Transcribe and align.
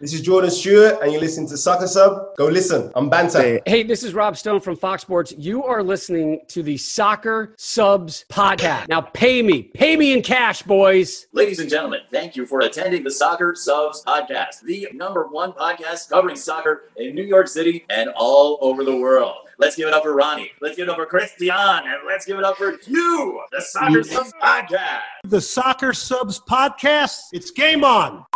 This 0.00 0.12
is 0.12 0.22
Jordan 0.22 0.50
Stewart, 0.50 0.98
and 1.02 1.12
you're 1.12 1.20
listening 1.20 1.48
to 1.48 1.56
Soccer 1.56 1.86
Sub. 1.86 2.36
Go 2.36 2.46
listen. 2.46 2.90
I'm 2.96 3.08
Banter. 3.08 3.40
Hey, 3.40 3.60
hey, 3.64 3.82
this 3.84 4.02
is 4.02 4.12
Rob 4.12 4.36
Stone 4.36 4.58
from 4.58 4.74
Fox 4.74 5.02
Sports. 5.02 5.32
You 5.38 5.62
are 5.62 5.84
listening 5.84 6.40
to 6.48 6.64
the 6.64 6.76
Soccer 6.76 7.54
Subs 7.56 8.24
podcast. 8.28 8.88
Now, 8.88 9.02
pay 9.02 9.40
me. 9.40 9.62
Pay 9.62 9.96
me 9.96 10.12
in 10.12 10.20
cash, 10.22 10.62
boys. 10.62 11.28
Ladies 11.32 11.60
and 11.60 11.70
gentlemen, 11.70 12.00
thank 12.10 12.34
you 12.34 12.44
for 12.44 12.58
attending 12.62 13.04
the 13.04 13.10
Soccer 13.10 13.54
Subs 13.54 14.02
podcast, 14.04 14.62
the 14.62 14.88
number 14.92 15.28
one 15.28 15.52
podcast 15.52 16.10
covering 16.10 16.34
soccer 16.34 16.90
in 16.96 17.14
New 17.14 17.22
York 17.22 17.46
City 17.46 17.86
and 17.88 18.10
all 18.16 18.58
over 18.62 18.82
the 18.82 18.96
world. 18.96 19.36
Let's 19.58 19.76
give 19.76 19.86
it 19.86 19.94
up 19.94 20.02
for 20.02 20.12
Ronnie. 20.12 20.50
Let's 20.60 20.76
give 20.76 20.88
it 20.88 20.90
up 20.90 20.96
for 20.96 21.06
Christian. 21.06 21.50
And 21.50 22.00
let's 22.04 22.26
give 22.26 22.36
it 22.36 22.44
up 22.44 22.56
for 22.56 22.76
you, 22.88 23.40
the 23.52 23.60
Soccer 23.60 24.02
Subs 24.02 24.32
podcast. 24.42 25.02
The 25.22 25.40
Soccer 25.40 25.92
Subs 25.92 26.40
podcast. 26.40 27.20
It's 27.32 27.52
game 27.52 27.84
on. 27.84 28.26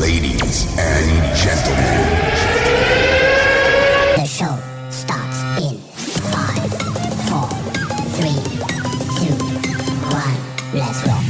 Ladies 0.00 0.66
and 0.78 1.36
gentlemen, 1.36 1.94
The 4.16 4.24
show 4.24 4.58
starts 4.88 5.42
in 5.60 5.76
five, 6.32 6.72
four, 7.28 7.48
three, 8.16 8.40
two, 9.20 9.36
one. 10.08 10.38
Let's 10.72 11.00
rock. 11.06 11.28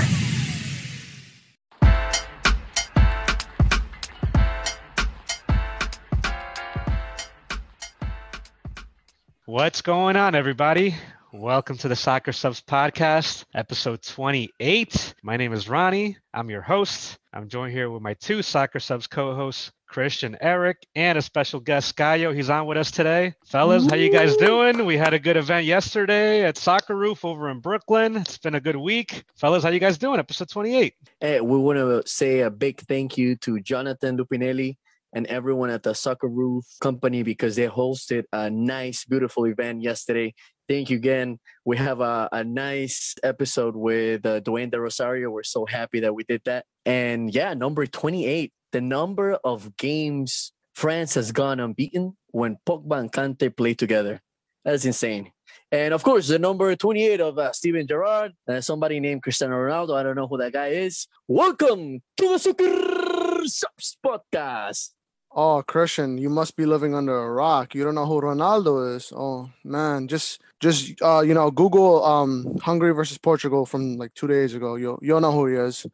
What's 9.47 9.83
going 9.83 10.15
on, 10.15 10.37
everybody? 10.37 10.95
Welcome 11.33 11.77
to 11.79 11.89
the 11.89 11.97
Soccer 11.97 12.31
Subs 12.33 12.61
Podcast, 12.61 13.45
episode 13.53 14.03
28. 14.03 15.15
My 15.25 15.37
name 15.37 15.53
is 15.53 15.69
Ronnie. 15.69 16.19
I'm 16.33 16.51
your 16.51 16.63
host. 16.63 17.20
I'm 17.33 17.49
joined 17.49 17.73
here 17.73 17.89
with 17.91 18.03
my 18.03 18.15
two 18.15 18.43
Soccer 18.43 18.81
Subs 18.81 19.07
co 19.07 19.37
hosts, 19.37 19.71
Christian 19.87 20.37
Eric, 20.41 20.85
and 20.97 21.17
a 21.17 21.23
special 21.23 21.61
guest, 21.61 21.97
Caio. 21.97 22.33
He's 22.33 22.51
on 22.51 22.67
with 22.67 22.77
us 22.77 22.91
today. 22.91 23.35
Fellas, 23.47 23.87
how 23.89 23.95
you 23.95 24.11
guys 24.11 24.37
doing? 24.37 24.85
We 24.85 24.97
had 24.97 25.15
a 25.15 25.19
good 25.21 25.37
event 25.37 25.65
yesterday 25.65 26.43
at 26.45 26.59
Soccer 26.59 26.97
Roof 26.97 27.25
over 27.25 27.49
in 27.49 27.61
Brooklyn. 27.61 28.17
It's 28.17 28.39
been 28.39 28.57
a 28.57 28.61
good 28.61 28.75
week. 28.75 29.23
Fellas, 29.37 29.63
how 29.63 29.69
you 29.69 29.79
guys 29.79 29.97
doing? 29.97 30.19
Episode 30.19 30.49
28. 30.49 30.93
Hey, 31.21 31.41
we 31.41 31.57
want 31.57 31.79
to 31.79 32.03
say 32.05 32.41
a 32.41 32.51
big 32.51 32.81
thank 32.81 33.17
you 33.17 33.37
to 33.37 33.61
Jonathan 33.61 34.19
Lupinelli 34.19 34.77
and 35.13 35.27
everyone 35.27 35.71
at 35.71 35.83
the 35.83 35.95
Soccer 35.95 36.29
Roof 36.29 36.65
Company 36.81 37.23
because 37.23 37.57
they 37.57 37.67
hosted 37.69 38.25
a 38.33 38.51
nice, 38.51 39.05
beautiful 39.05 39.45
event 39.47 39.83
yesterday. 39.83 40.35
Thank 40.69 40.91
you 40.91 40.97
again. 40.97 41.39
We 41.65 41.77
have 41.79 42.01
a, 42.01 42.29
a 42.31 42.45
nice 42.45 43.15
episode 43.23 43.75
with 43.75 44.25
uh, 44.25 44.41
Dwayne 44.41 44.71
De 44.71 44.81
Rosario. 44.81 45.31
We're 45.31 45.43
so 45.43 45.67
happy 45.67 46.01
that 46.01 46.15
we 46.15 46.25
did 46.25 46.43
that. 46.45 46.65
And 46.87 47.35
yeah, 47.35 47.55
number 47.55 47.87
28, 47.87 48.53
the 48.73 48.81
number 48.81 49.35
of 49.45 49.77
games 49.77 50.53
France 50.75 51.15
has 51.15 51.33
gone 51.33 51.59
unbeaten 51.59 52.17
when 52.29 52.59
Pogba 52.67 53.01
and 53.01 53.13
Kante 53.13 53.55
play 53.55 53.75
together. 53.75 54.21
That's 54.65 54.85
insane. 54.85 55.33
And 55.73 55.95
of 55.95 56.03
course, 56.03 56.29
the 56.29 56.39
number 56.39 56.75
28 56.77 57.21
of 57.21 57.39
uh, 57.39 57.53
Steven 57.53 57.87
Gerrard, 57.87 58.33
uh, 58.49 58.61
somebody 58.61 59.01
named 59.01 59.23
Cristiano 59.23 59.57
Ronaldo. 59.57 59.97
I 59.97 60.03
don't 60.03 60.17
know 60.17 60.29
who 60.29 60.39
that 60.39 60.53
guy 60.53 60.69
is. 60.69 61.07
Welcome 61.27 62.01
to 62.17 62.29
the 62.29 62.39
Soccer 62.39 63.47
Subs 63.47 63.97
podcast. 64.05 64.91
Oh, 65.33 65.63
Christian, 65.63 66.19
you 66.19 66.29
must 66.29 66.57
be 66.57 66.67
living 66.67 66.95
under 66.95 67.17
a 67.17 67.31
rock. 67.31 67.75
You 67.75 67.85
don't 67.85 67.95
know 67.95 68.07
who 68.07 68.21
Ronaldo 68.21 68.97
is. 68.97 69.13
Oh 69.15 69.51
man, 69.63 70.09
just 70.09 70.41
just 70.59 71.01
uh, 71.03 71.21
you 71.21 71.35
know, 71.35 71.51
Google 71.53 72.05
um 72.05 72.59
Hungary 72.63 72.93
versus 72.93 73.17
Portugal 73.19 73.65
from 73.65 73.97
like 73.97 74.13
two 74.15 74.27
days 74.27 74.55
ago. 74.55 74.75
You'll 74.75 74.99
you'll 75.03 75.21
know 75.21 75.31
who 75.33 75.47
he 75.47 75.55
is. 75.55 75.87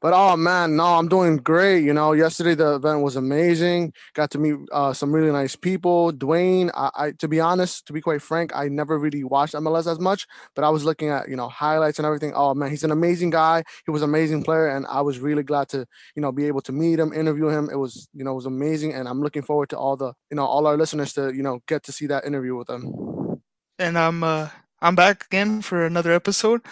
But 0.00 0.14
oh 0.14 0.36
man, 0.36 0.76
no, 0.76 0.84
I'm 0.84 1.08
doing 1.08 1.36
great. 1.36 1.84
You 1.84 1.92
know, 1.92 2.12
yesterday 2.12 2.54
the 2.54 2.76
event 2.76 3.02
was 3.02 3.16
amazing. 3.16 3.92
Got 4.14 4.30
to 4.32 4.38
meet 4.38 4.56
uh, 4.72 4.92
some 4.92 5.12
really 5.12 5.30
nice 5.30 5.56
people. 5.56 6.12
Dwayne, 6.12 6.70
I, 6.74 6.90
I 6.96 7.10
to 7.18 7.28
be 7.28 7.40
honest, 7.40 7.86
to 7.86 7.92
be 7.92 8.00
quite 8.00 8.22
frank, 8.22 8.50
I 8.54 8.68
never 8.68 8.98
really 8.98 9.24
watched 9.24 9.54
MLS 9.54 9.90
as 9.90 9.98
much, 9.98 10.26
but 10.54 10.64
I 10.64 10.70
was 10.70 10.84
looking 10.84 11.08
at 11.10 11.28
you 11.28 11.36
know 11.36 11.48
highlights 11.48 11.98
and 11.98 12.06
everything. 12.06 12.32
Oh 12.34 12.54
man, 12.54 12.70
he's 12.70 12.84
an 12.84 12.90
amazing 12.90 13.30
guy. 13.30 13.62
He 13.84 13.90
was 13.90 14.02
an 14.02 14.08
amazing 14.08 14.42
player, 14.42 14.68
and 14.68 14.86
I 14.86 15.02
was 15.02 15.18
really 15.18 15.42
glad 15.42 15.68
to 15.70 15.86
you 16.16 16.22
know 16.22 16.32
be 16.32 16.46
able 16.46 16.62
to 16.62 16.72
meet 16.72 16.98
him, 16.98 17.12
interview 17.12 17.48
him. 17.48 17.68
It 17.70 17.76
was 17.76 18.08
you 18.14 18.24
know 18.24 18.32
it 18.32 18.36
was 18.36 18.46
amazing, 18.46 18.94
and 18.94 19.06
I'm 19.06 19.20
looking 19.20 19.42
forward 19.42 19.68
to 19.70 19.78
all 19.78 19.96
the 19.96 20.14
you 20.30 20.36
know 20.36 20.46
all 20.46 20.66
our 20.66 20.76
listeners 20.76 21.12
to 21.14 21.34
you 21.34 21.42
know 21.42 21.60
get 21.66 21.82
to 21.84 21.92
see 21.92 22.06
that 22.06 22.24
interview 22.24 22.56
with 22.56 22.70
him. 22.70 23.40
and 23.78 23.98
I'm 23.98 24.22
uh, 24.22 24.48
I'm 24.80 24.94
back 24.94 25.26
again 25.26 25.62
for 25.62 25.84
another 25.84 26.12
episode. 26.12 26.62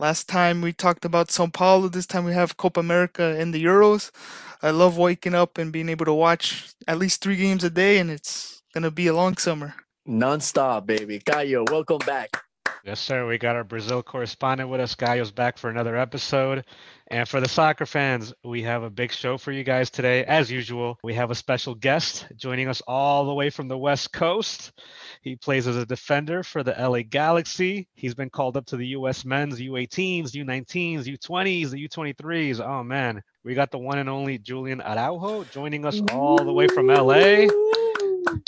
Last 0.00 0.28
time 0.28 0.62
we 0.62 0.72
talked 0.72 1.04
about 1.04 1.32
Sao 1.32 1.48
Paulo. 1.48 1.88
This 1.88 2.06
time 2.06 2.24
we 2.24 2.32
have 2.32 2.56
Copa 2.56 2.78
America 2.78 3.34
and 3.36 3.52
the 3.52 3.64
Euros. 3.64 4.12
I 4.62 4.70
love 4.70 4.96
waking 4.96 5.34
up 5.34 5.58
and 5.58 5.72
being 5.72 5.88
able 5.88 6.04
to 6.04 6.12
watch 6.12 6.70
at 6.86 6.98
least 6.98 7.20
three 7.20 7.34
games 7.34 7.64
a 7.64 7.70
day, 7.70 7.98
and 7.98 8.08
it's 8.08 8.62
gonna 8.72 8.92
be 8.92 9.08
a 9.08 9.12
long 9.12 9.36
summer. 9.38 9.74
Non-stop, 10.06 10.86
baby. 10.86 11.18
Caio, 11.18 11.64
welcome 11.68 11.98
back. 12.06 12.44
Yes, 12.84 13.00
sir. 13.00 13.26
We 13.26 13.38
got 13.38 13.56
our 13.56 13.64
Brazil 13.64 14.02
correspondent 14.02 14.70
with 14.70 14.80
us. 14.80 14.94
Caio's 14.94 15.30
back 15.30 15.58
for 15.58 15.68
another 15.68 15.96
episode. 15.96 16.64
And 17.10 17.28
for 17.28 17.40
the 17.40 17.48
soccer 17.48 17.86
fans, 17.86 18.32
we 18.44 18.62
have 18.62 18.82
a 18.82 18.90
big 18.90 19.12
show 19.12 19.36
for 19.36 19.50
you 19.50 19.64
guys 19.64 19.90
today. 19.90 20.24
As 20.24 20.50
usual, 20.50 20.98
we 21.02 21.14
have 21.14 21.30
a 21.30 21.34
special 21.34 21.74
guest 21.74 22.26
joining 22.36 22.68
us 22.68 22.80
all 22.86 23.24
the 23.26 23.34
way 23.34 23.50
from 23.50 23.68
the 23.68 23.76
West 23.76 24.12
Coast. 24.12 24.72
He 25.22 25.36
plays 25.36 25.66
as 25.66 25.76
a 25.76 25.86
defender 25.86 26.42
for 26.42 26.62
the 26.62 26.74
LA 26.78 27.02
Galaxy. 27.02 27.88
He's 27.94 28.14
been 28.14 28.30
called 28.30 28.56
up 28.56 28.66
to 28.66 28.76
the 28.76 28.86
U.S. 28.88 29.24
men's 29.24 29.60
U18s, 29.60 30.32
U19s, 30.32 31.04
U20s, 31.04 31.70
the 31.70 31.88
U23s. 31.88 32.60
Oh, 32.60 32.84
man. 32.84 33.22
We 33.44 33.54
got 33.54 33.70
the 33.70 33.78
one 33.78 33.98
and 33.98 34.08
only 34.08 34.38
Julian 34.38 34.80
Araujo 34.80 35.44
joining 35.44 35.84
us 35.84 36.00
all 36.12 36.44
the 36.44 36.52
way 36.52 36.68
from 36.68 36.86
LA. 36.86 37.46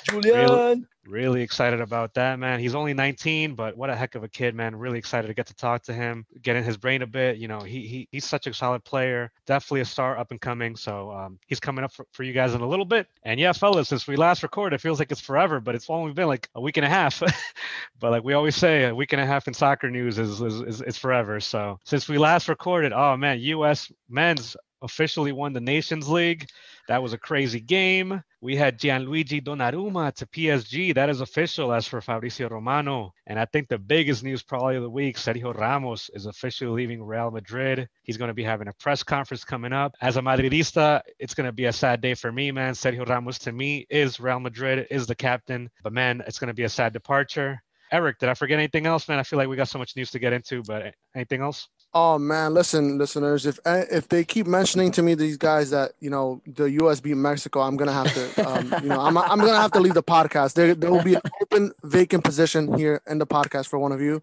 Julian. 0.08 0.86
Really 1.10 1.42
excited 1.42 1.80
about 1.80 2.14
that, 2.14 2.38
man. 2.38 2.60
He's 2.60 2.76
only 2.76 2.94
19, 2.94 3.56
but 3.56 3.76
what 3.76 3.90
a 3.90 3.96
heck 3.96 4.14
of 4.14 4.22
a 4.22 4.28
kid, 4.28 4.54
man. 4.54 4.76
Really 4.76 4.98
excited 4.98 5.26
to 5.26 5.34
get 5.34 5.46
to 5.48 5.54
talk 5.54 5.82
to 5.82 5.92
him, 5.92 6.24
get 6.40 6.54
in 6.54 6.62
his 6.62 6.76
brain 6.76 7.02
a 7.02 7.06
bit. 7.06 7.38
You 7.38 7.48
know, 7.48 7.58
he, 7.60 7.86
he 7.86 8.08
he's 8.12 8.24
such 8.24 8.46
a 8.46 8.54
solid 8.54 8.84
player, 8.84 9.32
definitely 9.44 9.80
a 9.80 9.86
star 9.86 10.16
up 10.16 10.30
and 10.30 10.40
coming. 10.40 10.76
So 10.76 11.10
um, 11.10 11.40
he's 11.48 11.58
coming 11.58 11.84
up 11.84 11.92
for, 11.92 12.06
for 12.12 12.22
you 12.22 12.32
guys 12.32 12.54
in 12.54 12.60
a 12.60 12.68
little 12.68 12.84
bit. 12.84 13.08
And 13.24 13.40
yeah, 13.40 13.52
fellas, 13.52 13.88
since 13.88 14.06
we 14.06 14.14
last 14.14 14.44
recorded, 14.44 14.76
it 14.76 14.80
feels 14.80 15.00
like 15.00 15.10
it's 15.10 15.20
forever, 15.20 15.58
but 15.58 15.74
it's 15.74 15.90
only 15.90 16.12
been 16.12 16.28
like 16.28 16.48
a 16.54 16.60
week 16.60 16.76
and 16.76 16.86
a 16.86 16.88
half. 16.88 17.20
but 17.98 18.12
like 18.12 18.22
we 18.22 18.34
always 18.34 18.54
say, 18.54 18.84
a 18.84 18.94
week 18.94 19.12
and 19.12 19.20
a 19.20 19.26
half 19.26 19.48
in 19.48 19.54
soccer 19.54 19.90
news 19.90 20.16
is, 20.16 20.40
is, 20.40 20.60
is, 20.60 20.80
is 20.82 20.96
forever. 20.96 21.40
So 21.40 21.80
since 21.84 22.08
we 22.08 22.18
last 22.18 22.48
recorded, 22.48 22.92
oh 22.92 23.16
man, 23.16 23.40
U.S. 23.40 23.90
men's 24.08 24.56
officially 24.82 25.32
won 25.32 25.52
the 25.52 25.60
Nations 25.60 26.08
League. 26.08 26.48
That 26.88 27.02
was 27.02 27.12
a 27.12 27.18
crazy 27.18 27.60
game. 27.60 28.22
We 28.42 28.56
had 28.56 28.78
Gianluigi 28.78 29.42
Donnarumma 29.44 30.14
to 30.14 30.24
PSG. 30.24 30.94
That 30.94 31.10
is 31.10 31.20
official 31.20 31.74
as 31.74 31.86
for 31.86 32.00
Fabrizio 32.00 32.48
Romano. 32.48 33.12
And 33.26 33.38
I 33.38 33.44
think 33.44 33.68
the 33.68 33.78
biggest 33.78 34.24
news 34.24 34.42
probably 34.42 34.76
of 34.76 34.82
the 34.82 34.88
week, 34.88 35.18
Sergio 35.18 35.54
Ramos 35.54 36.08
is 36.14 36.24
officially 36.24 36.70
leaving 36.70 37.02
Real 37.02 37.30
Madrid. 37.30 37.86
He's 38.02 38.16
going 38.16 38.28
to 38.28 38.34
be 38.34 38.42
having 38.42 38.68
a 38.68 38.72
press 38.72 39.02
conference 39.02 39.44
coming 39.44 39.74
up. 39.74 39.94
As 40.00 40.16
a 40.16 40.22
Madridista, 40.22 41.02
it's 41.18 41.34
going 41.34 41.48
to 41.48 41.52
be 41.52 41.66
a 41.66 41.72
sad 41.72 42.00
day 42.00 42.14
for 42.14 42.32
me, 42.32 42.50
man. 42.50 42.72
Sergio 42.72 43.06
Ramos 43.06 43.38
to 43.40 43.52
me 43.52 43.86
is 43.90 44.18
Real 44.18 44.40
Madrid, 44.40 44.86
is 44.90 45.06
the 45.06 45.14
captain. 45.14 45.68
But 45.82 45.92
man, 45.92 46.22
it's 46.26 46.38
going 46.38 46.48
to 46.48 46.54
be 46.54 46.64
a 46.64 46.70
sad 46.70 46.94
departure. 46.94 47.62
Eric, 47.92 48.18
did 48.20 48.30
I 48.30 48.34
forget 48.34 48.58
anything 48.58 48.86
else, 48.86 49.06
man? 49.06 49.18
I 49.18 49.22
feel 49.22 49.38
like 49.38 49.48
we 49.48 49.56
got 49.56 49.68
so 49.68 49.78
much 49.78 49.96
news 49.96 50.12
to 50.12 50.18
get 50.18 50.32
into, 50.32 50.62
but 50.62 50.94
anything 51.14 51.42
else? 51.42 51.68
Oh 51.92 52.20
man, 52.20 52.54
listen, 52.54 52.98
listeners. 52.98 53.46
If 53.46 53.58
eh, 53.64 53.84
if 53.90 54.06
they 54.06 54.22
keep 54.22 54.46
mentioning 54.46 54.92
to 54.92 55.02
me 55.02 55.16
these 55.16 55.36
guys 55.36 55.70
that 55.70 55.90
you 55.98 56.08
know 56.08 56.40
the 56.46 56.70
U.S. 56.82 57.00
beat 57.00 57.16
Mexico, 57.16 57.62
I'm 57.62 57.76
gonna 57.76 57.92
have 57.92 58.14
to, 58.14 58.48
um, 58.48 58.74
you 58.84 58.90
know, 58.90 59.00
I'm 59.00 59.18
I'm 59.18 59.40
gonna 59.40 59.60
have 59.60 59.72
to 59.72 59.80
leave 59.80 59.94
the 59.94 60.02
podcast. 60.02 60.54
There 60.54 60.72
there 60.76 60.92
will 60.92 61.02
be 61.02 61.16
an 61.16 61.22
open 61.42 61.72
vacant 61.82 62.22
position 62.22 62.78
here 62.78 63.02
in 63.08 63.18
the 63.18 63.26
podcast 63.26 63.66
for 63.66 63.80
one 63.80 63.90
of 63.90 64.00
you. 64.00 64.22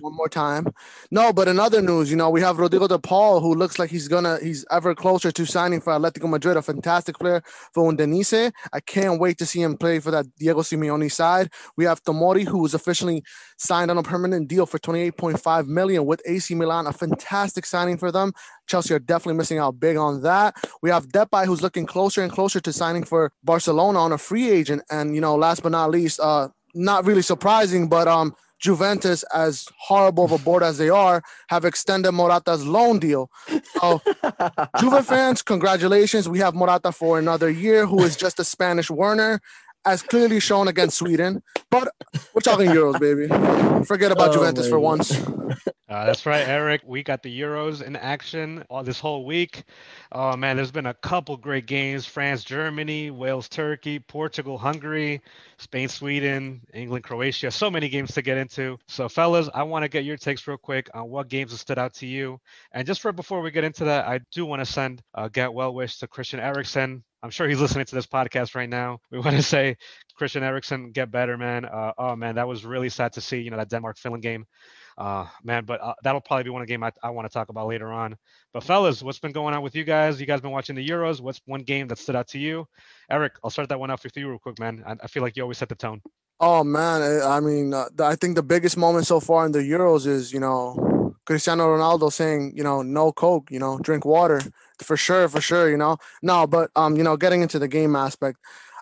one 0.00 0.14
more 0.14 0.28
time. 0.28 0.68
No, 1.10 1.32
but 1.32 1.48
in 1.48 1.58
other 1.58 1.82
news, 1.82 2.12
you 2.12 2.16
know, 2.16 2.30
we 2.30 2.40
have 2.42 2.58
Rodrigo 2.58 2.86
De 2.86 2.98
Paul, 3.00 3.40
who 3.40 3.52
looks 3.52 3.80
like 3.80 3.90
he's 3.90 4.06
gonna 4.06 4.38
he's 4.40 4.64
ever 4.70 4.94
closer 4.94 5.32
to 5.32 5.46
signing 5.46 5.80
for 5.80 5.94
Atletico 5.94 6.28
Madrid, 6.28 6.56
a 6.56 6.62
fantastic 6.62 7.18
player 7.18 7.42
for 7.74 7.92
Udinese. 7.92 8.52
I 8.72 8.78
can't 8.78 9.18
wait 9.18 9.38
to 9.38 9.46
see 9.46 9.62
him 9.62 9.76
play 9.76 9.98
for 9.98 10.12
that 10.12 10.26
Diego 10.36 10.60
Simeone 10.60 11.10
side. 11.10 11.50
We 11.76 11.86
have 11.86 12.04
Tomori, 12.04 12.46
who 12.46 12.58
was 12.58 12.72
officially 12.72 13.24
signed 13.58 13.90
on 13.90 13.98
a 13.98 14.02
permanent 14.04 14.46
deal 14.46 14.64
for 14.64 14.78
28.5 14.78 15.66
million 15.66 16.04
with 16.04 16.20
AC 16.36 16.54
Milan, 16.54 16.86
a 16.86 16.92
fantastic 16.92 17.66
signing 17.66 17.98
for 17.98 18.10
them. 18.12 18.32
Chelsea 18.66 18.94
are 18.94 18.98
definitely 18.98 19.36
missing 19.38 19.58
out 19.58 19.78
big 19.80 19.96
on 19.96 20.22
that. 20.22 20.54
We 20.82 20.90
have 20.90 21.08
Depay, 21.08 21.46
who's 21.46 21.62
looking 21.62 21.86
closer 21.86 22.22
and 22.22 22.30
closer 22.32 22.60
to 22.60 22.72
signing 22.72 23.04
for 23.04 23.32
Barcelona 23.42 23.98
on 23.98 24.12
a 24.12 24.18
free 24.18 24.50
agent. 24.50 24.82
And 24.90 25.14
you 25.14 25.20
know, 25.20 25.34
last 25.36 25.62
but 25.62 25.72
not 25.72 25.90
least, 25.90 26.20
uh, 26.20 26.48
not 26.74 27.04
really 27.04 27.22
surprising, 27.22 27.88
but 27.88 28.06
um, 28.06 28.34
Juventus, 28.58 29.22
as 29.34 29.66
horrible 29.78 30.24
of 30.24 30.32
a 30.32 30.38
board 30.38 30.62
as 30.62 30.78
they 30.78 30.88
are, 30.88 31.22
have 31.48 31.64
extended 31.64 32.12
Morata's 32.12 32.66
loan 32.66 32.98
deal. 32.98 33.30
So, 33.80 34.00
Juve 34.80 35.06
fans, 35.06 35.42
congratulations. 35.42 36.28
We 36.28 36.38
have 36.40 36.54
Morata 36.54 36.92
for 36.92 37.18
another 37.18 37.50
year, 37.50 37.86
who 37.86 38.02
is 38.02 38.16
just 38.16 38.40
a 38.40 38.44
Spanish 38.44 38.90
Werner, 38.90 39.40
as 39.84 40.02
clearly 40.02 40.40
shown 40.40 40.68
against 40.68 40.98
Sweden. 40.98 41.42
But 41.70 41.88
we're 42.34 42.40
talking 42.40 42.70
Euros, 42.70 42.98
baby. 42.98 43.28
Forget 43.84 44.10
about 44.12 44.30
Oh, 44.30 44.32
Juventus 44.34 44.68
for 44.68 44.80
once. 44.80 45.12
Uh, 45.88 46.04
that's 46.04 46.26
right, 46.26 46.48
Eric. 46.48 46.82
We 46.84 47.04
got 47.04 47.22
the 47.22 47.40
Euros 47.40 47.80
in 47.80 47.94
action 47.94 48.64
all 48.68 48.82
this 48.82 48.98
whole 48.98 49.24
week. 49.24 49.62
Oh 50.10 50.36
man, 50.36 50.56
there's 50.56 50.72
been 50.72 50.86
a 50.86 50.94
couple 50.94 51.36
great 51.36 51.66
games: 51.66 52.04
France, 52.04 52.42
Germany, 52.42 53.12
Wales, 53.12 53.48
Turkey, 53.48 54.00
Portugal, 54.00 54.58
Hungary, 54.58 55.22
Spain, 55.58 55.88
Sweden, 55.88 56.60
England, 56.74 57.04
Croatia. 57.04 57.52
So 57.52 57.70
many 57.70 57.88
games 57.88 58.12
to 58.14 58.22
get 58.22 58.36
into. 58.36 58.78
So, 58.88 59.08
fellas, 59.08 59.48
I 59.54 59.62
want 59.62 59.84
to 59.84 59.88
get 59.88 60.04
your 60.04 60.16
takes 60.16 60.48
real 60.48 60.56
quick 60.56 60.90
on 60.92 61.08
what 61.08 61.28
games 61.28 61.52
have 61.52 61.60
stood 61.60 61.78
out 61.78 61.94
to 61.94 62.06
you. 62.06 62.40
And 62.72 62.84
just 62.84 63.00
for 63.00 63.12
before 63.12 63.40
we 63.40 63.52
get 63.52 63.62
into 63.62 63.84
that, 63.84 64.08
I 64.08 64.18
do 64.32 64.44
want 64.44 64.60
to 64.60 64.66
send 64.66 65.02
a 65.14 65.30
get 65.30 65.54
well 65.54 65.72
wish 65.72 65.98
to 65.98 66.08
Christian 66.08 66.40
Eriksen. 66.40 67.04
I'm 67.22 67.30
sure 67.30 67.48
he's 67.48 67.60
listening 67.60 67.86
to 67.86 67.94
this 67.94 68.06
podcast 68.06 68.56
right 68.56 68.68
now. 68.68 68.98
We 69.12 69.20
want 69.20 69.36
to 69.36 69.42
say, 69.42 69.76
Christian 70.16 70.42
Eriksen, 70.42 70.90
get 70.90 71.12
better, 71.12 71.38
man. 71.38 71.64
Uh, 71.64 71.92
oh 71.96 72.16
man, 72.16 72.34
that 72.36 72.48
was 72.48 72.64
really 72.64 72.88
sad 72.88 73.12
to 73.12 73.20
see. 73.20 73.40
You 73.40 73.50
know 73.50 73.56
that 73.58 73.70
Denmark 73.70 73.98
Finland 73.98 74.24
game 74.24 74.46
uh, 74.98 75.26
man, 75.44 75.64
but 75.64 75.80
uh, 75.80 75.94
that'll 76.02 76.20
probably 76.20 76.44
be 76.44 76.50
one 76.50 76.64
game 76.66 76.82
I, 76.82 76.92
I 77.02 77.10
want 77.10 77.28
to 77.28 77.32
talk 77.32 77.48
about 77.48 77.68
later 77.68 77.92
on. 77.92 78.16
But 78.52 78.64
fellas, 78.64 79.02
what's 79.02 79.18
been 79.18 79.32
going 79.32 79.54
on 79.54 79.62
with 79.62 79.74
you 79.74 79.84
guys? 79.84 80.20
You 80.20 80.26
guys 80.26 80.40
been 80.40 80.50
watching 80.50 80.76
the 80.76 80.86
Euros? 80.86 81.20
What's 81.20 81.40
one 81.46 81.62
game 81.62 81.88
that 81.88 81.98
stood 81.98 82.16
out 82.16 82.28
to 82.28 82.38
you? 82.38 82.66
Eric, 83.10 83.34
I'll 83.44 83.50
start 83.50 83.68
that 83.68 83.80
one 83.80 83.90
off 83.90 84.04
with 84.04 84.16
you 84.16 84.28
real 84.28 84.38
quick, 84.38 84.58
man. 84.58 84.82
I, 84.86 84.96
I 85.02 85.06
feel 85.06 85.22
like 85.22 85.36
you 85.36 85.42
always 85.42 85.58
set 85.58 85.68
the 85.68 85.74
tone. 85.74 86.00
Oh 86.38 86.62
man, 86.64 87.22
I 87.22 87.40
mean, 87.40 87.72
uh, 87.72 87.86
I 88.00 88.14
think 88.14 88.36
the 88.36 88.42
biggest 88.42 88.76
moment 88.76 89.06
so 89.06 89.20
far 89.20 89.46
in 89.46 89.52
the 89.52 89.60
Euros 89.60 90.06
is 90.06 90.32
you 90.32 90.40
know 90.40 91.14
Cristiano 91.24 91.64
Ronaldo 91.66 92.12
saying 92.12 92.52
you 92.54 92.62
know 92.62 92.82
no 92.82 93.10
Coke, 93.10 93.50
you 93.50 93.58
know 93.58 93.78
drink 93.78 94.04
water 94.04 94.42
for 94.82 94.96
sure, 94.96 95.28
for 95.28 95.40
sure, 95.40 95.70
you 95.70 95.76
know. 95.76 95.96
No, 96.22 96.46
but 96.46 96.70
um, 96.76 96.96
you 96.96 97.02
know, 97.02 97.16
getting 97.16 97.42
into 97.42 97.58
the 97.58 97.68
game 97.68 97.96
aspect. 97.96 98.38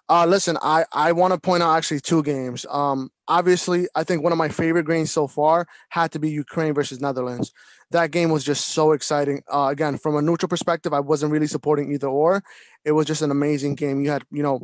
Uh, 0.09 0.27
listen, 0.27 0.59
I 0.61 0.85
I 0.93 1.13
want 1.13 1.33
to 1.33 1.41
point 1.41 1.63
out 1.63 1.77
actually 1.77 2.01
two 2.01 2.23
games. 2.23 2.67
Um, 2.69 3.11
obviously, 3.27 3.87
I 3.95 4.05
think 4.05 4.23
one 4.23 4.33
of 4.33 4.39
my 4.39 4.49
favorite 4.51 4.87
games 4.87 5.11
so 5.11 5.27
far 5.27 5.67
had 5.89 6.13
to 6.13 6.19
be 6.19 6.29
Ukraine 6.31 6.75
versus 6.75 7.01
Netherlands. 7.01 7.53
That 7.91 8.11
game 8.11 8.31
was 8.31 8.45
just 8.45 8.69
so 8.69 8.93
exciting. 8.93 9.43
Uh, 9.51 9.69
again, 9.71 9.97
from 9.97 10.17
a 10.17 10.23
neutral 10.23 10.49
perspective, 10.49 10.93
I 10.93 11.01
wasn't 11.01 11.33
really 11.33 11.47
supporting 11.47 11.91
either 11.93 12.09
or. 12.09 12.43
It 12.85 12.93
was 12.93 13.07
just 13.07 13.23
an 13.23 13.31
amazing 13.31 13.77
game. 13.77 14.03
You 14.03 14.11
had, 14.11 14.25
you 14.31 14.43
know, 14.43 14.61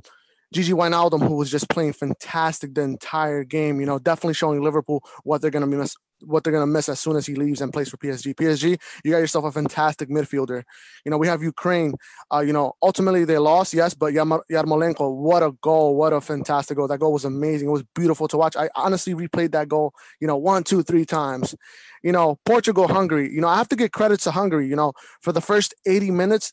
Gigi 0.52 0.72
Wijnaldum, 0.72 1.26
who 1.26 1.36
was 1.36 1.50
just 1.50 1.68
playing 1.68 1.92
fantastic 1.92 2.74
the 2.74 2.82
entire 2.82 3.44
game. 3.44 3.80
You 3.80 3.86
know, 3.86 3.98
definitely 3.98 4.34
showing 4.34 4.62
Liverpool 4.62 5.02
what 5.22 5.40
they're 5.40 5.50
going 5.50 5.68
to 5.68 5.76
miss, 5.76 5.94
what 6.22 6.44
they're 6.44 6.52
to 6.52 6.66
miss 6.66 6.88
as 6.88 7.00
soon 7.00 7.16
as 7.16 7.26
he 7.26 7.34
leaves 7.34 7.60
and 7.60 7.72
plays 7.72 7.88
for 7.88 7.96
PSG. 7.96 8.34
PSG, 8.34 8.80
you 9.04 9.10
got 9.12 9.18
yourself 9.18 9.44
a 9.44 9.52
fantastic 9.52 10.08
midfielder. 10.08 10.62
You 11.04 11.10
know, 11.10 11.18
we 11.18 11.28
have 11.28 11.42
Ukraine. 11.42 11.94
Uh, 12.32 12.40
you 12.40 12.52
know, 12.52 12.72
ultimately 12.82 13.24
they 13.24 13.38
lost, 13.38 13.72
yes, 13.72 13.94
but 13.94 14.12
Yarmolenko, 14.12 15.16
what 15.16 15.42
a 15.42 15.52
goal! 15.62 15.96
What 15.96 16.12
a 16.12 16.20
fantastic 16.20 16.76
goal! 16.76 16.88
That 16.88 16.98
goal 16.98 17.12
was 17.12 17.24
amazing. 17.24 17.68
It 17.68 17.72
was 17.72 17.84
beautiful 17.94 18.28
to 18.28 18.36
watch. 18.36 18.56
I 18.56 18.68
honestly 18.74 19.14
replayed 19.14 19.52
that 19.52 19.68
goal. 19.68 19.94
You 20.20 20.26
know, 20.26 20.36
one, 20.36 20.64
two, 20.64 20.82
three 20.82 21.04
times. 21.04 21.54
You 22.02 22.12
know, 22.12 22.38
Portugal, 22.44 22.88
Hungary. 22.88 23.32
You 23.32 23.40
know, 23.40 23.48
I 23.48 23.56
have 23.56 23.68
to 23.68 23.76
give 23.76 23.92
credit 23.92 24.20
to 24.20 24.30
Hungary. 24.30 24.66
You 24.66 24.76
know, 24.76 24.92
for 25.20 25.32
the 25.32 25.40
first 25.40 25.74
80 25.86 26.10
minutes, 26.10 26.52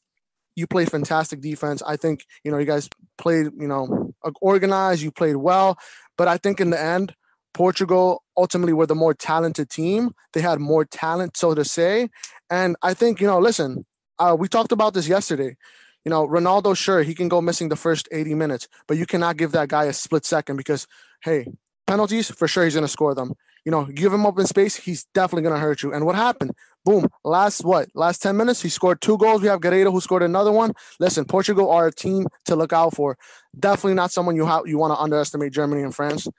you 0.57 0.65
played 0.65 0.91
fantastic 0.91 1.39
defense. 1.39 1.83
I 1.85 1.97
think, 1.97 2.25
you 2.43 2.51
know, 2.51 2.57
you 2.57 2.65
guys 2.65 2.89
played, 3.19 3.51
you 3.57 3.67
know, 3.67 4.11
organized, 4.41 5.03
you 5.03 5.11
played 5.11 5.35
well. 5.35 5.77
But 6.17 6.27
I 6.27 6.37
think 6.37 6.59
in 6.59 6.71
the 6.71 6.81
end, 6.81 7.13
Portugal 7.53 8.23
ultimately 8.35 8.73
were 8.73 8.87
the 8.87 8.95
more 8.95 9.13
talented 9.13 9.69
team. 9.69 10.11
They 10.33 10.41
had 10.41 10.59
more 10.59 10.83
talent, 10.83 11.37
so 11.37 11.53
to 11.53 11.63
say. 11.63 12.09
And 12.49 12.75
I 12.81 12.95
think, 12.95 13.21
you 13.21 13.27
know, 13.27 13.37
listen, 13.39 13.85
uh, 14.17 14.35
we 14.37 14.47
talked 14.47 14.71
about 14.71 14.95
this 14.95 15.07
yesterday. 15.07 15.55
You 16.03 16.09
know, 16.09 16.27
Ronaldo, 16.27 16.75
sure, 16.75 17.03
he 17.03 17.13
can 17.13 17.27
go 17.27 17.39
missing 17.39 17.69
the 17.69 17.75
first 17.75 18.07
80 18.11 18.33
minutes, 18.33 18.67
but 18.87 18.97
you 18.97 19.05
cannot 19.05 19.37
give 19.37 19.51
that 19.51 19.69
guy 19.69 19.85
a 19.85 19.93
split 19.93 20.25
second 20.25 20.57
because, 20.57 20.87
hey, 21.21 21.45
penalties, 21.85 22.31
for 22.31 22.47
sure 22.47 22.63
he's 22.63 22.73
going 22.73 22.83
to 22.83 22.91
score 22.91 23.13
them. 23.13 23.33
You 23.67 23.71
know, 23.71 23.83
give 23.83 24.13
him 24.13 24.25
open 24.25 24.47
space, 24.47 24.77
he's 24.77 25.03
definitely 25.13 25.41
going 25.41 25.55
to 25.55 25.59
hurt 25.59 25.83
you. 25.83 25.93
And 25.93 26.05
what 26.05 26.15
happened? 26.15 26.53
Boom. 26.85 27.09
Last 27.25 27.65
what? 27.65 27.89
Last 27.93 28.21
10 28.21 28.37
minutes, 28.37 28.61
he 28.61 28.69
scored 28.69 29.01
two 29.01 29.17
goals. 29.17 29.41
We 29.41 29.49
have 29.49 29.59
Guerreiro 29.59 29.91
who 29.91 29.99
scored 29.99 30.23
another 30.23 30.53
one. 30.53 30.71
Listen, 31.01 31.25
Portugal 31.25 31.69
are 31.69 31.87
a 31.87 31.91
team 31.91 32.27
to 32.45 32.55
look 32.55 32.71
out 32.71 32.95
for. 32.95 33.17
Definitely 33.59 33.95
not 33.95 34.13
someone 34.13 34.37
you 34.37 34.45
have 34.45 34.67
you 34.67 34.77
want 34.77 34.93
to 34.93 34.97
underestimate 34.97 35.51
Germany 35.51 35.81
and 35.81 35.93
France. 35.93 36.29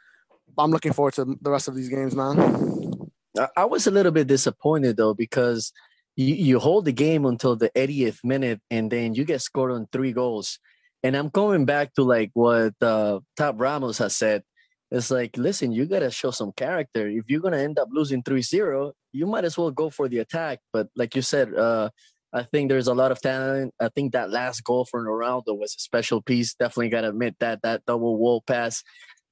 I'm 0.57 0.71
looking 0.71 0.95
forward 0.95 1.13
to 1.17 1.37
the 1.39 1.51
rest 1.51 1.69
of 1.69 1.77
these 1.77 1.91
games, 1.91 2.17
man. 2.17 3.11
I 3.55 3.67
was 3.67 3.87
a 3.87 3.91
little 3.91 4.11
bit 4.11 4.27
disappointed 4.27 4.97
though 4.97 5.13
because 5.13 5.71
you, 6.17 6.35
you 6.35 6.59
hold 6.59 6.87
the 6.87 6.93
game 6.93 7.27
until 7.27 7.57
the 7.57 7.69
80th 7.77 8.25
minute 8.25 8.63
and 8.71 8.91
then 8.91 9.15
you 9.15 9.27
get 9.27 9.43
scored 9.43 9.73
on 9.73 9.87
three 9.93 10.13
goals. 10.15 10.61
And 11.03 11.15
I'm 11.15 11.29
going 11.29 11.67
back 11.67 11.93
to 11.97 12.05
like 12.05 12.31
what 12.33 12.73
uh, 12.81 13.21
Tab 13.37 13.61
Ramos 13.61 13.99
has 13.99 14.17
said 14.17 14.45
it's 14.91 15.11
like, 15.11 15.37
listen, 15.37 15.73
you 15.73 15.87
got 15.87 16.01
to 16.01 16.11
show 16.11 16.31
some 16.31 16.53
character. 16.53 17.09
If 17.09 17.25
you're 17.29 17.41
going 17.41 17.53
to 17.53 17.61
end 17.61 17.79
up 17.79 17.89
losing 17.91 18.23
3 18.23 18.41
0, 18.41 18.93
you 19.13 19.27
might 19.27 19.45
as 19.45 19.59
well 19.59 19.71
go 19.71 19.91
for 19.91 20.09
the 20.09 20.19
attack. 20.19 20.61
But 20.73 20.89
like 20.97 21.15
you 21.15 21.23
said, 21.23 21.55
uh, 21.55 21.91
I 22.33 22.43
think 22.43 22.69
there's 22.69 22.89
a 22.89 22.95
lot 22.95 23.13
of 23.13 23.21
talent. 23.21 23.75
I 23.81 23.89
think 23.89 24.13
that 24.13 24.31
last 24.31 24.63
goal 24.65 24.85
for 24.85 25.05
Ronaldo 25.05 25.59
was 25.59 25.75
a 25.75 25.81
special 25.81 26.23
piece. 26.23 26.55
Definitely 26.55 26.91
got 26.91 27.03
to 27.03 27.11
admit 27.11 27.37
that 27.41 27.63
that 27.63 27.85
double 27.87 28.17
wall 28.17 28.43
pass, 28.47 28.83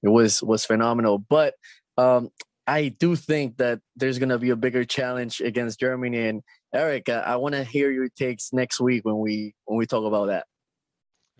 it 0.02 0.08
was 0.08 0.42
was 0.42 0.64
phenomenal. 0.64 1.18
But 1.18 1.54
um, 1.96 2.30
I 2.66 2.88
do 2.88 3.16
think 3.16 3.58
that 3.58 3.80
there's 3.96 4.18
going 4.18 4.30
to 4.30 4.38
be 4.38 4.50
a 4.50 4.56
bigger 4.56 4.84
challenge 4.84 5.40
against 5.40 5.80
Germany. 5.80 6.26
And 6.28 6.42
Eric, 6.74 7.08
I, 7.08 7.20
I 7.20 7.36
want 7.36 7.54
to 7.54 7.64
hear 7.64 7.90
your 7.90 8.08
takes 8.08 8.52
next 8.52 8.80
week 8.80 9.04
when 9.04 9.18
we 9.18 9.54
when 9.64 9.78
we 9.78 9.86
talk 9.86 10.04
about 10.04 10.26
that. 10.26 10.46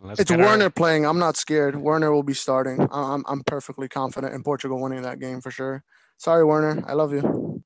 Let's 0.03 0.21
it's 0.21 0.31
Werner 0.31 0.65
our... 0.65 0.71
playing. 0.71 1.07
I'm 1.07 1.19
not 1.19 1.37
scared. 1.37 1.77
Werner 1.77 2.13
will 2.13 2.23
be 2.23 2.35
starting. 2.35 2.87
I'm 2.91 3.25
I'm 3.27 3.43
perfectly 3.45 3.89
confident 3.89 4.35
in 4.35 4.43
Portugal 4.43 4.81
winning 4.81 5.03
that 5.03 5.21
game 5.21 5.41
for 5.41 5.51
sure. 5.51 5.83
Sorry, 6.19 6.45
Werner. 6.45 6.85
I 6.87 6.93
love 6.93 7.13
you. 7.13 7.63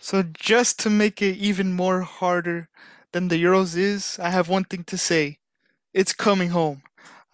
So 0.00 0.22
just 0.22 0.78
to 0.80 0.90
make 0.90 1.20
it 1.20 1.36
even 1.36 1.72
more 1.74 2.02
harder 2.02 2.68
than 3.12 3.28
the 3.28 3.42
Euros 3.42 3.76
is, 3.76 4.18
I 4.18 4.30
have 4.30 4.48
one 4.48 4.64
thing 4.64 4.84
to 4.84 4.98
say. 4.98 5.38
It's 5.92 6.12
coming 6.12 6.50
home. 6.50 6.82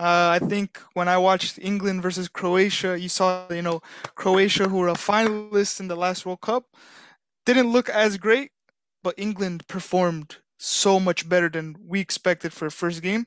Uh, 0.01 0.39
I 0.41 0.41
think 0.41 0.81
when 0.95 1.09
I 1.09 1.19
watched 1.19 1.59
England 1.61 2.03
versus 2.03 2.29
Croatia, 2.29 2.99
you 2.99 3.09
saw, 3.09 3.47
you 3.51 3.63
know, 3.63 3.81
Croatia, 4.17 4.69
who 4.69 4.79
were 4.79 4.89
a 4.89 4.95
finalist 4.95 5.79
in 5.79 5.89
the 5.89 5.97
last 5.97 6.27
World 6.27 6.41
Cup, 6.41 6.65
didn't 7.47 7.71
look 7.71 7.89
as 7.89 8.17
great, 8.17 8.51
but 9.03 9.15
England 9.17 9.69
performed 9.69 10.39
so 10.59 10.99
much 10.99 11.29
better 11.29 11.49
than 11.49 11.77
we 11.81 12.01
expected 12.01 12.53
for 12.53 12.67
a 12.67 12.71
first 12.71 13.03
game. 13.03 13.27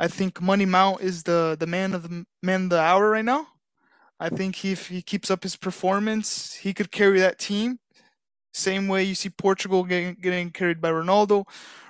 I 0.00 0.08
think 0.08 0.40
Money 0.40 0.64
Mount 0.64 1.02
is 1.02 1.24
the 1.24 1.58
the 1.60 1.66
man 1.66 1.92
of 1.92 2.04
the 2.08 2.24
man 2.42 2.64
of 2.64 2.70
the 2.70 2.80
hour 2.80 3.10
right 3.10 3.24
now. 3.24 3.48
I 4.18 4.30
think 4.30 4.64
if 4.64 4.88
he 4.88 5.02
keeps 5.02 5.30
up 5.30 5.42
his 5.42 5.56
performance, 5.56 6.54
he 6.54 6.72
could 6.72 6.90
carry 6.90 7.20
that 7.20 7.38
team. 7.38 7.78
Same 8.54 8.88
way 8.88 9.04
you 9.04 9.14
see 9.14 9.28
Portugal 9.28 9.84
getting, 9.84 10.14
getting 10.14 10.50
carried 10.50 10.80
by 10.80 10.90
Ronaldo. 10.90 11.46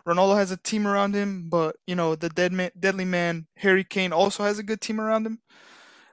Ronaldo 0.06 0.36
has 0.36 0.50
a 0.50 0.56
team 0.56 0.88
around 0.88 1.14
him, 1.14 1.48
but 1.48 1.76
you 1.86 1.94
know 1.94 2.16
the 2.16 2.28
dead 2.28 2.52
man, 2.52 2.72
deadly 2.78 3.04
man 3.04 3.46
Harry 3.58 3.84
Kane 3.84 4.12
also 4.12 4.42
has 4.42 4.58
a 4.58 4.64
good 4.64 4.80
team 4.80 5.00
around 5.00 5.24
him. 5.24 5.38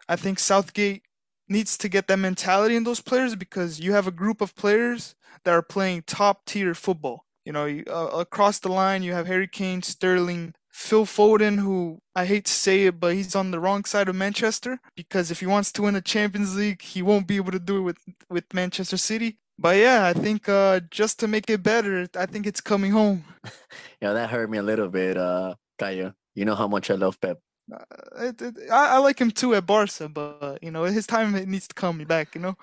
I 0.07 0.15
think 0.17 0.37
Southgate 0.37 1.01
needs 1.49 1.79
to 1.79 1.89
get 1.89 2.07
that 2.07 2.19
mentality 2.19 2.75
in 2.75 2.83
those 2.83 3.01
players 3.01 3.35
because 3.35 3.79
you 3.79 3.93
have 3.93 4.05
a 4.05 4.11
group 4.11 4.39
of 4.39 4.55
players 4.55 5.15
that 5.45 5.51
are 5.51 5.63
playing 5.63 6.03
top 6.03 6.45
tier 6.45 6.75
football. 6.75 7.25
You 7.43 7.53
know, 7.53 7.81
uh, 7.87 8.19
across 8.19 8.59
the 8.59 8.69
line, 8.69 9.01
you 9.01 9.13
have 9.13 9.25
Harry 9.25 9.47
Kane, 9.47 9.81
Sterling, 9.81 10.53
Phil 10.77 11.07
Foden, 11.07 11.57
who 11.57 11.99
I 12.15 12.25
hate 12.25 12.45
to 12.45 12.51
say 12.51 12.85
it, 12.85 12.99
but 12.99 13.15
he's 13.15 13.35
on 13.35 13.49
the 13.49 13.59
wrong 13.59 13.83
side 13.83 14.09
of 14.09 14.15
Manchester 14.15 14.79
because 14.95 15.31
if 15.31 15.39
he 15.39 15.47
wants 15.47 15.71
to 15.71 15.81
win 15.81 15.95
a 15.95 16.01
Champions 16.01 16.55
League, 16.55 16.83
he 16.83 17.01
won't 17.01 17.25
be 17.25 17.37
able 17.37 17.51
to 17.51 17.59
do 17.59 17.79
it 17.79 17.81
with, 17.81 17.97
with 18.29 18.53
Manchester 18.53 18.95
City. 18.95 19.39
But 19.57 19.77
yeah, 19.77 20.05
I 20.05 20.13
think 20.13 20.47
uh, 20.47 20.81
just 20.91 21.19
to 21.21 21.27
make 21.27 21.49
it 21.49 21.63
better, 21.63 22.07
I 22.15 22.27
think 22.27 22.45
it's 22.45 22.61
coming 22.61 22.91
home. 22.91 23.25
yeah, 24.01 24.13
that 24.13 24.29
hurt 24.29 24.51
me 24.51 24.59
a 24.59 24.63
little 24.63 24.87
bit, 24.87 25.17
uh, 25.17 25.55
Kaya. 25.79 26.13
You 26.35 26.45
know 26.45 26.53
how 26.53 26.67
much 26.67 26.91
I 26.91 26.93
love 26.93 27.19
Pep. 27.19 27.39
Uh, 27.73 27.79
it, 28.19 28.39
it, 28.39 28.55
I, 28.71 28.95
I, 28.95 28.97
like 28.99 29.17
him 29.17 29.31
too 29.31 29.55
at 29.55 29.65
Barca, 29.65 30.07
but 30.07 30.59
you 30.61 30.69
know 30.69 30.83
his 30.83 31.07
time 31.07 31.33
needs 31.49 31.67
to 31.69 31.73
come 31.73 31.97
back. 32.03 32.35
You 32.35 32.41
know. 32.41 32.57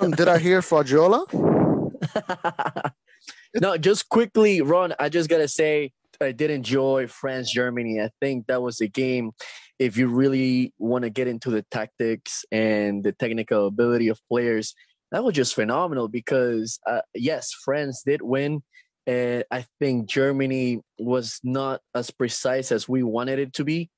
um, 0.00 0.12
did 0.12 0.28
I 0.28 0.38
hear 0.38 0.60
Fraudiola? 0.60 1.26
no, 3.60 3.76
just 3.76 4.08
quickly, 4.08 4.60
Ron. 4.60 4.94
I 5.00 5.08
just 5.08 5.28
gotta 5.28 5.48
say, 5.48 5.90
I 6.22 6.32
did 6.32 6.50
enjoy 6.50 7.06
France 7.06 7.52
Germany. 7.52 8.00
I 8.00 8.10
think 8.20 8.46
that 8.46 8.62
was 8.62 8.80
a 8.80 8.88
game. 8.88 9.32
If 9.78 9.96
you 9.96 10.08
really 10.08 10.72
want 10.78 11.04
to 11.04 11.10
get 11.10 11.28
into 11.28 11.50
the 11.50 11.62
tactics 11.70 12.44
and 12.52 13.02
the 13.04 13.12
technical 13.12 13.66
ability 13.66 14.08
of 14.08 14.20
players, 14.28 14.74
that 15.10 15.24
was 15.24 15.34
just 15.34 15.54
phenomenal. 15.54 16.08
Because 16.08 16.78
uh, 16.86 17.02
yes, 17.14 17.52
France 17.52 18.02
did 18.04 18.22
win, 18.22 18.62
and 19.06 19.44
I 19.50 19.66
think 19.80 20.08
Germany 20.08 20.80
was 20.98 21.40
not 21.42 21.80
as 21.94 22.10
precise 22.10 22.72
as 22.72 22.88
we 22.88 23.02
wanted 23.02 23.38
it 23.38 23.52
to 23.54 23.64
be, 23.64 23.90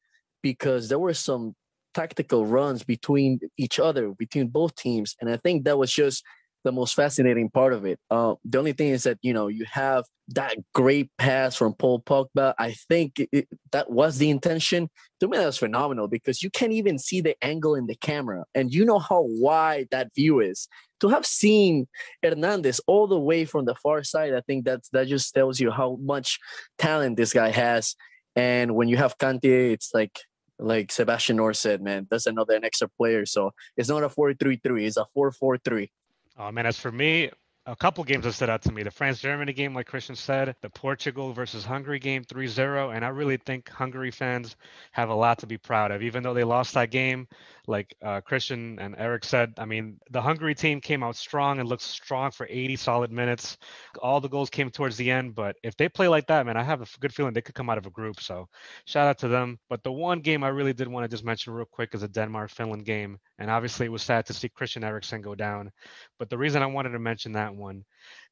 because 0.43 0.89
there 0.89 0.99
were 0.99 1.15
some 1.15 1.55
tactical 1.93 2.45
runs 2.47 2.83
between 2.83 3.39
each 3.57 3.79
other, 3.79 4.11
between 4.19 4.49
both 4.49 4.75
teams, 4.75 5.15
and 5.21 5.31
I 5.31 5.37
think 5.37 5.65
that 5.65 5.79
was 5.79 5.93
just 5.93 6.25
the 6.65 6.73
most 6.73 6.95
fascinating 6.95 7.51
part 7.51 7.73
of 7.73 7.85
it. 7.85 8.01
Uh, 8.11 8.35
the 8.45 8.59
only 8.59 8.73
thing 8.73 8.89
is 8.89 9.05
that 9.05 9.19
you 9.23 9.33
know 9.33 9.49
you 9.49 9.65
have 9.71 10.05
that 10.29 10.57
great 10.73 11.11
pass 11.19 11.55
from 11.55 11.75
Paul 11.75 12.01
Pogba. 12.01 12.55
I 12.59 12.73
think 12.73 13.29
it, 13.31 13.49
that 13.73 13.91
was 13.91 14.19
the 14.19 14.31
intention. 14.31 14.89
To 15.21 15.29
me, 15.29 15.39
that 15.39 15.47
was 15.47 15.59
phenomenal 15.59 16.09
because 16.09 16.43
you 16.43 16.51
can't 16.51 16.73
even 16.73 16.99
see 16.99 17.21
the 17.21 17.37
angle 17.43 17.75
in 17.75 17.87
the 17.87 17.97
camera, 17.97 18.45
and 18.55 18.73
you 18.73 18.85
know 18.85 18.99
how 18.99 19.23
wide 19.23 19.89
that 19.91 20.15
view 20.15 20.41
is. 20.41 20.67
To 21.01 21.09
have 21.09 21.27
seen 21.27 21.87
Hernandez 22.23 22.81
all 22.87 23.07
the 23.07 23.21
way 23.21 23.45
from 23.45 23.67
the 23.67 23.75
far 23.75 24.03
side, 24.03 24.35
I 24.35 24.41
think 24.41 24.65
that 24.65 24.81
that 24.93 25.07
just 25.07 25.35
tells 25.35 25.61
you 25.61 25.71
how 25.71 25.99
much 26.03 26.39
talent 26.79 27.17
this 27.17 27.33
guy 27.33 27.51
has. 27.51 27.95
And 28.37 28.75
when 28.75 28.89
you 28.89 28.97
have 28.97 29.19
Kante, 29.19 29.73
it's 29.73 29.91
like 29.93 30.19
like 30.59 30.93
Sebastian 30.93 31.41
Orr 31.41 31.53
said, 31.53 31.83
man, 31.83 32.07
that's 32.11 32.27
another 32.27 32.55
an 32.55 32.65
extra 32.65 32.89
player. 32.89 33.27
So 33.27 33.53
it's 33.77 33.89
not 33.89 34.05
a 34.05 34.09
4-3-3, 34.09 34.87
it's 34.87 34.97
a 34.97 35.07
4-4-3. 35.17 35.89
Oh 36.37 36.51
man, 36.51 36.67
as 36.67 36.79
for 36.79 36.91
me, 36.93 37.31
a 37.67 37.75
couple 37.77 38.05
games 38.05 38.27
have 38.27 38.35
stood 38.35 38.51
out 38.51 38.61
to 38.63 38.73
me. 38.73 38.83
The 38.83 38.91
France 38.91 39.21
Germany 39.21 39.53
game, 39.55 39.75
like 39.75 39.87
Christian 39.87 40.17
said, 40.17 40.55
the 40.61 40.69
Portugal 40.69 41.33
versus 41.33 41.65
Hungary 41.65 41.99
game 41.99 42.23
3 42.25 42.47
0. 42.47 42.91
And 42.91 43.05
I 43.05 43.09
really 43.09 43.39
think 43.39 43.71
Hungary 43.71 44.11
fans 44.11 44.57
have 44.93 45.09
a 45.09 45.15
lot 45.15 45.39
to 45.39 45.47
be 45.47 45.57
proud 45.57 45.91
of. 45.91 46.03
Even 46.03 46.23
though 46.23 46.35
they 46.35 46.45
lost 46.45 46.75
that 46.75 46.91
game, 46.91 47.27
like 47.67 47.95
uh, 48.05 48.21
Christian 48.21 48.79
and 48.81 48.95
Eric 48.99 49.25
said, 49.25 49.55
I 49.57 49.65
mean, 49.65 49.99
the 50.11 50.21
Hungary 50.21 50.55
team 50.55 50.81
came 50.81 51.03
out 51.03 51.17
strong 51.17 51.59
and 51.59 51.67
looked 51.69 51.83
strong 51.83 52.33
for 52.33 52.47
80 52.51 52.77
solid 52.77 53.11
minutes. 53.11 53.57
All 54.03 54.21
the 54.21 54.29
goals 54.29 54.51
came 54.51 54.71
towards 54.71 54.99
the 54.99 55.11
end. 55.11 55.35
But 55.35 55.57
if 55.63 55.75
they 55.77 55.89
play 55.89 56.09
like 56.09 56.27
that, 56.27 56.45
man, 56.45 56.59
I 56.59 56.63
have 56.63 56.83
a 56.83 56.87
good 57.01 57.15
feeling 57.15 57.33
they 57.33 57.41
could 57.41 57.55
come 57.55 57.71
out 57.71 57.79
of 57.79 57.87
a 57.87 57.91
group. 57.91 58.21
So 58.21 58.47
shout 58.85 59.07
out 59.09 59.19
to 59.21 59.29
them. 59.29 59.59
But 59.71 59.83
the 59.83 59.93
one 59.93 60.21
game 60.21 60.45
I 60.45 60.49
really 60.49 60.75
did 60.75 60.89
want 60.89 61.05
to 61.05 61.09
just 61.09 61.25
mention 61.25 61.55
real 61.55 61.65
quick 61.65 61.95
is 61.95 62.03
the 62.03 62.09
Denmark 62.09 62.51
Finland 62.51 62.85
game. 62.85 63.19
And 63.39 63.51
obviously, 63.51 63.87
it 63.87 63.93
was 63.93 64.03
sad 64.03 64.27
to 64.27 64.33
see 64.33 64.49
Christian 64.49 64.85
Eriksen 64.85 65.21
go 65.21 65.35
down. 65.35 65.73
But 66.19 66.31
the 66.31 66.39
reason 66.39 66.63
I 66.63 66.67
wanted 66.67 66.91
to 66.91 66.99
mention 66.99 67.33
that 67.33 67.55
one 67.55 67.85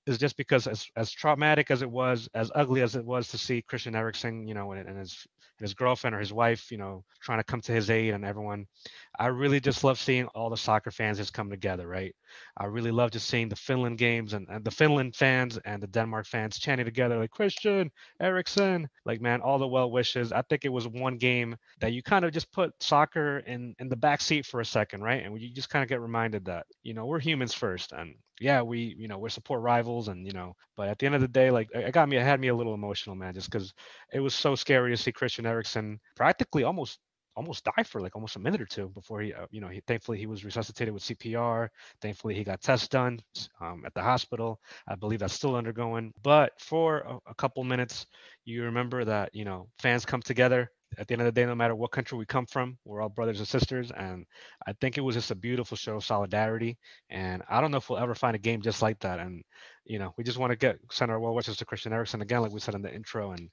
is 0.07 0.19
just 0.19 0.37
because 0.37 0.67
as 0.67 0.87
as 0.97 1.11
traumatic 1.11 1.71
as 1.71 1.83
it 1.83 1.91
was, 1.91 2.29
as 2.35 2.51
ugly 2.55 2.83
as 2.83 2.97
it 2.97 3.05
was 3.05 3.29
to 3.29 3.39
see 3.39 3.63
Christian 3.63 3.95
Eriksen, 3.97 4.47
you 4.47 4.55
know, 4.55 4.73
and, 4.73 4.89
and 4.89 4.99
his 4.99 5.27
and 5.59 5.65
his 5.67 5.75
girlfriend 5.75 6.15
or 6.15 6.21
his 6.21 6.33
wife, 6.33 6.71
you 6.71 6.79
know, 6.79 7.05
trying 7.21 7.39
to 7.39 7.45
come 7.45 7.61
to 7.63 7.73
his 7.73 7.91
aid 7.91 8.15
and 8.15 8.25
everyone. 8.25 8.67
I 9.19 9.27
really 9.27 9.61
just 9.61 9.85
love 9.85 9.99
seeing 9.99 10.27
all 10.29 10.51
the 10.51 10.57
soccer 10.57 10.91
fans 10.91 11.19
just 11.19 11.35
come 11.35 11.51
together, 11.51 11.87
right? 11.87 12.15
I 12.57 12.67
really 12.67 12.91
love 12.91 13.11
just 13.11 13.29
seeing 13.29 13.49
the 13.49 13.57
Finland 13.57 13.99
games 13.99 14.33
and, 14.33 14.47
and 14.49 14.65
the 14.65 14.71
Finland 14.71 15.17
fans 15.17 15.59
and 15.65 15.83
the 15.83 15.87
Denmark 15.87 16.27
fans 16.27 16.59
chanting 16.59 16.85
together 16.85 17.19
like 17.19 17.31
Christian, 17.31 17.91
Eriksen, 18.21 18.89
like 19.05 19.21
man, 19.21 19.41
all 19.41 19.59
the 19.59 19.67
well 19.67 19.91
wishes. 19.91 20.33
I 20.33 20.43
think 20.43 20.65
it 20.65 20.73
was 20.73 20.89
one 20.89 21.19
game 21.19 21.57
that 21.81 21.93
you 21.93 22.03
kind 22.03 22.25
of 22.25 22.33
just 22.33 22.53
put 22.53 22.73
soccer 22.81 23.39
in 23.39 23.75
in 23.79 23.89
the 23.89 23.97
back 23.97 24.21
seat 24.21 24.47
for 24.47 24.61
a 24.61 24.65
second, 24.65 25.03
right? 25.03 25.25
And 25.25 25.41
you 25.41 25.51
just 25.53 25.71
kind 25.71 25.83
of 25.83 25.89
get 25.89 26.01
reminded 26.01 26.45
that, 26.47 26.67
you 26.83 26.95
know, 26.95 27.07
we're 27.07 27.21
humans 27.21 27.55
first. 27.55 27.93
And 27.93 28.15
yeah, 28.41 28.63
we, 28.63 28.95
you 28.99 29.09
know, 29.09 29.19
we 29.19 29.31
support 29.31 29.63
rivals 29.63 30.09
and, 30.09 30.27
you 30.27 30.33
know, 30.33 30.55
but 30.77 30.89
at 30.89 30.99
the 30.99 31.07
end 31.07 31.15
of 31.15 31.21
the 31.21 31.29
day, 31.29 31.51
like 31.51 31.69
it 31.75 31.93
got 31.93 32.09
me, 32.09 32.17
it 32.17 32.23
had 32.23 32.41
me 32.41 32.49
a 32.49 32.55
little 32.55 32.75
emotional, 32.75 33.17
man, 33.17 33.35
just 33.35 33.51
because 33.51 33.73
it 34.13 34.21
was 34.21 34.35
so 34.35 34.55
scary 34.55 34.91
to 34.91 34.97
see 34.97 35.13
Christian 35.13 35.47
Eriksen 35.47 36.01
practically 36.17 36.65
almost 36.65 36.99
almost 37.37 37.65
die 37.65 37.83
for 37.83 38.01
like 38.01 38.15
almost 38.15 38.37
a 38.37 38.41
minute 38.41 38.61
or 38.61 38.67
two 38.67 38.89
before 38.89 39.21
he, 39.21 39.33
uh, 39.33 39.47
you 39.51 39.61
know, 39.61 39.69
he 39.69 39.81
thankfully 39.87 40.19
he 40.19 40.27
was 40.27 40.45
resuscitated 40.45 40.93
with 40.93 41.03
CPR. 41.03 41.69
Thankfully 42.01 42.35
he 42.35 42.45
got 42.45 42.61
tests 42.61 42.89
done 42.89 43.21
um, 43.61 43.83
at 43.87 43.95
the 43.95 44.03
hospital. 44.03 44.61
I 44.89 44.95
believe 44.95 45.21
that's 45.21 45.35
still 45.35 45.57
undergoing. 45.57 46.13
But 46.23 46.53
for 46.59 46.99
a, 46.99 47.19
a 47.31 47.35
couple 47.35 47.65
minutes, 47.65 48.07
you 48.45 48.65
remember 48.65 49.05
that 49.05 49.31
you 49.35 49.45
know 49.45 49.69
fans 49.79 50.05
come 50.05 50.23
together. 50.23 50.71
At 50.99 51.07
the 51.09 51.15
end 51.15 51.23
of 51.23 51.27
the 51.27 51.33
day, 51.33 51.47
no 51.47 51.55
matter 51.55 51.75
what 51.75 51.91
country 51.91 52.19
we 52.19 52.27
come 52.27 52.45
from, 52.45 52.77
we're 52.85 53.01
all 53.01 53.09
brothers 53.09 53.39
and 53.39 53.49
sisters. 53.49 53.91
And 53.91 54.27
I 54.67 54.75
think 54.75 54.99
it 54.99 55.01
was 55.01 55.15
just 55.15 55.31
a 55.31 55.35
beautiful 55.35 55.75
show 55.75 55.97
of 55.97 56.05
solidarity. 56.05 56.77
And 57.09 57.43
I 57.49 57.63
don't 57.63 57.71
know 57.71 57.79
if 57.79 57.89
we'll 57.89 57.99
ever 57.99 58.15
find 58.15 58.37
a 58.37 58.39
game 58.39 58.61
just 58.61 58.83
like 58.83 58.99
that. 59.01 59.19
And 59.19 59.43
you 59.87 59.99
know, 59.99 60.13
we 60.19 60.25
just 60.25 60.37
want 60.37 60.51
to 60.51 60.57
get 60.57 60.79
send 60.91 61.11
our 61.11 61.19
well 61.19 61.35
wishes 61.35 61.57
to 61.57 61.65
Christian 61.65 61.95
Eriksen 61.95 62.21
again, 62.21 62.43
like 62.43 62.53
we 62.53 62.61
said 62.61 62.75
in 62.75 62.83
the 62.83 62.95
intro. 62.95 63.33
And 63.33 63.49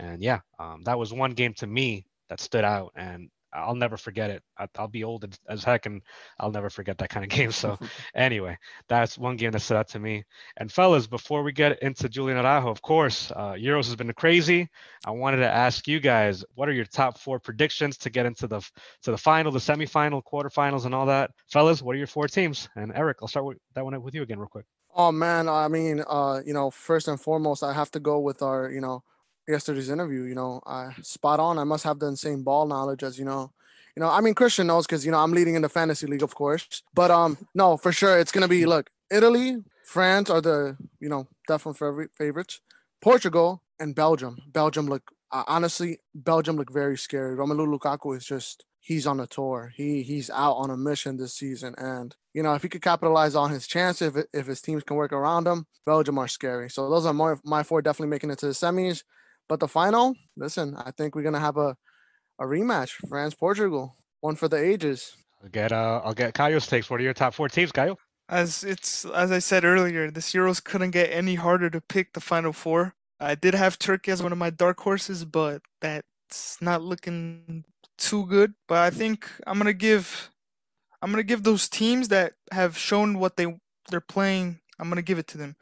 and 0.00 0.20
yeah, 0.20 0.40
um, 0.58 0.82
that 0.84 0.98
was 0.98 1.12
one 1.12 1.30
game 1.30 1.54
to 1.58 1.66
me 1.68 2.06
that 2.30 2.40
stood 2.40 2.64
out, 2.64 2.92
and 2.96 3.28
I'll 3.52 3.74
never 3.74 3.96
forget 3.96 4.30
it. 4.30 4.42
I'll 4.78 4.88
be 4.88 5.04
old 5.04 5.36
as 5.48 5.64
heck, 5.64 5.86
and 5.86 6.02
I'll 6.38 6.52
never 6.52 6.70
forget 6.70 6.98
that 6.98 7.10
kind 7.10 7.24
of 7.24 7.30
game. 7.36 7.52
So, 7.52 7.78
anyway, 8.14 8.56
that's 8.88 9.18
one 9.18 9.36
game 9.36 9.50
that 9.50 9.60
stood 9.60 9.76
out 9.76 9.88
to 9.88 9.98
me. 9.98 10.24
And 10.56 10.70
fellas, 10.70 11.06
before 11.06 11.42
we 11.42 11.52
get 11.52 11.82
into 11.82 12.08
Julian 12.08 12.38
Araujo, 12.38 12.70
of 12.70 12.80
course, 12.80 13.30
uh, 13.34 13.52
Euros 13.52 13.86
has 13.86 13.96
been 13.96 14.12
crazy. 14.14 14.68
I 15.04 15.10
wanted 15.10 15.38
to 15.38 15.50
ask 15.50 15.86
you 15.88 16.00
guys, 16.00 16.44
what 16.54 16.68
are 16.68 16.72
your 16.72 16.84
top 16.84 17.18
four 17.18 17.38
predictions 17.40 17.98
to 17.98 18.10
get 18.10 18.26
into 18.26 18.46
the 18.46 18.60
to 19.02 19.10
the 19.10 19.18
final, 19.18 19.52
the 19.52 19.58
semifinal, 19.58 20.22
quarterfinals, 20.22 20.86
and 20.86 20.94
all 20.94 21.06
that? 21.06 21.30
Fellas, 21.50 21.82
what 21.82 21.94
are 21.94 21.98
your 21.98 22.06
four 22.06 22.28
teams? 22.28 22.68
And 22.76 22.92
Eric, 22.94 23.18
I'll 23.22 23.28
start 23.28 23.46
with 23.46 23.58
that 23.74 23.84
one 23.84 24.00
with 24.02 24.14
you 24.14 24.22
again, 24.22 24.38
real 24.38 24.48
quick. 24.48 24.66
Oh 24.94 25.12
man, 25.12 25.48
I 25.48 25.68
mean, 25.68 26.02
uh, 26.06 26.40
you 26.44 26.52
know, 26.52 26.70
first 26.70 27.06
and 27.06 27.20
foremost, 27.20 27.62
I 27.62 27.72
have 27.72 27.90
to 27.92 28.00
go 28.00 28.18
with 28.18 28.42
our, 28.42 28.70
you 28.70 28.80
know, 28.80 29.04
yesterday's 29.48 29.90
interview. 29.90 30.22
You 30.22 30.34
know, 30.34 30.60
I 30.66 30.94
spot 31.02 31.40
on. 31.40 31.58
I 31.58 31.64
must 31.64 31.84
have 31.84 31.98
the 31.98 32.06
insane 32.06 32.42
ball 32.42 32.66
knowledge, 32.66 33.02
as 33.02 33.18
you 33.18 33.24
know. 33.24 33.52
You 33.96 34.00
know, 34.00 34.10
I 34.10 34.20
mean, 34.20 34.34
Christian 34.34 34.66
knows 34.66 34.86
because 34.86 35.04
you 35.04 35.12
know 35.12 35.18
I'm 35.18 35.32
leading 35.32 35.54
in 35.54 35.62
the 35.62 35.68
fantasy 35.68 36.06
league, 36.06 36.22
of 36.22 36.34
course. 36.34 36.82
But 36.94 37.10
um, 37.10 37.38
no, 37.54 37.76
for 37.76 37.92
sure, 37.92 38.18
it's 38.18 38.32
gonna 38.32 38.48
be 38.48 38.66
look, 38.66 38.90
Italy, 39.10 39.64
France 39.84 40.30
are 40.30 40.40
the 40.40 40.76
you 41.00 41.08
know 41.08 41.26
definitely 41.48 42.06
favorites. 42.16 42.60
Portugal 43.00 43.62
and 43.78 43.94
Belgium. 43.94 44.38
Belgium 44.52 44.86
look 44.86 45.10
uh, 45.32 45.44
honestly, 45.46 45.98
Belgium 46.14 46.56
look 46.56 46.72
very 46.72 46.98
scary. 46.98 47.36
Romelu 47.36 47.78
Lukaku 47.78 48.16
is 48.16 48.24
just 48.24 48.64
he's 48.80 49.06
on 49.06 49.20
a 49.20 49.26
tour. 49.26 49.72
He 49.76 50.02
he's 50.02 50.30
out 50.30 50.54
on 50.54 50.70
a 50.70 50.76
mission 50.76 51.16
this 51.16 51.34
season, 51.34 51.74
and 51.78 52.14
you 52.34 52.42
know 52.42 52.54
if 52.54 52.62
he 52.62 52.68
could 52.68 52.82
capitalize 52.82 53.34
on 53.34 53.50
his 53.50 53.66
chance, 53.66 54.02
if 54.02 54.16
if 54.32 54.46
his 54.46 54.60
teams 54.60 54.82
can 54.82 54.96
work 54.96 55.12
around 55.12 55.46
him, 55.46 55.66
Belgium 55.86 56.18
are 56.18 56.28
scary. 56.28 56.68
So 56.70 56.90
those 56.90 57.06
are 57.06 57.14
my 57.14 57.34
my 57.44 57.62
four 57.62 57.82
definitely 57.82 58.10
making 58.10 58.30
it 58.30 58.38
to 58.40 58.46
the 58.46 58.52
semis. 58.52 59.02
But 59.50 59.58
the 59.58 59.66
final, 59.66 60.14
listen, 60.36 60.76
I 60.76 60.92
think 60.92 61.16
we're 61.16 61.24
gonna 61.24 61.40
have 61.40 61.56
a, 61.56 61.76
a 62.38 62.44
rematch, 62.44 62.90
France 63.08 63.34
Portugal, 63.34 63.96
one 64.20 64.36
for 64.36 64.46
the 64.46 64.56
ages. 64.56 65.12
I'll 65.42 65.48
get 65.48 65.72
uh, 65.72 66.00
I'll 66.04 66.14
get 66.14 66.34
Caio's 66.34 66.68
takes. 66.68 66.88
What 66.88 67.00
are 67.00 67.02
your 67.02 67.14
top 67.14 67.34
four 67.34 67.48
teams, 67.48 67.72
Caio? 67.72 67.98
As 68.28 68.62
it's 68.62 69.04
as 69.06 69.32
I 69.32 69.40
said 69.40 69.64
earlier, 69.64 70.08
this 70.08 70.30
Euros 70.30 70.62
couldn't 70.62 70.92
get 70.92 71.10
any 71.12 71.34
harder 71.34 71.68
to 71.68 71.80
pick 71.80 72.12
the 72.12 72.20
final 72.20 72.52
four. 72.52 72.94
I 73.18 73.34
did 73.34 73.54
have 73.54 73.76
Turkey 73.76 74.12
as 74.12 74.22
one 74.22 74.30
of 74.30 74.38
my 74.38 74.50
dark 74.50 74.78
horses, 74.78 75.24
but 75.24 75.62
that's 75.80 76.62
not 76.62 76.80
looking 76.80 77.64
too 77.98 78.26
good. 78.26 78.54
But 78.68 78.78
I 78.78 78.90
think 78.90 79.28
I'm 79.48 79.58
gonna 79.58 79.72
give 79.72 80.30
I'm 81.02 81.10
gonna 81.10 81.24
give 81.24 81.42
those 81.42 81.68
teams 81.68 82.06
that 82.06 82.34
have 82.52 82.78
shown 82.78 83.18
what 83.18 83.36
they 83.36 83.58
they're 83.90 84.00
playing. 84.00 84.60
I'm 84.78 84.88
gonna 84.88 85.02
give 85.02 85.18
it 85.18 85.26
to 85.26 85.38
them. 85.38 85.56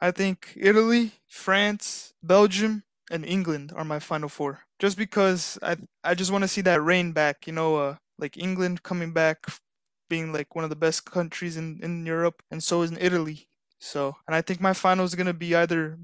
I 0.00 0.12
think 0.12 0.52
Italy, 0.54 1.10
France, 1.26 2.14
Belgium, 2.22 2.84
and 3.12 3.24
England 3.26 3.72
are 3.76 3.84
my 3.84 4.00
final 4.00 4.28
four. 4.28 4.60
Just 4.80 4.96
because 4.96 5.58
I 5.62 5.76
I 6.02 6.14
just 6.14 6.32
want 6.32 6.42
to 6.42 6.48
see 6.48 6.62
that 6.62 6.82
reign 6.82 7.12
back. 7.12 7.46
You 7.46 7.52
know, 7.52 7.76
uh, 7.76 7.96
like 8.18 8.36
England 8.36 8.82
coming 8.82 9.12
back, 9.12 9.46
being 10.08 10.32
like 10.32 10.56
one 10.56 10.64
of 10.64 10.70
the 10.70 10.76
best 10.76 11.04
countries 11.04 11.56
in 11.56 11.78
in 11.82 12.04
Europe, 12.06 12.42
and 12.50 12.62
so 12.62 12.82
is 12.82 12.90
in 12.90 12.98
Italy. 13.00 13.46
So, 13.78 14.16
and 14.26 14.34
I 14.34 14.40
think 14.40 14.60
my 14.60 14.72
final 14.72 15.04
is 15.04 15.14
gonna 15.14 15.34
be 15.34 15.54
either 15.54 15.98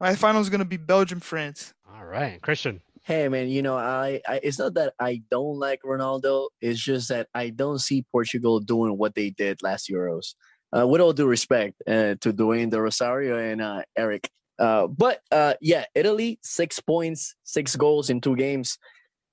my 0.00 0.14
final 0.14 0.40
is 0.40 0.48
gonna 0.48 0.64
be 0.64 0.76
Belgium 0.76 1.20
France. 1.20 1.74
All 1.92 2.04
right, 2.04 2.40
Christian. 2.40 2.80
Hey 3.02 3.28
man, 3.28 3.48
you 3.48 3.62
know, 3.62 3.76
I, 3.76 4.20
I 4.28 4.40
it's 4.42 4.58
not 4.58 4.74
that 4.74 4.92
I 5.00 5.22
don't 5.30 5.58
like 5.58 5.80
Ronaldo. 5.82 6.48
It's 6.60 6.80
just 6.80 7.08
that 7.08 7.28
I 7.34 7.50
don't 7.50 7.78
see 7.80 8.04
Portugal 8.12 8.60
doing 8.60 8.96
what 8.98 9.14
they 9.14 9.30
did 9.30 9.62
last 9.62 9.88
Euros. 9.88 10.34
Uh, 10.70 10.86
with 10.86 11.00
all 11.00 11.14
due 11.14 11.26
respect 11.26 11.80
uh, 11.86 12.14
to 12.20 12.30
Dwayne 12.30 12.68
De 12.68 12.78
Rosario 12.78 13.38
and 13.38 13.62
uh, 13.62 13.80
Eric, 13.96 14.28
uh, 14.58 14.86
but 14.86 15.20
uh, 15.30 15.54
yeah, 15.60 15.84
Italy, 15.94 16.38
six 16.42 16.80
points, 16.80 17.34
six 17.44 17.76
goals 17.76 18.10
in 18.10 18.20
two 18.20 18.36
games. 18.36 18.78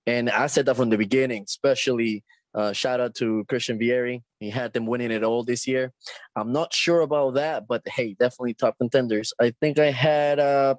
And 0.07 0.29
I 0.29 0.47
said 0.47 0.67
that 0.67 0.75
from 0.75 0.89
the 0.89 0.97
beginning, 0.97 1.43
especially 1.47 2.23
uh, 2.53 2.71
shout 2.71 3.01
out 3.01 3.15
to 3.15 3.43
Christian 3.49 3.77
Vieri. 3.77 4.21
He 4.39 4.49
had 4.49 4.71
them 4.73 4.85
winning 4.85 5.11
it 5.11 5.23
all 5.23 5.43
this 5.43 5.67
year. 5.67 5.91
I'm 6.35 6.53
not 6.53 6.73
sure 6.73 7.01
about 7.01 7.33
that, 7.33 7.67
but 7.67 7.81
hey, 7.87 8.15
definitely 8.17 8.53
top 8.53 8.77
contenders. 8.77 9.33
I 9.39 9.53
think 9.59 9.77
I 9.77 9.91
had 9.91 10.39
uh, 10.39 10.75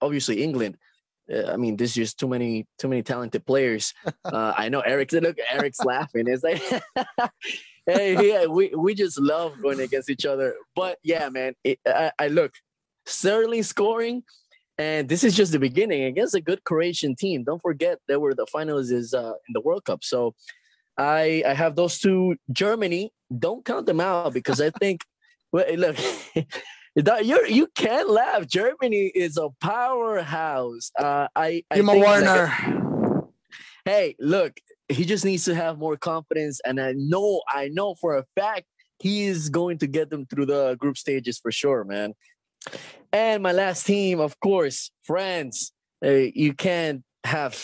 obviously 0.00 0.42
England. 0.42 0.76
Uh, 1.32 1.50
I 1.50 1.56
mean, 1.56 1.76
there's 1.76 1.94
just 1.94 2.18
too 2.18 2.28
many 2.28 2.66
too 2.78 2.88
many 2.88 3.02
talented 3.02 3.44
players. 3.46 3.92
Uh, 4.24 4.54
I 4.56 4.68
know 4.68 4.80
Eric's 4.80 5.12
look, 5.12 5.36
Eric's 5.50 5.84
laughing. 5.84 6.26
It's 6.26 6.42
like, 6.42 6.60
hey, 7.86 8.30
yeah, 8.30 8.46
we 8.46 8.74
we 8.74 8.94
just 8.94 9.20
love 9.20 9.60
going 9.62 9.78
against 9.80 10.10
each 10.10 10.24
other. 10.24 10.54
But 10.74 10.98
yeah, 11.04 11.28
man, 11.28 11.54
it, 11.62 11.78
I, 11.86 12.10
I 12.18 12.28
look 12.28 12.52
Sterling 13.06 13.62
scoring. 13.62 14.22
And 14.76 15.08
this 15.08 15.22
is 15.22 15.36
just 15.36 15.52
the 15.52 15.58
beginning 15.58 16.04
against 16.04 16.34
a 16.34 16.40
good 16.40 16.64
Croatian 16.64 17.14
team. 17.14 17.44
Don't 17.44 17.62
forget 17.62 17.98
they 18.08 18.16
were 18.16 18.34
the 18.34 18.46
finalists 18.52 19.14
uh, 19.14 19.34
in 19.46 19.52
the 19.52 19.60
World 19.60 19.84
Cup. 19.84 20.02
So 20.02 20.34
I 20.98 21.42
I 21.46 21.54
have 21.54 21.76
those 21.76 21.98
two. 21.98 22.36
Germany, 22.50 23.12
don't 23.36 23.64
count 23.64 23.86
them 23.86 24.00
out 24.00 24.32
because 24.32 24.60
I 24.60 24.70
think. 24.70 25.02
well, 25.52 25.72
look, 25.76 25.96
you 27.24 27.46
you 27.46 27.68
can't 27.74 28.10
laugh. 28.10 28.46
Germany 28.48 29.12
is 29.14 29.36
a 29.36 29.50
powerhouse. 29.60 30.90
Uh, 30.98 31.28
I, 31.36 31.62
I 31.70 31.78
Timo 31.78 32.00
Werner. 32.00 32.52
Like, 32.52 33.24
hey, 33.84 34.16
look, 34.18 34.54
he 34.88 35.04
just 35.04 35.24
needs 35.24 35.44
to 35.44 35.54
have 35.54 35.78
more 35.78 35.96
confidence, 35.96 36.60
and 36.64 36.80
I 36.80 36.94
know 36.96 37.42
I 37.48 37.68
know 37.68 37.94
for 37.94 38.16
a 38.16 38.24
fact 38.36 38.66
he 38.98 39.24
is 39.24 39.48
going 39.48 39.78
to 39.78 39.86
get 39.86 40.10
them 40.10 40.26
through 40.26 40.46
the 40.46 40.76
group 40.76 40.96
stages 40.96 41.38
for 41.38 41.52
sure, 41.52 41.84
man. 41.84 42.14
And 43.12 43.42
my 43.42 43.52
last 43.52 43.86
team, 43.86 44.20
of 44.20 44.38
course, 44.40 44.90
France. 45.02 45.72
Uh, 46.04 46.28
you 46.34 46.52
can't 46.52 47.02
have, 47.24 47.58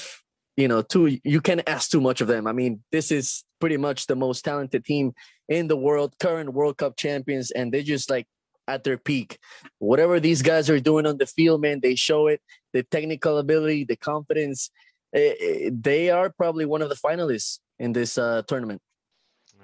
you 0.57 0.69
know, 0.69 0.83
too. 0.83 1.19
You 1.25 1.41
can't 1.41 1.63
ask 1.69 1.91
too 1.91 2.01
much 2.01 2.21
of 2.21 2.29
them. 2.29 2.47
I 2.47 2.53
mean, 2.53 2.83
this 2.93 3.11
is 3.11 3.45
pretty 3.61 3.77
much 3.77 4.07
the 4.07 4.17
most 4.17 4.45
talented 4.45 4.85
team 4.85 5.13
in 5.49 5.69
the 5.69 5.77
world, 5.77 6.15
current 6.21 6.53
World 6.53 6.79
Cup 6.79 6.97
champions, 6.97 7.51
and 7.51 7.73
they 7.73 7.83
just 7.83 8.09
like 8.09 8.27
at 8.69 8.85
their 8.85 8.97
peak. 8.97 9.39
Whatever 9.79 10.21
these 10.21 10.43
guys 10.43 10.71
are 10.71 10.81
doing 10.81 11.07
on 11.07 11.19
the 11.19 11.27
field, 11.27 11.61
man, 11.61 11.81
they 11.83 11.97
show 11.97 12.29
it. 12.29 12.41
The 12.73 12.85
technical 12.85 13.39
ability, 13.39 13.85
the 13.85 13.97
confidence. 13.97 14.71
Eh, 15.13 15.35
eh, 15.41 15.71
they 15.73 16.11
are 16.11 16.31
probably 16.31 16.65
one 16.65 16.83
of 16.83 16.89
the 16.89 16.95
finalists 16.95 17.59
in 17.79 17.93
this 17.93 18.17
uh, 18.17 18.43
tournament. 18.47 18.81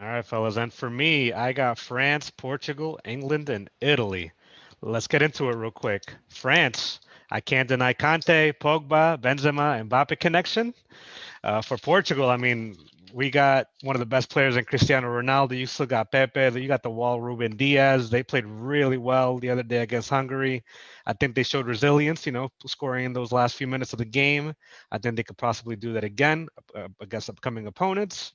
All 0.00 0.08
right, 0.08 0.26
fellas. 0.26 0.56
And 0.56 0.72
for 0.72 0.90
me, 0.90 1.32
I 1.32 1.52
got 1.52 1.78
France, 1.78 2.30
Portugal, 2.30 2.98
England, 3.04 3.48
and 3.48 3.70
Italy. 3.80 4.32
Let's 4.86 5.08
get 5.08 5.20
into 5.20 5.48
it 5.48 5.56
real 5.56 5.72
quick. 5.72 6.14
France, 6.28 7.00
I 7.32 7.40
can't 7.40 7.68
deny 7.68 7.92
Kante, 7.92 8.52
Pogba, 8.52 9.20
Benzema, 9.20 9.84
Mbappe 9.88 10.20
connection. 10.20 10.72
Uh, 11.42 11.60
for 11.60 11.76
Portugal, 11.76 12.30
I 12.30 12.36
mean, 12.36 12.76
we 13.12 13.28
got 13.28 13.66
one 13.82 13.96
of 13.96 14.00
the 14.00 14.06
best 14.06 14.30
players 14.30 14.56
in 14.56 14.64
Cristiano 14.64 15.08
Ronaldo. 15.08 15.58
You 15.58 15.66
still 15.66 15.86
got 15.86 16.12
Pepe. 16.12 16.60
You 16.60 16.68
got 16.68 16.84
the 16.84 16.90
wall 16.90 17.20
Ruben 17.20 17.56
Dias. 17.56 18.10
They 18.10 18.22
played 18.22 18.46
really 18.46 18.96
well 18.96 19.38
the 19.38 19.50
other 19.50 19.64
day 19.64 19.78
against 19.78 20.08
Hungary. 20.08 20.62
I 21.04 21.14
think 21.14 21.34
they 21.34 21.42
showed 21.42 21.66
resilience, 21.66 22.24
you 22.24 22.30
know, 22.30 22.50
scoring 22.64 23.06
in 23.06 23.12
those 23.12 23.32
last 23.32 23.56
few 23.56 23.66
minutes 23.66 23.92
of 23.92 23.98
the 23.98 24.04
game. 24.04 24.54
I 24.92 24.98
think 24.98 25.16
they 25.16 25.24
could 25.24 25.36
possibly 25.36 25.74
do 25.74 25.94
that 25.94 26.04
again 26.04 26.46
uh, 26.76 26.86
against 27.00 27.28
upcoming 27.28 27.66
opponents. 27.66 28.34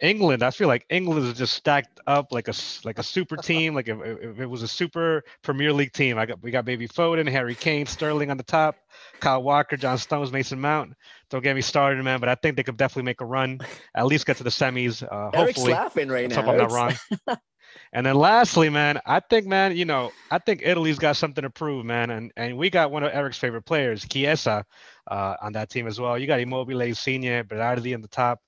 England, 0.00 0.42
I 0.42 0.50
feel 0.50 0.68
like 0.68 0.84
England 0.90 1.26
is 1.26 1.34
just 1.36 1.54
stacked 1.54 2.00
up 2.06 2.32
like 2.32 2.48
a 2.48 2.54
like 2.84 2.98
a 2.98 3.02
super 3.02 3.36
team. 3.42 3.74
Like 3.74 3.88
if, 3.88 3.98
if, 4.02 4.40
it 4.40 4.46
was 4.46 4.62
a 4.62 4.68
super 4.68 5.22
Premier 5.42 5.72
League 5.72 5.92
team, 5.92 6.18
I 6.18 6.26
got 6.26 6.42
we 6.42 6.50
got 6.50 6.64
baby 6.64 6.88
Foden, 6.88 7.28
Harry 7.28 7.54
Kane, 7.54 7.86
Sterling 7.86 8.30
on 8.30 8.36
the 8.36 8.42
top, 8.42 8.76
Kyle 9.20 9.42
Walker, 9.42 9.76
John 9.76 9.98
Stones, 9.98 10.32
Mason 10.32 10.60
Mount. 10.60 10.94
Don't 11.30 11.42
get 11.42 11.54
me 11.54 11.62
started, 11.62 12.02
man. 12.02 12.20
But 12.20 12.28
I 12.28 12.34
think 12.34 12.56
they 12.56 12.62
could 12.62 12.76
definitely 12.76 13.04
make 13.04 13.20
a 13.20 13.26
run, 13.26 13.60
at 13.94 14.06
least 14.06 14.26
get 14.26 14.36
to 14.38 14.44
the 14.44 14.50
semis. 14.50 15.02
Uh, 15.02 15.30
Eric's 15.34 15.58
hopefully, 15.58 15.72
laughing 15.72 16.08
right 16.08 16.28
now. 16.28 16.40
I'm 16.40 16.56
not 16.56 16.70
wrong. 16.70 16.94
And 17.92 18.04
then 18.04 18.16
lastly, 18.16 18.68
man, 18.68 19.00
I 19.06 19.20
think, 19.20 19.46
man, 19.46 19.76
you 19.76 19.84
know, 19.84 20.12
I 20.30 20.38
think 20.38 20.62
Italy's 20.64 20.98
got 20.98 21.16
something 21.16 21.42
to 21.42 21.50
prove, 21.50 21.84
man. 21.84 22.10
And 22.10 22.32
and 22.36 22.56
we 22.56 22.70
got 22.70 22.90
one 22.90 23.02
of 23.02 23.12
Eric's 23.12 23.38
favorite 23.38 23.62
players, 23.62 24.06
Chiesa, 24.06 24.64
uh, 25.10 25.36
on 25.40 25.52
that 25.52 25.70
team 25.70 25.86
as 25.86 26.00
well. 26.00 26.18
You 26.18 26.26
got 26.26 26.40
Immobile, 26.40 26.80
Insigne, 26.80 27.44
Berardi 27.44 27.94
in 27.94 28.02
the 28.02 28.08
top 28.08 28.40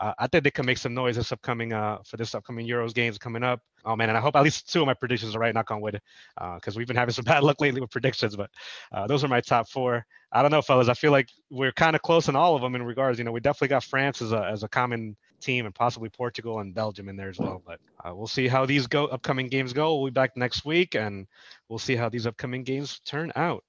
uh, 0.00 0.14
I 0.18 0.26
think 0.26 0.44
they 0.44 0.50
can 0.50 0.66
make 0.66 0.78
some 0.78 0.94
noise 0.94 1.16
this 1.16 1.32
upcoming 1.32 1.72
uh, 1.72 1.98
for 2.04 2.16
this 2.16 2.34
upcoming 2.34 2.66
Euros 2.66 2.94
games 2.94 3.18
coming 3.18 3.42
up. 3.42 3.60
Oh 3.84 3.96
man, 3.96 4.08
and 4.08 4.18
I 4.18 4.20
hope 4.20 4.36
at 4.36 4.42
least 4.42 4.72
two 4.72 4.80
of 4.80 4.86
my 4.86 4.94
predictions 4.94 5.34
are 5.36 5.38
right. 5.38 5.54
Knock 5.54 5.70
on 5.70 5.80
wood, 5.80 6.00
because 6.34 6.76
uh, 6.76 6.78
we've 6.78 6.86
been 6.86 6.96
having 6.96 7.12
some 7.12 7.24
bad 7.26 7.42
luck 7.42 7.60
lately 7.60 7.80
with 7.80 7.90
predictions. 7.90 8.36
But 8.36 8.50
uh, 8.92 9.06
those 9.06 9.24
are 9.24 9.28
my 9.28 9.40
top 9.40 9.68
four. 9.68 10.04
I 10.32 10.42
don't 10.42 10.50
know, 10.50 10.62
fellas. 10.62 10.88
I 10.88 10.94
feel 10.94 11.12
like 11.12 11.28
we're 11.50 11.72
kind 11.72 11.94
of 11.94 12.02
close 12.02 12.28
in 12.28 12.36
all 12.36 12.56
of 12.56 12.62
them 12.62 12.74
in 12.74 12.82
regards. 12.82 13.18
You 13.18 13.24
know, 13.24 13.32
we 13.32 13.40
definitely 13.40 13.68
got 13.68 13.84
France 13.84 14.22
as 14.22 14.32
a 14.32 14.44
as 14.44 14.62
a 14.62 14.68
common 14.68 15.16
team, 15.40 15.66
and 15.66 15.74
possibly 15.74 16.08
Portugal 16.08 16.60
and 16.60 16.74
Belgium 16.74 17.08
in 17.08 17.16
there 17.16 17.28
as 17.28 17.38
well. 17.38 17.62
But 17.64 17.80
uh, 18.04 18.14
we'll 18.14 18.26
see 18.26 18.48
how 18.48 18.66
these 18.66 18.86
go 18.86 19.06
upcoming 19.06 19.48
games 19.48 19.72
go. 19.72 19.96
We'll 19.96 20.10
be 20.10 20.14
back 20.14 20.36
next 20.36 20.64
week, 20.64 20.94
and 20.94 21.26
we'll 21.68 21.78
see 21.78 21.96
how 21.96 22.08
these 22.08 22.26
upcoming 22.26 22.64
games 22.64 23.00
turn 23.04 23.32
out. 23.36 23.64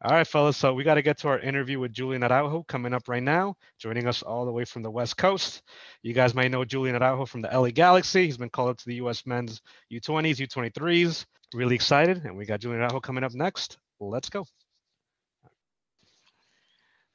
All 0.00 0.12
right, 0.12 0.26
fellas. 0.26 0.56
So 0.56 0.74
we 0.74 0.84
got 0.84 0.94
to 0.94 1.02
get 1.02 1.18
to 1.18 1.28
our 1.28 1.40
interview 1.40 1.80
with 1.80 1.92
Julian 1.92 2.22
Araujo 2.22 2.62
coming 2.68 2.94
up 2.94 3.08
right 3.08 3.22
now, 3.22 3.56
joining 3.80 4.06
us 4.06 4.22
all 4.22 4.44
the 4.44 4.52
way 4.52 4.64
from 4.64 4.82
the 4.82 4.90
West 4.90 5.16
Coast. 5.16 5.62
You 6.02 6.14
guys 6.14 6.36
might 6.36 6.52
know 6.52 6.64
Julian 6.64 6.94
Araujo 6.94 7.26
from 7.26 7.42
the 7.42 7.48
LA 7.48 7.70
Galaxy. 7.70 8.24
He's 8.24 8.36
been 8.36 8.48
called 8.48 8.70
up 8.70 8.78
to 8.78 8.84
the 8.86 8.94
U.S. 8.96 9.26
men's 9.26 9.60
U20s, 9.92 10.36
U23s. 10.36 11.26
Really 11.52 11.74
excited. 11.74 12.24
And 12.24 12.36
we 12.36 12.46
got 12.46 12.60
Julian 12.60 12.82
Araujo 12.82 13.00
coming 13.00 13.24
up 13.24 13.34
next. 13.34 13.78
Let's 13.98 14.30
go. 14.30 14.44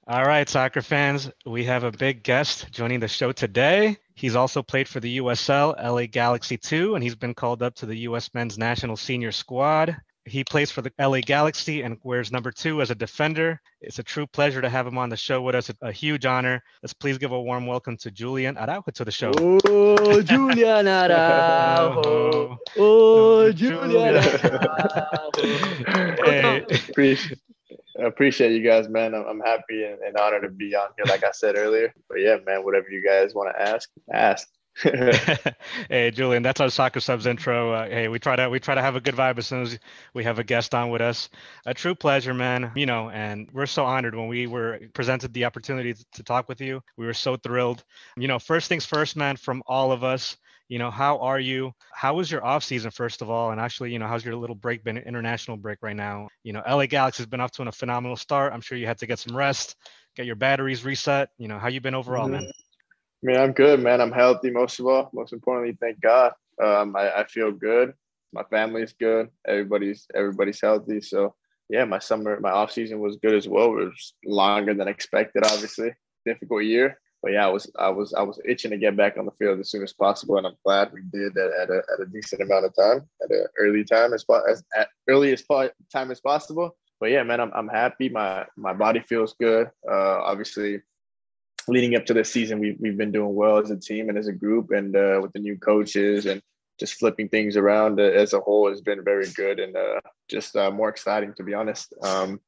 All 0.05 0.25
right, 0.25 0.49
soccer 0.49 0.81
fans, 0.81 1.31
we 1.45 1.63
have 1.63 1.85
a 1.85 1.91
big 1.91 2.23
guest 2.23 2.69
joining 2.71 2.99
the 2.99 3.07
show 3.07 3.31
today. 3.31 3.95
He's 4.15 4.35
also 4.35 4.61
played 4.61 4.89
for 4.89 4.99
the 4.99 5.19
USL 5.19 5.81
LA 5.81 6.07
Galaxy 6.07 6.57
2, 6.57 6.95
and 6.95 7.03
he's 7.03 7.15
been 7.15 7.33
called 7.33 7.63
up 7.63 7.75
to 7.75 7.85
the 7.85 7.99
U.S. 7.99 8.29
men's 8.33 8.57
national 8.57 8.97
senior 8.97 9.31
squad. 9.31 9.95
He 10.25 10.43
plays 10.45 10.71
for 10.71 10.81
the 10.81 10.91
LA 10.97 11.19
Galaxy 11.19 11.81
and 11.81 11.97
wears 12.03 12.31
number 12.31 12.49
two 12.49 12.81
as 12.81 12.89
a 12.91 12.95
defender. 12.95 13.59
It's 13.81 13.99
a 13.99 14.03
true 14.03 14.25
pleasure 14.25 14.61
to 14.61 14.69
have 14.69 14.87
him 14.87 14.97
on 14.97 15.09
the 15.09 15.17
show 15.17 15.41
with 15.41 15.53
us. 15.53 15.69
A 15.81 15.91
huge 15.91 16.25
honor. 16.25 16.63
Let's 16.81 16.93
please 16.93 17.17
give 17.17 17.33
a 17.33 17.41
warm 17.41 17.65
welcome 17.65 17.97
to 17.97 18.09
Julian 18.09 18.57
Araujo 18.57 18.91
to 18.91 19.03
the 19.03 19.11
show. 19.11 19.31
Oh, 19.37 20.21
Julian 20.21 20.87
Araujo. 20.87 22.57
Oh, 22.75 23.45
oh, 23.45 23.51
Julian 23.51 24.15
Araujo. 24.15 25.37
hey. 26.23 26.65
appreciate, 26.89 27.39
appreciate 27.99 28.53
you 28.53 28.63
guys, 28.63 28.87
man. 28.87 29.13
I'm, 29.13 29.25
I'm 29.25 29.39
happy 29.41 29.83
and, 29.83 29.99
and 29.99 30.15
honored 30.15 30.43
to 30.43 30.49
be 30.49 30.73
on 30.73 30.87
here, 30.95 31.05
like 31.07 31.25
I 31.25 31.31
said 31.31 31.57
earlier. 31.57 31.93
But 32.07 32.21
yeah, 32.21 32.37
man, 32.45 32.63
whatever 32.63 32.89
you 32.89 33.05
guys 33.05 33.33
want 33.33 33.53
to 33.53 33.61
ask, 33.61 33.89
ask. 34.11 34.47
hey 35.89 36.11
Julian, 36.11 36.41
that's 36.41 36.59
our 36.59 36.69
soccer 36.69 36.99
subs 36.99 37.27
intro. 37.27 37.73
Uh, 37.73 37.87
hey, 37.87 38.07
we 38.07 38.17
try 38.19 38.35
to 38.35 38.49
we 38.49 38.59
try 38.59 38.75
to 38.75 38.81
have 38.81 38.95
a 38.95 39.01
good 39.01 39.15
vibe 39.15 39.37
as 39.37 39.47
soon 39.47 39.61
as 39.61 39.77
we 40.13 40.23
have 40.23 40.39
a 40.39 40.43
guest 40.43 40.73
on 40.73 40.89
with 40.89 41.01
us. 41.01 41.29
A 41.65 41.73
true 41.73 41.93
pleasure, 41.93 42.33
man. 42.33 42.71
You 42.75 42.85
know, 42.85 43.09
and 43.09 43.49
we're 43.53 43.67
so 43.67 43.85
honored 43.85 44.15
when 44.15 44.27
we 44.27 44.47
were 44.47 44.79
presented 44.93 45.33
the 45.33 45.45
opportunity 45.45 45.93
to 46.13 46.23
talk 46.23 46.49
with 46.49 46.59
you. 46.59 46.81
We 46.97 47.05
were 47.05 47.13
so 47.13 47.35
thrilled. 47.35 47.83
You 48.17 48.27
know, 48.27 48.39
first 48.39 48.67
things 48.67 48.85
first, 48.85 49.15
man. 49.15 49.37
From 49.37 49.61
all 49.67 49.91
of 49.91 50.03
us, 50.03 50.37
you 50.69 50.79
know, 50.79 50.89
how 50.89 51.19
are 51.19 51.39
you? 51.39 51.71
How 51.93 52.15
was 52.15 52.31
your 52.31 52.43
off 52.43 52.63
season, 52.63 52.89
first 52.89 53.21
of 53.21 53.29
all? 53.29 53.51
And 53.51 53.61
actually, 53.61 53.91
you 53.91 53.99
know, 53.99 54.07
how's 54.07 54.25
your 54.25 54.35
little 54.35 54.55
break 54.55 54.83
been, 54.83 54.97
international 54.97 55.57
break 55.57 55.79
right 55.83 55.95
now? 55.95 56.29
You 56.43 56.53
know, 56.53 56.63
LA 56.67 56.87
Galaxy 56.87 57.21
has 57.21 57.27
been 57.27 57.41
off 57.41 57.51
to 57.51 57.63
a 57.63 57.71
phenomenal 57.71 58.15
start. 58.15 58.53
I'm 58.53 58.61
sure 58.61 58.77
you 58.77 58.87
had 58.87 58.97
to 58.99 59.05
get 59.05 59.19
some 59.19 59.37
rest, 59.37 59.75
get 60.15 60.25
your 60.25 60.35
batteries 60.35 60.83
reset. 60.83 61.29
You 61.37 61.47
know, 61.47 61.59
how 61.59 61.67
you 61.67 61.79
been 61.79 61.93
overall, 61.93 62.25
mm-hmm. 62.25 62.45
man? 62.45 62.51
I 63.23 63.25
mean, 63.25 63.37
I'm 63.37 63.53
good, 63.53 63.79
man. 63.79 64.01
I'm 64.01 64.11
healthy, 64.11 64.51
most 64.51 64.79
of 64.79 64.87
all. 64.87 65.09
Most 65.13 65.31
importantly, 65.31 65.77
thank 65.79 66.01
God. 66.01 66.33
Um, 66.61 66.95
I, 66.95 67.21
I 67.21 67.23
feel 67.25 67.51
good. 67.51 67.93
My 68.33 68.43
family's 68.43 68.93
good. 68.93 69.29
Everybody's 69.47 70.05
everybody's 70.13 70.59
healthy. 70.59 70.99
So 70.99 71.33
yeah, 71.69 71.85
my 71.85 71.99
summer, 71.99 72.39
my 72.39 72.51
off 72.51 72.71
season 72.71 72.99
was 72.99 73.17
good 73.17 73.35
as 73.35 73.47
well. 73.47 73.77
It 73.77 73.85
was 73.85 74.13
longer 74.25 74.73
than 74.73 74.87
expected, 74.87 75.45
obviously. 75.45 75.91
Difficult 76.25 76.63
year, 76.63 76.99
but 77.21 77.31
yeah, 77.31 77.45
I 77.45 77.49
was 77.49 77.71
I 77.79 77.89
was 77.89 78.13
I 78.13 78.21
was 78.21 78.39
itching 78.45 78.71
to 78.71 78.77
get 78.77 78.97
back 78.97 79.17
on 79.17 79.25
the 79.25 79.31
field 79.31 79.59
as 79.59 79.69
soon 79.71 79.83
as 79.83 79.93
possible, 79.93 80.37
and 80.37 80.47
I'm 80.47 80.57
glad 80.65 80.91
we 80.91 81.01
did 81.11 81.33
that 81.35 81.51
at 81.61 81.69
a 81.69 81.81
at 81.93 82.01
a 82.01 82.05
decent 82.05 82.41
amount 82.41 82.65
of 82.65 82.75
time, 82.75 83.07
at 83.23 83.31
an 83.31 83.45
early 83.57 83.83
time 83.83 84.13
as 84.13 84.25
as 84.49 84.63
at 84.75 84.89
earliest 85.09 85.45
time 85.91 86.11
as 86.11 86.19
possible. 86.19 86.75
But 86.99 87.11
yeah, 87.11 87.23
man, 87.23 87.39
I'm 87.39 87.51
I'm 87.53 87.67
happy. 87.67 88.09
My 88.09 88.45
my 88.57 88.73
body 88.73 88.99
feels 88.99 89.33
good. 89.39 89.69
Uh, 89.89 90.19
obviously, 90.21 90.81
leading 91.67 91.95
up 91.95 92.05
to 92.05 92.13
this 92.13 92.31
season, 92.31 92.59
we've, 92.59 92.77
we've 92.79 92.97
been 92.97 93.11
doing 93.11 93.35
well 93.35 93.57
as 93.57 93.71
a 93.71 93.77
team 93.77 94.09
and 94.09 94.17
as 94.17 94.27
a 94.27 94.33
group 94.33 94.71
and 94.71 94.95
uh, 94.95 95.19
with 95.21 95.31
the 95.33 95.39
new 95.39 95.57
coaches 95.57 96.25
and 96.25 96.41
just 96.79 96.95
flipping 96.95 97.29
things 97.29 97.55
around 97.55 97.99
uh, 97.99 98.03
as 98.03 98.33
a 98.33 98.39
whole 98.39 98.67
has 98.67 98.81
been 98.81 99.03
very 99.03 99.29
good 99.29 99.59
and 99.59 99.75
uh, 99.75 99.99
just 100.29 100.55
uh, 100.55 100.71
more 100.71 100.89
exciting, 100.89 101.33
to 101.35 101.43
be 101.43 101.53
honest. 101.53 101.93
Um, 102.01 102.39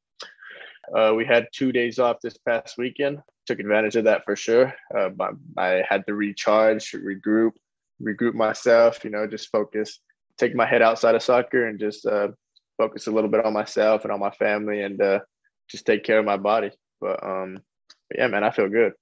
uh, 0.95 1.13
we 1.15 1.25
had 1.25 1.47
two 1.54 1.71
days 1.71 1.99
off 1.99 2.17
this 2.21 2.38
past 2.38 2.78
weekend, 2.78 3.19
took 3.45 3.60
advantage 3.60 3.95
of 3.95 4.06
that 4.06 4.23
for 4.25 4.36
sure. 4.36 4.73
Uh, 4.95 5.10
I 5.58 5.84
had 5.88 6.06
to 6.08 6.13
recharge, 6.13 6.91
regroup, 6.91 7.51
regroup 8.01 8.34
myself, 8.34 9.04
you 9.04 9.10
know, 9.10 9.28
just 9.28 9.49
focus, 9.51 9.99
take 10.38 10.56
my 10.56 10.65
head 10.65 10.82
outside 10.82 11.15
of 11.15 11.23
soccer 11.23 11.67
and 11.67 11.80
just 11.80 12.06
focus 12.78 13.08
a 13.08 13.12
little 13.12 13.30
bit 13.30 13.45
on 13.45 13.54
myself 13.54 14.04
and 14.04 14.12
on 14.12 14.19
my 14.19 14.32
family 14.32 14.82
and 14.82 14.99
just 15.69 15.86
take 15.86 16.04
care 16.04 16.19
of 16.19 16.25
my 16.25 16.38
body. 16.38 16.71
But, 16.99 17.23
um, 17.23 17.60
but 18.10 18.19
yeah, 18.19 18.28
man, 18.28 18.43
I 18.43 18.51
feel 18.51 18.69
good. 18.69 18.93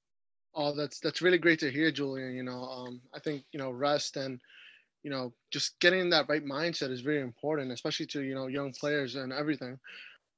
Oh, 0.56 0.76
that's 0.76 1.00
that's 1.00 1.22
really 1.22 1.38
great 1.38 1.60
to 1.60 1.72
hear, 1.72 1.92
Julian. 1.92 2.36
You 2.36 2.44
know, 2.44 2.63
um, 2.63 3.02
I 3.13 3.20
think 3.20 3.44
you 3.52 3.60
know 3.60 3.72
rest 3.72 4.18
and 4.18 4.39
you 5.04 5.10
know 5.10 5.34
just 5.52 5.80
getting 5.80 6.10
that 6.12 6.30
right 6.30 6.46
mindset 6.46 6.92
is 6.92 7.02
very 7.02 7.22
important, 7.22 7.72
especially 7.72 8.06
to 8.08 8.22
you 8.22 8.36
know 8.36 8.48
young 8.48 8.72
players 8.74 9.16
and 9.16 9.34
everything. 9.34 9.80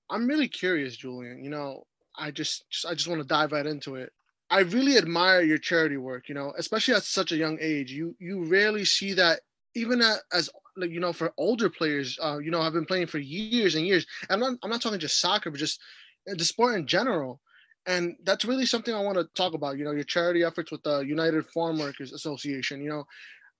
I'm 0.09 0.27
really 0.27 0.47
curious, 0.47 0.95
Julian. 0.95 1.43
You 1.43 1.49
know, 1.49 1.85
I 2.17 2.31
just, 2.31 2.65
just 2.69 2.85
I 2.85 2.93
just 2.93 3.07
want 3.07 3.21
to 3.21 3.27
dive 3.27 3.51
right 3.51 3.65
into 3.65 3.95
it. 3.95 4.11
I 4.49 4.59
really 4.61 4.97
admire 4.97 5.41
your 5.41 5.57
charity 5.57 5.97
work. 5.97 6.29
You 6.29 6.35
know, 6.35 6.53
especially 6.57 6.93
at 6.93 7.03
such 7.03 7.31
a 7.31 7.37
young 7.37 7.57
age. 7.59 7.91
You 7.91 8.15
you 8.19 8.45
rarely 8.45 8.85
see 8.85 9.13
that 9.13 9.41
even 9.75 10.01
at, 10.01 10.19
as 10.31 10.49
like 10.77 10.91
you 10.91 11.01
know 11.01 11.13
for 11.13 11.33
older 11.37 11.69
players. 11.69 12.17
Uh, 12.23 12.37
you 12.37 12.51
know, 12.51 12.61
I've 12.61 12.73
been 12.73 12.85
playing 12.85 13.07
for 13.07 13.19
years 13.19 13.75
and 13.75 13.85
years. 13.85 14.05
And 14.29 14.35
I'm 14.43 14.51
not 14.51 14.59
I'm 14.63 14.69
not 14.69 14.81
talking 14.81 14.99
just 14.99 15.19
soccer, 15.19 15.51
but 15.51 15.59
just 15.59 15.81
the 16.25 16.45
sport 16.45 16.75
in 16.75 16.87
general 16.87 17.41
and 17.87 18.15
that's 18.23 18.45
really 18.45 18.65
something 18.65 18.93
I 18.93 19.01
want 19.01 19.17
to 19.17 19.27
talk 19.35 19.53
about. 19.53 19.77
You 19.77 19.85
know, 19.85 19.91
your 19.91 20.03
charity 20.03 20.43
efforts 20.43 20.71
with 20.71 20.83
the 20.83 20.99
United 20.99 21.45
Farm 21.47 21.77
Workers 21.77 22.13
Association. 22.13 22.81
You 22.81 22.89
know, 22.89 23.03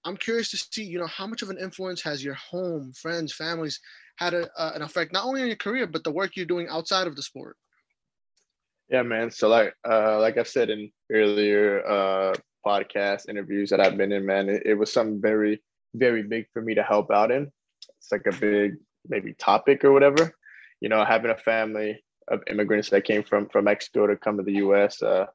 I'm 0.04 0.18
curious 0.18 0.52
to 0.52 0.58
see, 0.58 0.84
you 0.84 1.00
know, 1.00 1.08
how 1.08 1.28
much 1.28 1.42
of 1.42 1.50
an 1.50 1.58
influence 1.58 2.02
has 2.04 2.24
your 2.24 2.36
home, 2.36 2.94
friends, 2.94 3.34
families 3.34 3.80
had 4.18 4.34
a, 4.34 4.48
uh, 4.58 4.72
an 4.76 4.82
effect 4.82 5.12
not 5.12 5.26
only 5.26 5.42
on 5.42 5.48
your 5.48 5.58
career 5.58 5.86
but 5.88 6.04
the 6.04 6.12
work 6.12 6.36
you're 6.36 6.46
doing 6.46 6.68
outside 6.70 7.08
of 7.08 7.16
the 7.16 7.22
sport. 7.22 7.58
Yeah, 8.90 9.02
man. 9.02 9.32
So 9.32 9.50
like, 9.50 9.74
uh, 9.88 10.20
like 10.20 10.38
I 10.38 10.44
said 10.44 10.70
in 10.70 10.92
earlier 11.12 11.86
uh, 11.86 12.34
podcast 12.66 13.28
interviews 13.28 13.70
that 13.72 13.82
I've 13.82 13.98
been 13.98 14.12
in, 14.12 14.26
man, 14.26 14.48
it, 14.48 14.64
it 14.66 14.74
was 14.76 14.94
something 14.94 15.20
very, 15.20 15.62
very 15.96 16.24
big 16.24 16.46
for 16.54 16.62
me 16.62 16.76
to 16.76 16.84
help 16.84 17.12
out 17.12 17.32
in. 17.32 17.52
It's 17.98 18.12
like 18.12 18.26
a 18.28 18.36
big 18.36 18.76
maybe 19.08 19.34
topic 19.34 19.84
or 19.84 19.92
whatever. 19.92 20.32
You 20.82 20.90
know, 20.90 21.04
having 21.04 21.32
a 21.32 21.38
family 21.38 22.04
of 22.28 22.42
immigrants 22.48 22.90
that 22.90 23.06
came 23.06 23.24
from 23.24 23.48
from 23.50 23.66
Mexico 23.66 24.08
to 24.08 24.16
come 24.16 24.38
to 24.38 24.44
the 24.44 24.54
U.S. 24.54 25.02
Uh, 25.02 25.26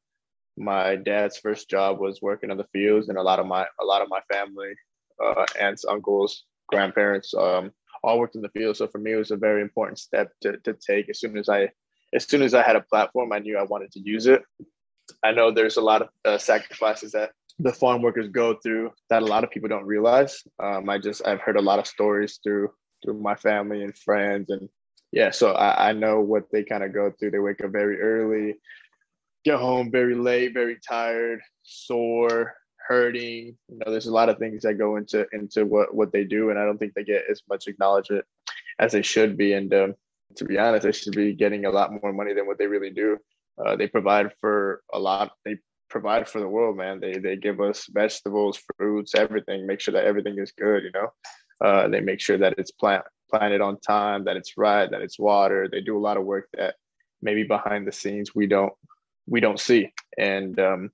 my 0.57 0.97
dad's 0.97 1.39
first 1.39 1.71
job 1.71 2.01
was 2.01 2.21
working 2.21 2.51
on 2.51 2.57
the 2.57 2.67
fields, 2.73 3.09
and 3.09 3.19
a 3.19 3.23
lot 3.23 3.39
of 3.39 3.47
my 3.47 3.67
a 3.81 3.85
lot 3.85 4.03
of 4.03 4.09
my 4.09 4.21
family, 4.33 4.73
uh, 5.25 5.47
aunts, 5.61 5.85
uncles, 5.85 6.45
grandparents, 6.69 7.33
um, 7.35 7.71
all 8.03 8.19
worked 8.19 8.37
in 8.37 8.43
the 8.43 8.49
field. 8.51 8.77
So 8.77 8.87
for 8.87 8.99
me, 8.99 9.13
it 9.13 9.17
was 9.17 9.31
a 9.31 9.37
very 9.37 9.63
important 9.63 9.99
step 9.99 10.31
to 10.43 10.57
to 10.59 10.75
take. 10.75 11.09
As 11.09 11.21
soon 11.21 11.37
as 11.39 11.49
I 11.49 11.71
as 12.15 12.29
soon 12.29 12.43
as 12.43 12.55
I 12.55 12.63
had 12.63 12.77
a 12.77 12.81
platform, 12.81 13.33
I 13.33 13.39
knew 13.39 13.57
I 13.57 13.63
wanted 13.65 13.93
to 13.93 14.01
use 14.01 14.27
it. 14.27 14.43
I 15.25 15.33
know 15.33 15.51
there's 15.51 15.77
a 15.77 15.83
lot 15.83 16.03
of 16.03 16.09
uh, 16.25 16.39
sacrifices 16.39 17.13
that 17.13 17.31
the 17.59 17.73
farm 17.73 18.01
workers 18.01 18.29
go 18.29 18.55
through 18.55 18.91
that 19.11 19.23
a 19.23 19.27
lot 19.27 19.45
of 19.45 19.51
people 19.51 19.69
don't 19.69 19.87
realize. 19.87 20.43
Um, 20.63 20.89
I 20.89 20.99
just 20.99 21.27
I've 21.27 21.41
heard 21.41 21.57
a 21.57 21.63
lot 21.63 21.79
of 21.79 21.87
stories 21.87 22.41
through 22.43 22.71
through 23.03 23.21
my 23.21 23.35
family 23.35 23.83
and 23.83 23.97
friends, 23.97 24.51
and 24.51 24.69
yeah, 25.13 25.31
so 25.31 25.53
I, 25.53 25.91
I 25.91 25.93
know 25.93 26.21
what 26.21 26.51
they 26.53 26.63
kind 26.63 26.85
of 26.85 26.93
go 26.95 27.11
through. 27.11 27.33
They 27.33 27.39
wake 27.39 27.63
up 27.65 27.73
very 27.73 28.01
early, 28.01 28.55
get 29.45 29.59
home 29.59 29.91
very 29.91 30.15
late, 30.15 30.55
very 30.55 30.79
tired, 30.87 31.41
sore, 31.63 32.55
hurting. 32.87 33.57
You 33.69 33.79
know, 33.79 33.91
there's 33.91 34.07
a 34.07 34.13
lot 34.13 34.29
of 34.29 34.39
things 34.39 34.63
that 34.63 34.75
go 34.75 34.97
into 34.97 35.27
into 35.33 35.67
what 35.67 35.95
what 35.95 36.13
they 36.13 36.25
do, 36.25 36.51
and 36.51 36.59
I 36.59 36.65
don't 36.65 36.79
think 36.79 36.95
they 36.95 37.05
get 37.05 37.25
as 37.29 37.43
much 37.49 37.67
acknowledgement 37.67 38.25
as 38.79 38.93
they 38.93 39.03
should 39.03 39.37
be. 39.37 39.53
And 39.55 39.73
um, 39.75 39.95
to 40.37 40.45
be 40.45 40.59
honest, 40.59 40.85
they 40.85 40.93
should 40.93 41.17
be 41.17 41.33
getting 41.35 41.65
a 41.65 41.71
lot 41.71 41.93
more 41.93 42.13
money 42.13 42.33
than 42.33 42.47
what 42.47 42.59
they 42.59 42.69
really 42.69 42.91
do. 42.91 43.19
Uh, 43.65 43.75
they 43.77 43.89
provide 43.89 44.33
for 44.41 44.83
a 44.93 44.99
lot. 44.99 45.33
They 45.45 45.57
provide 45.89 46.29
for 46.29 46.39
the 46.39 46.49
world, 46.49 46.77
man. 46.77 47.01
They 47.01 47.15
they 47.15 47.35
give 47.35 47.61
us 47.61 47.87
vegetables, 47.91 48.63
fruits, 48.77 49.17
everything. 49.17 49.67
Make 49.67 49.81
sure 49.81 49.93
that 49.95 50.05
everything 50.05 50.39
is 50.39 50.53
good. 50.53 50.85
You 50.85 50.93
know, 50.93 51.09
uh, 51.61 51.89
they 51.89 52.01
make 52.01 52.21
sure 52.21 52.39
that 52.39 52.55
it's 52.59 52.71
plant 52.71 53.05
planted 53.31 53.61
on 53.61 53.81
time, 53.81 54.25
that 54.25 54.37
it's 54.37 54.57
right, 54.57 54.91
that 54.91 55.03
it's 55.03 55.19
water. 55.19 55.69
They 55.69 55.81
do 55.81 55.97
a 55.97 56.05
lot 56.07 56.17
of 56.17 56.25
work 56.25 56.49
that 56.55 56.75
maybe 57.23 57.43
behind 57.45 57.87
the 57.87 57.93
scenes 57.93 58.35
we 58.35 58.47
don't 58.47 58.73
we 59.27 59.41
don't 59.41 59.61
see. 59.61 59.93
And 60.19 60.59
um, 60.59 60.91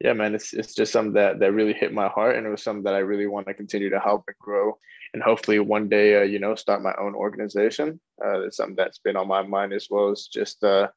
yeah, 0.00 0.12
man, 0.12 0.34
it's 0.34 0.52
it's 0.54 0.74
just 0.74 0.92
something 0.92 1.14
that 1.14 1.40
that 1.40 1.52
really 1.52 1.72
hit 1.72 1.92
my 1.92 2.08
heart, 2.08 2.36
and 2.36 2.46
it 2.46 2.50
was 2.50 2.62
something 2.62 2.84
that 2.84 2.94
I 2.94 2.98
really 2.98 3.26
want 3.26 3.46
to 3.48 3.54
continue 3.54 3.90
to 3.90 4.00
help 4.00 4.24
and 4.26 4.36
grow, 4.40 4.78
and 5.12 5.22
hopefully 5.22 5.58
one 5.58 5.88
day, 5.88 6.20
uh, 6.20 6.24
you 6.24 6.38
know, 6.38 6.54
start 6.54 6.82
my 6.82 6.94
own 7.00 7.14
organization. 7.14 8.00
Uh, 8.24 8.40
it's 8.42 8.56
something 8.56 8.76
that's 8.76 8.98
been 8.98 9.16
on 9.16 9.28
my 9.28 9.42
mind 9.42 9.72
as 9.72 9.88
well 9.90 10.10
as 10.10 10.28
just 10.32 10.62
uh, 10.62 10.88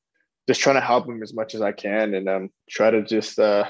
just 0.47 0.61
trying 0.61 0.75
to 0.75 0.81
help 0.81 1.07
them 1.07 1.23
as 1.23 1.33
much 1.33 1.55
as 1.55 1.61
I 1.61 1.71
can, 1.71 2.13
and 2.13 2.29
um, 2.29 2.49
try 2.69 2.91
to 2.91 3.01
just 3.01 3.39
uh, 3.39 3.65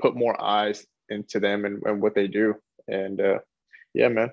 put 0.00 0.16
more 0.16 0.40
eyes 0.42 0.84
into 1.08 1.38
them 1.40 1.64
and, 1.64 1.82
and 1.84 2.02
what 2.02 2.14
they 2.14 2.26
do. 2.26 2.54
And 2.88 3.20
uh, 3.20 3.38
yeah, 3.94 4.08
man. 4.08 4.30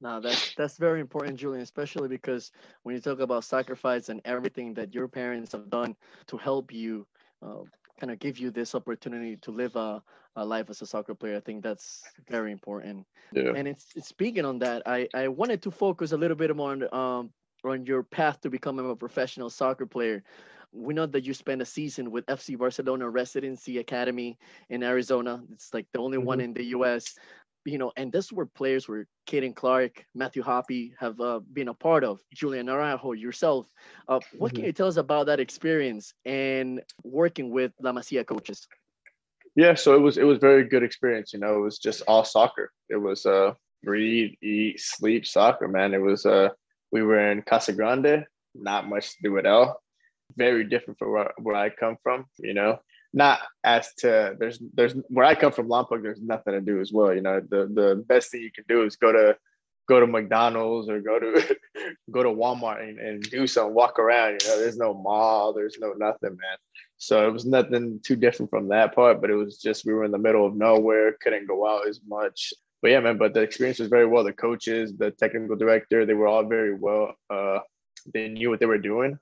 No, 0.00 0.20
that's 0.20 0.54
that's 0.54 0.78
very 0.78 1.00
important, 1.00 1.38
Julian, 1.38 1.62
especially 1.62 2.08
because 2.08 2.52
when 2.84 2.94
you 2.94 3.00
talk 3.00 3.20
about 3.20 3.44
sacrifice 3.44 4.08
and 4.08 4.20
everything 4.24 4.72
that 4.74 4.94
your 4.94 5.08
parents 5.08 5.52
have 5.52 5.68
done 5.68 5.94
to 6.28 6.38
help 6.38 6.72
you 6.72 7.06
uh, 7.42 7.64
kind 8.00 8.10
of 8.10 8.18
give 8.18 8.38
you 8.38 8.50
this 8.50 8.74
opportunity 8.74 9.36
to 9.36 9.50
live 9.50 9.76
a, 9.76 10.02
a 10.36 10.44
life 10.44 10.70
as 10.70 10.80
a 10.80 10.86
soccer 10.86 11.14
player. 11.14 11.36
I 11.36 11.40
think 11.40 11.62
that's 11.62 12.02
very 12.28 12.50
important. 12.50 13.06
Yeah. 13.32 13.52
And 13.54 13.68
it's, 13.68 13.88
it's 13.94 14.08
speaking 14.08 14.46
on 14.46 14.58
that, 14.60 14.82
I, 14.86 15.06
I 15.14 15.28
wanted 15.28 15.62
to 15.62 15.70
focus 15.70 16.12
a 16.12 16.16
little 16.16 16.36
bit 16.36 16.54
more 16.56 16.72
on 16.72 16.94
um, 16.94 17.30
on 17.62 17.84
your 17.84 18.02
path 18.02 18.40
to 18.40 18.48
becoming 18.48 18.90
a 18.90 18.96
professional 18.96 19.50
soccer 19.50 19.84
player. 19.84 20.22
We 20.72 20.94
know 20.94 21.04
that 21.04 21.24
you 21.24 21.34
spent 21.34 21.60
a 21.60 21.66
season 21.66 22.10
with 22.10 22.24
FC 22.26 22.56
Barcelona 22.56 23.10
Residency 23.10 23.78
Academy 23.78 24.38
in 24.70 24.82
Arizona. 24.82 25.42
It's 25.52 25.74
like 25.74 25.86
the 25.92 25.98
only 25.98 26.16
mm-hmm. 26.16 26.26
one 26.26 26.40
in 26.40 26.54
the 26.54 26.64
U.S 26.76 27.16
you 27.64 27.78
know, 27.78 27.92
and 27.96 28.12
this 28.12 28.32
were 28.32 28.46
players 28.46 28.88
where 28.88 29.06
Caden 29.26 29.54
Clark, 29.54 30.04
Matthew 30.14 30.42
Hoppe 30.42 30.92
have 30.98 31.20
uh, 31.20 31.40
been 31.52 31.68
a 31.68 31.74
part 31.74 32.04
of, 32.04 32.20
Julian 32.34 32.68
Araujo, 32.68 33.12
yourself. 33.12 33.66
Uh, 34.08 34.20
what 34.38 34.48
mm-hmm. 34.48 34.56
can 34.56 34.64
you 34.66 34.72
tell 34.72 34.88
us 34.88 34.96
about 34.96 35.26
that 35.26 35.40
experience 35.40 36.14
and 36.24 36.82
working 37.04 37.50
with 37.50 37.72
La 37.80 37.92
Masia 37.92 38.24
coaches? 38.24 38.66
Yeah, 39.56 39.74
so 39.74 39.94
it 39.94 40.00
was 40.00 40.16
it 40.16 40.22
was 40.22 40.38
very 40.38 40.64
good 40.64 40.82
experience. 40.82 41.32
You 41.32 41.40
know, 41.40 41.56
it 41.56 41.60
was 41.60 41.78
just 41.78 42.02
all 42.06 42.24
soccer. 42.24 42.70
It 42.88 42.96
was 42.96 43.26
uh 43.26 43.52
breathe, 43.82 44.32
eat, 44.42 44.80
sleep 44.80 45.26
soccer, 45.26 45.66
man. 45.66 45.92
It 45.92 46.00
was 46.00 46.24
uh 46.24 46.50
we 46.92 47.02
were 47.02 47.30
in 47.30 47.42
Casa 47.42 47.72
Grande, 47.72 48.24
not 48.54 48.88
much 48.88 49.10
to 49.10 49.16
do 49.22 49.38
at 49.38 49.46
all. 49.46 49.82
Very 50.36 50.64
different 50.64 50.98
from 50.98 51.10
where, 51.12 51.32
where 51.38 51.56
I 51.56 51.68
come 51.68 51.96
from, 52.02 52.26
you 52.38 52.54
know 52.54 52.78
not 53.12 53.40
as 53.64 53.92
to 53.98 54.36
there's 54.38 54.60
there's 54.74 54.94
where 55.08 55.26
I 55.26 55.34
come 55.34 55.52
from, 55.52 55.68
Lompoc, 55.68 56.02
there's 56.02 56.20
nothing 56.20 56.54
to 56.54 56.60
do 56.60 56.80
as 56.80 56.92
well. 56.92 57.14
You 57.14 57.22
know, 57.22 57.40
the 57.40 57.66
the 57.66 58.04
best 58.06 58.30
thing 58.30 58.42
you 58.42 58.52
can 58.52 58.64
do 58.68 58.84
is 58.84 58.96
go 58.96 59.12
to 59.12 59.36
go 59.88 59.98
to 59.98 60.06
McDonald's 60.06 60.88
or 60.88 61.00
go 61.00 61.18
to 61.18 61.56
go 62.10 62.22
to 62.22 62.28
Walmart 62.28 62.88
and, 62.88 62.98
and 62.98 63.22
do 63.22 63.46
some 63.46 63.74
walk 63.74 63.98
around. 63.98 64.40
You 64.42 64.48
know, 64.48 64.58
there's 64.60 64.76
no 64.76 64.94
mall, 64.94 65.52
there's 65.52 65.76
no 65.80 65.92
nothing, 65.92 66.30
man. 66.30 66.58
So 66.98 67.26
it 67.26 67.32
was 67.32 67.46
nothing 67.46 68.00
too 68.04 68.16
different 68.16 68.50
from 68.50 68.68
that 68.68 68.94
part, 68.94 69.20
but 69.20 69.30
it 69.30 69.34
was 69.34 69.58
just 69.58 69.84
we 69.84 69.92
were 69.92 70.04
in 70.04 70.12
the 70.12 70.18
middle 70.18 70.46
of 70.46 70.54
nowhere, 70.54 71.16
couldn't 71.20 71.48
go 71.48 71.66
out 71.66 71.88
as 71.88 72.00
much. 72.06 72.52
But 72.82 72.92
yeah, 72.92 73.00
man, 73.00 73.18
but 73.18 73.34
the 73.34 73.40
experience 73.40 73.78
was 73.78 73.88
very 73.88 74.06
well. 74.06 74.24
The 74.24 74.32
coaches, 74.32 74.96
the 74.96 75.10
technical 75.10 75.56
director, 75.56 76.06
they 76.06 76.14
were 76.14 76.28
all 76.28 76.44
very 76.44 76.74
well. 76.74 77.14
Uh, 77.28 77.58
they 78.14 78.28
knew 78.28 78.50
what 78.50 78.60
they 78.60 78.66
were 78.66 78.78
doing. 78.78 79.18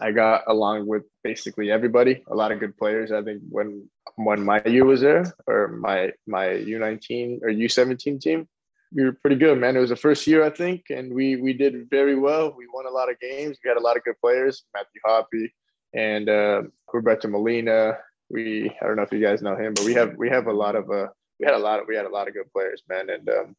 I 0.00 0.12
got 0.12 0.42
along 0.46 0.86
with 0.86 1.04
basically 1.22 1.70
everybody, 1.70 2.22
a 2.28 2.34
lot 2.34 2.52
of 2.52 2.60
good 2.60 2.76
players. 2.76 3.12
I 3.12 3.22
think 3.22 3.42
when 3.48 3.88
when 4.16 4.44
my 4.44 4.62
U 4.64 4.84
was 4.84 5.00
there, 5.00 5.32
or 5.46 5.68
my 5.68 6.12
my 6.26 6.46
U19 6.46 7.42
or 7.42 7.48
U17 7.48 8.20
team, 8.20 8.48
we 8.92 9.04
were 9.04 9.12
pretty 9.12 9.36
good, 9.36 9.58
man. 9.58 9.76
It 9.76 9.80
was 9.80 9.90
the 9.90 9.96
first 9.96 10.26
year, 10.26 10.44
I 10.44 10.50
think, 10.50 10.84
and 10.90 11.12
we 11.12 11.36
we 11.36 11.52
did 11.52 11.88
very 11.90 12.16
well. 12.16 12.54
We 12.56 12.66
won 12.72 12.86
a 12.86 12.90
lot 12.90 13.10
of 13.10 13.20
games. 13.20 13.58
We 13.62 13.68
had 13.68 13.76
a 13.76 13.80
lot 13.80 13.96
of 13.96 14.04
good 14.04 14.18
players, 14.20 14.64
Matthew 14.74 15.00
Hoppe 15.06 15.50
and 15.94 16.28
uh, 16.28 16.62
Roberto 16.92 17.28
Molina. 17.28 17.98
We 18.30 18.70
I 18.82 18.86
don't 18.86 18.96
know 18.96 19.02
if 19.02 19.12
you 19.12 19.20
guys 19.20 19.42
know 19.42 19.56
him, 19.56 19.74
but 19.74 19.84
we 19.84 19.94
have 19.94 20.14
we 20.16 20.28
have 20.28 20.46
a 20.46 20.52
lot 20.52 20.76
of 20.76 20.90
uh 20.90 21.08
we 21.38 21.46
had 21.46 21.54
a 21.54 21.58
lot 21.58 21.80
of 21.80 21.86
we 21.86 21.96
had 21.96 22.06
a 22.06 22.10
lot 22.10 22.28
of 22.28 22.34
good 22.34 22.50
players, 22.52 22.82
man. 22.88 23.10
And 23.10 23.28
um, 23.28 23.56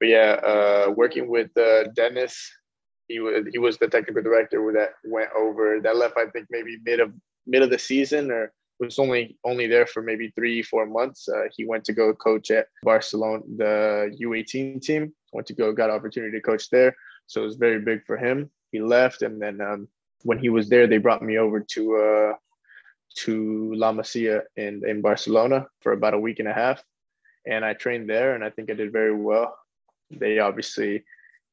but 0.00 0.08
yeah, 0.08 0.40
uh, 0.42 0.90
working 0.90 1.28
with 1.28 1.56
uh, 1.56 1.84
Dennis 1.94 2.50
he 3.08 3.20
was 3.20 3.44
he 3.52 3.58
was 3.58 3.78
the 3.78 3.88
technical 3.88 4.22
director 4.22 4.72
that 4.72 4.94
went 5.04 5.30
over 5.36 5.80
that 5.80 5.96
left 5.96 6.16
I 6.16 6.26
think 6.26 6.46
maybe 6.50 6.78
mid 6.84 7.00
of 7.00 7.12
mid 7.46 7.62
of 7.62 7.70
the 7.70 7.78
season 7.78 8.30
or 8.30 8.52
was 8.80 8.98
only 8.98 9.36
only 9.44 9.66
there 9.66 9.86
for 9.86 10.02
maybe 10.02 10.32
three 10.34 10.62
four 10.62 10.86
months. 10.86 11.28
Uh, 11.28 11.44
he 11.56 11.64
went 11.64 11.84
to 11.84 11.92
go 11.92 12.12
coach 12.14 12.50
at 12.50 12.66
Barcelona 12.82 13.42
the 13.56 14.16
U18 14.20 14.80
team. 14.82 15.12
Went 15.32 15.46
to 15.48 15.54
go 15.54 15.72
got 15.72 15.90
opportunity 15.90 16.32
to 16.32 16.42
coach 16.42 16.70
there, 16.70 16.94
so 17.26 17.42
it 17.42 17.44
was 17.44 17.56
very 17.56 17.80
big 17.80 18.04
for 18.04 18.16
him. 18.16 18.50
He 18.72 18.80
left, 18.80 19.22
and 19.22 19.40
then 19.40 19.60
um, 19.60 19.88
when 20.22 20.38
he 20.38 20.48
was 20.48 20.68
there, 20.68 20.86
they 20.86 20.98
brought 20.98 21.22
me 21.22 21.38
over 21.38 21.60
to 21.60 21.96
uh, 21.96 22.32
to 23.18 23.72
La 23.74 23.92
Masia 23.92 24.42
in 24.56 24.82
in 24.86 25.00
Barcelona 25.00 25.66
for 25.80 25.92
about 25.92 26.14
a 26.14 26.18
week 26.18 26.38
and 26.38 26.48
a 26.48 26.52
half, 26.52 26.82
and 27.46 27.64
I 27.64 27.74
trained 27.74 28.08
there, 28.08 28.34
and 28.34 28.44
I 28.44 28.50
think 28.50 28.70
I 28.70 28.74
did 28.74 28.92
very 28.92 29.14
well. 29.14 29.56
They 30.10 30.38
obviously 30.38 31.04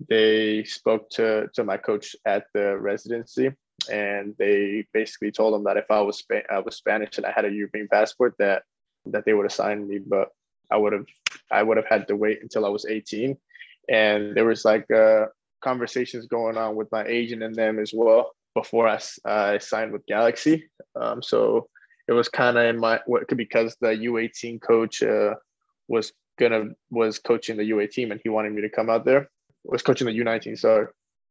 they 0.09 0.63
spoke 0.63 1.09
to 1.11 1.47
to 1.53 1.63
my 1.63 1.77
coach 1.77 2.15
at 2.25 2.45
the 2.53 2.77
residency 2.77 3.51
and 3.91 4.35
they 4.37 4.85
basically 4.93 5.31
told 5.31 5.55
him 5.55 5.63
that 5.63 5.77
if 5.77 5.85
I 5.89 6.01
was 6.01 6.23
I 6.49 6.59
was 6.59 6.75
Spanish 6.75 7.17
and 7.17 7.25
I 7.25 7.31
had 7.31 7.45
a 7.45 7.51
European 7.51 7.87
passport 7.87 8.35
that 8.39 8.63
that 9.05 9.25
they 9.25 9.33
would 9.33 9.45
assign 9.45 9.87
me 9.87 9.99
but 9.99 10.29
I 10.69 10.77
would 10.77 10.93
have 10.93 11.05
I 11.51 11.63
would 11.63 11.77
have 11.77 11.87
had 11.87 12.07
to 12.07 12.15
wait 12.15 12.41
until 12.41 12.65
I 12.65 12.69
was 12.69 12.85
18 12.85 13.37
and 13.89 14.35
there 14.35 14.45
was 14.45 14.63
like 14.63 14.89
uh, 14.91 15.25
conversations 15.61 16.27
going 16.27 16.57
on 16.57 16.75
with 16.75 16.91
my 16.91 17.05
agent 17.05 17.43
and 17.43 17.55
them 17.55 17.79
as 17.79 17.91
well 17.93 18.31
before 18.55 18.87
I, 18.87 18.99
I 19.25 19.57
signed 19.59 19.91
with 19.91 20.05
Galaxy. 20.05 20.69
Um, 20.99 21.23
so 21.23 21.69
it 22.07 22.13
was 22.13 22.27
kind 22.27 22.57
of 22.57 22.65
in 22.65 22.79
my 22.79 22.99
because 23.35 23.75
the 23.79 23.89
U18 23.89 24.61
coach 24.61 25.01
uh, 25.03 25.35
was 25.87 26.11
gonna 26.39 26.69
was 26.89 27.19
coaching 27.19 27.57
the 27.57 27.65
UA 27.65 27.87
team 27.87 28.11
and 28.11 28.21
he 28.23 28.29
wanted 28.29 28.53
me 28.53 28.61
to 28.61 28.69
come 28.69 28.89
out 28.89 29.05
there 29.05 29.29
was 29.63 29.81
coaching 29.81 30.07
the 30.07 30.17
U19 30.17 30.57
sorry, 30.57 30.87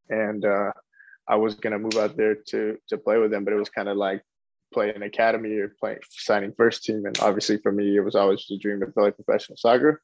and 0.09 0.45
uh, 0.45 0.73
I 1.29 1.37
was 1.37 1.55
gonna 1.55 1.79
move 1.79 1.97
out 1.97 2.17
there 2.17 2.35
to 2.35 2.79
to 2.89 2.99
play 2.99 3.19
with 3.19 3.31
them, 3.31 3.45
but 3.45 3.53
it 3.53 3.59
was 3.59 3.71
kind 3.71 3.89
of 3.89 3.97
like 3.97 4.23
play 4.73 4.93
an 4.95 5.03
academy 5.03 5.57
or 5.57 5.75
playing 5.81 5.99
signing 6.11 6.53
first 6.57 6.85
team, 6.85 7.07
and 7.07 7.19
obviously 7.21 7.59
for 7.59 7.73
me 7.73 7.97
it 7.97 8.05
was 8.05 8.15
always 8.15 8.47
a 8.51 8.59
dream 8.59 8.81
to 8.81 8.87
play 8.87 9.11
professional 9.11 9.57
soccer. 9.57 10.03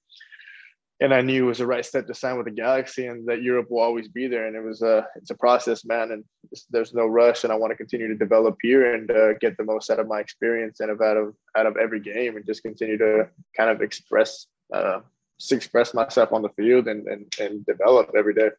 And 0.98 1.12
I 1.12 1.20
knew 1.20 1.44
it 1.44 1.48
was 1.48 1.58
the 1.58 1.66
right 1.66 1.84
step 1.84 2.06
to 2.06 2.14
sign 2.14 2.38
with 2.38 2.46
the 2.46 2.52
Galaxy, 2.52 3.06
and 3.06 3.26
that 3.28 3.42
Europe 3.42 3.66
will 3.70 3.82
always 3.82 4.08
be 4.08 4.28
there. 4.28 4.46
And 4.46 4.56
it 4.56 4.62
was 4.62 4.80
a 4.80 5.06
it's 5.14 5.30
a 5.30 5.34
process, 5.34 5.84
man, 5.84 6.10
and 6.10 6.24
there's 6.70 6.94
no 6.94 7.06
rush. 7.06 7.44
And 7.44 7.52
I 7.52 7.56
want 7.56 7.70
to 7.70 7.76
continue 7.76 8.08
to 8.08 8.14
develop 8.14 8.56
here 8.62 8.94
and 8.94 9.10
uh, 9.10 9.34
get 9.34 9.58
the 9.58 9.64
most 9.64 9.90
out 9.90 10.00
of 10.00 10.08
my 10.08 10.20
experience 10.20 10.80
and 10.80 10.90
out 10.90 11.16
of 11.18 11.34
out 11.54 11.66
of 11.66 11.76
every 11.76 12.00
game, 12.00 12.36
and 12.36 12.46
just 12.46 12.62
continue 12.62 12.96
to 12.96 13.28
kind 13.54 13.68
of 13.68 13.82
express 13.82 14.46
uh, 14.72 15.00
express 15.50 15.94
myself 15.94 16.32
on 16.32 16.42
the 16.42 16.48
field 16.50 16.88
and, 16.88 17.06
and, 17.06 17.32
and 17.40 17.64
develop 17.66 18.10
every 18.16 18.34
day. 18.34 18.50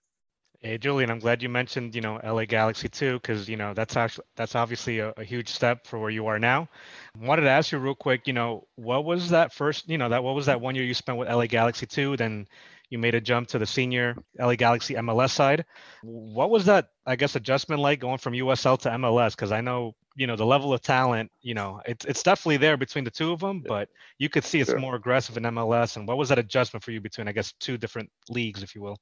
Hey 0.60 0.80
Julian, 0.80 1.12
I'm 1.12 1.20
glad 1.20 1.44
you 1.44 1.50
mentioned 1.50 1.94
you 1.94 2.02
know 2.02 2.20
LA 2.24 2.46
Galaxy 2.46 2.90
too, 2.90 3.20
because 3.20 3.48
you 3.48 3.58
know 3.58 3.76
that's 3.76 3.96
actually 3.96 4.26
that's 4.36 4.56
obviously 4.56 4.98
a, 4.98 5.14
a, 5.16 5.24
huge 5.24 5.50
step 5.50 5.86
for 5.86 6.00
where 6.00 6.10
you 6.10 6.26
are 6.26 6.40
now. 6.40 6.68
I 7.16 7.26
wanted 7.28 7.44
to 7.44 7.50
ask 7.50 7.72
you 7.72 7.78
real 7.78 7.94
quick, 7.94 8.26
you 8.26 8.34
know, 8.34 8.68
what 8.76 9.06
was 9.06 9.30
that 9.30 9.54
first, 9.54 9.88
you 9.88 10.00
know, 10.00 10.10
that 10.10 10.24
what 10.24 10.34
was 10.34 10.48
that 10.48 10.60
one 10.60 10.74
year 10.74 10.84
you 10.84 10.96
spent 10.96 11.20
with 11.20 11.30
LA 11.30 11.46
Galaxy 11.46 11.86
too? 11.86 12.18
Then 12.18 12.48
you 12.90 12.98
made 12.98 13.16
a 13.16 13.22
jump 13.22 13.48
to 13.50 13.60
the 13.60 13.66
senior 13.66 14.16
LA 14.40 14.56
Galaxy 14.56 14.94
MLS 14.96 15.32
side. 15.32 15.66
What 16.04 16.50
was 16.50 16.66
that, 16.66 16.90
I 17.06 17.16
guess, 17.16 17.36
adjustment 17.36 17.82
like 17.82 18.00
going 18.00 18.18
from 18.18 18.34
USL 18.34 18.80
to 18.80 18.90
MLS? 18.92 19.32
Because 19.32 19.52
I 19.52 19.62
know, 19.62 19.94
you 20.16 20.28
know, 20.28 20.36
the 20.36 20.46
level 20.46 20.74
of 20.74 20.82
talent, 20.82 21.32
you 21.42 21.54
know, 21.54 21.82
it's 21.86 22.06
it's 22.06 22.24
definitely 22.24 22.58
there 22.58 22.78
between 22.78 23.04
the 23.04 23.12
two 23.12 23.32
of 23.32 23.40
them, 23.40 23.62
but 23.66 23.90
you 24.20 24.30
could 24.30 24.44
see 24.44 24.60
it's 24.60 24.70
Sure. 24.70 24.80
more 24.80 24.96
aggressive 24.96 25.38
in 25.38 25.44
MLS. 25.44 25.98
And 25.98 26.08
what 26.08 26.18
was 26.18 26.30
that 26.30 26.40
adjustment 26.40 26.84
for 26.84 26.92
you 26.92 27.02
between, 27.02 27.28
I 27.28 27.34
guess, 27.34 27.54
two 27.60 27.78
different 27.78 28.10
leagues, 28.30 28.64
if 28.64 28.74
you 28.74 28.82
will? 28.82 28.98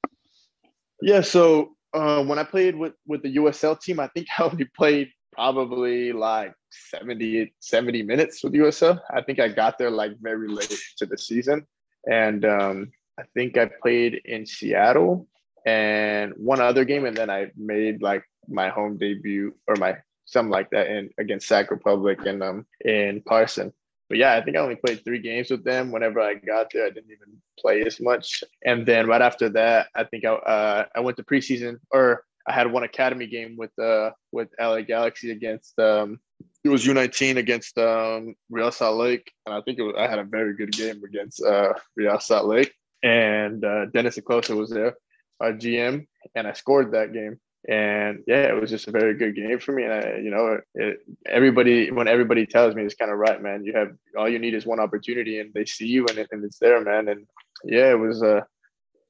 Yeah, 1.02 1.22
so 1.22 1.76
uh, 1.94 2.24
when 2.24 2.40
I 2.40 2.44
played 2.44 2.76
with 2.76 2.94
with 3.06 3.22
the 3.22 3.36
USL 3.36 3.80
team, 3.80 4.00
I 4.00 4.08
think 4.08 4.28
I 4.40 4.44
only 4.44 4.66
played 4.66 5.10
probably 5.32 6.14
like 6.14 6.54
70, 6.92 7.54
70 7.60 8.04
minutes 8.04 8.44
with 8.44 8.54
USL. 8.54 9.00
I 9.14 9.22
think 9.22 9.40
I 9.40 9.50
got 9.50 9.78
there 9.78 9.92
like 9.92 10.14
very 10.22 10.48
late 10.48 10.74
to 10.98 11.06
the 11.06 11.18
season. 11.18 11.68
And 12.10 12.46
um, 12.46 12.92
I 13.20 13.24
think 13.34 13.58
I 13.58 13.70
played 13.82 14.22
in 14.26 14.46
Seattle 14.46 15.28
and 15.66 16.34
one 16.38 16.62
other 16.62 16.86
game, 16.86 17.06
and 17.06 17.16
then 17.16 17.30
I 17.30 17.52
made 17.56 18.02
like 18.02 18.24
my 18.48 18.70
home 18.70 18.98
debut 18.98 19.56
or 19.68 19.76
my 19.76 19.98
something 20.26 20.52
like 20.52 20.70
that 20.72 20.88
in 20.88 21.10
against 21.18 21.48
Sac 21.48 21.72
Republic 21.72 22.26
and 22.26 22.44
um 22.44 22.66
in 22.84 23.22
Carson. 23.28 23.72
But 24.10 24.20
yeah, 24.20 24.36
I 24.36 24.42
think 24.42 24.56
I 24.56 24.60
only 24.60 24.76
played 24.76 25.04
three 25.04 25.20
games 25.20 25.50
with 25.50 25.64
them. 25.64 25.92
Whenever 25.92 26.20
I 26.20 26.36
got 26.36 26.68
there, 26.72 26.86
I 26.86 26.90
didn't 26.90 27.12
even 27.12 27.42
play 27.60 27.82
as 27.82 28.00
much. 28.00 28.44
And 28.64 28.86
then 28.86 29.08
right 29.08 29.22
after 29.22 29.50
that, 29.50 29.88
I 29.96 30.04
think 30.04 30.26
I 30.26 30.34
uh, 30.34 30.86
I 30.96 31.00
went 31.00 31.18
to 31.18 31.24
preseason 31.24 31.80
or 31.92 32.24
I 32.48 32.54
had 32.54 32.72
one 32.72 32.84
academy 32.84 33.28
game 33.28 33.56
with 33.58 33.78
uh 33.80 34.12
with 34.32 34.50
LA 34.60 34.82
Galaxy 34.82 35.32
against 35.32 35.78
um 35.80 36.20
it 36.64 36.70
was 36.70 36.86
U19 36.86 37.38
against 37.38 37.78
um 37.78 38.36
Real 38.50 38.72
Salt 38.72 38.98
Lake, 38.98 39.32
and 39.46 39.56
I 39.56 39.62
think 39.62 39.80
it 39.80 39.84
was 39.84 39.96
I 39.98 40.08
had 40.08 40.20
a 40.20 40.24
very 40.24 40.56
good 40.56 40.72
game 40.72 41.04
against 41.04 41.44
uh 41.44 41.74
Real 41.96 42.20
Salt 42.20 42.46
Lake, 42.46 42.74
and 43.06 43.64
uh, 43.64 43.86
Dennis 43.86 44.18
Acosta 44.18 44.56
was 44.56 44.72
there, 44.72 44.96
our 45.40 45.54
GM, 45.54 46.08
and 46.34 46.48
I 46.48 46.54
scored 46.54 46.94
that 46.94 47.14
game. 47.14 47.40
And 47.68 48.24
yeah, 48.28 48.48
it 48.48 48.60
was 48.60 48.72
just 48.72 48.88
a 48.88 48.92
very 48.92 49.14
good 49.14 49.36
game 49.36 49.60
for 49.60 49.72
me. 49.74 49.84
And 49.84 49.94
I, 49.94 50.18
you 50.18 50.32
know, 50.32 50.60
it, 50.74 51.00
everybody 51.28 51.92
when 51.92 52.08
everybody 52.08 52.46
tells 52.48 52.74
me 52.76 52.84
it's 52.84 52.96
kind 52.96 53.12
of 53.12 53.18
right, 53.18 53.42
man. 53.42 53.64
You 53.64 53.74
have 53.74 53.92
all 54.18 54.28
you 54.28 54.40
need 54.40 54.56
is 54.56 54.66
one 54.66 54.80
opportunity, 54.80 55.40
and 55.40 55.54
they 55.54 55.66
see 55.66 55.88
you, 55.88 56.06
and, 56.08 56.18
it, 56.18 56.30
and 56.32 56.44
it's 56.44 56.58
there, 56.58 56.82
man. 56.82 57.08
And 57.08 57.28
yeah, 57.64 57.92
it 57.92 58.00
was 58.00 58.24
uh 58.24 58.42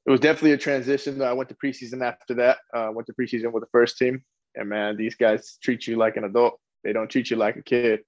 it 0.06 0.10
was 0.10 0.20
definitely 0.20 0.52
a 0.52 0.58
transition. 0.58 1.20
I 1.22 1.32
went 1.32 1.48
to 1.48 1.54
preseason 1.54 2.02
after 2.02 2.34
that. 2.34 2.58
Uh, 2.72 2.90
went 2.92 3.06
to 3.06 3.14
preseason 3.14 3.50
with 3.50 3.62
the 3.62 3.70
first 3.72 3.96
team, 3.96 4.22
and 4.54 4.68
man, 4.68 4.96
these 4.96 5.14
guys 5.14 5.58
treat 5.62 5.86
you 5.86 5.96
like 5.96 6.18
an 6.18 6.24
adult. 6.24 6.60
They 6.84 6.92
don't 6.92 7.10
treat 7.10 7.30
you 7.30 7.36
like 7.36 7.56
a 7.56 7.62
kid. 7.62 8.00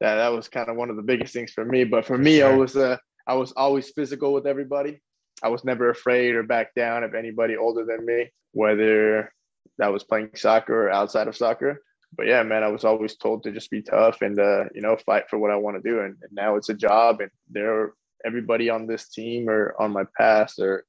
That 0.00 0.16
that 0.16 0.32
was 0.32 0.48
kind 0.48 0.68
of 0.70 0.76
one 0.76 0.88
of 0.88 0.96
the 0.96 1.02
biggest 1.02 1.34
things 1.34 1.52
for 1.52 1.64
me. 1.66 1.84
But 1.84 2.06
for 2.06 2.16
me, 2.16 2.40
I 2.42 2.54
was 2.54 2.76
uh, 2.76 2.96
I 3.26 3.34
was 3.34 3.52
always 3.52 3.90
physical 3.90 4.32
with 4.32 4.46
everybody. 4.46 5.00
I 5.42 5.48
was 5.48 5.64
never 5.64 5.90
afraid 5.90 6.34
or 6.34 6.42
back 6.42 6.74
down 6.74 7.04
of 7.04 7.14
anybody 7.14 7.56
older 7.56 7.84
than 7.84 8.04
me, 8.04 8.30
whether 8.52 9.32
that 9.78 9.92
was 9.92 10.04
playing 10.04 10.30
soccer 10.34 10.86
or 10.86 10.90
outside 10.90 11.28
of 11.28 11.36
soccer. 11.36 11.82
But 12.16 12.26
yeah, 12.26 12.42
man, 12.42 12.62
I 12.62 12.68
was 12.68 12.84
always 12.84 13.16
told 13.16 13.42
to 13.44 13.52
just 13.52 13.70
be 13.70 13.82
tough 13.82 14.22
and 14.22 14.38
uh, 14.38 14.64
you 14.74 14.80
know 14.80 14.96
fight 14.96 15.28
for 15.28 15.38
what 15.38 15.50
I 15.50 15.56
want 15.56 15.82
to 15.82 15.88
do. 15.88 16.00
And, 16.00 16.16
and 16.22 16.32
now 16.32 16.56
it's 16.56 16.70
a 16.70 16.74
job, 16.74 17.20
and 17.20 17.30
there 17.50 17.92
everybody 18.24 18.70
on 18.70 18.86
this 18.86 19.08
team 19.08 19.48
or 19.48 19.74
on 19.78 19.92
my 19.92 20.04
past 20.16 20.58
or 20.58 20.84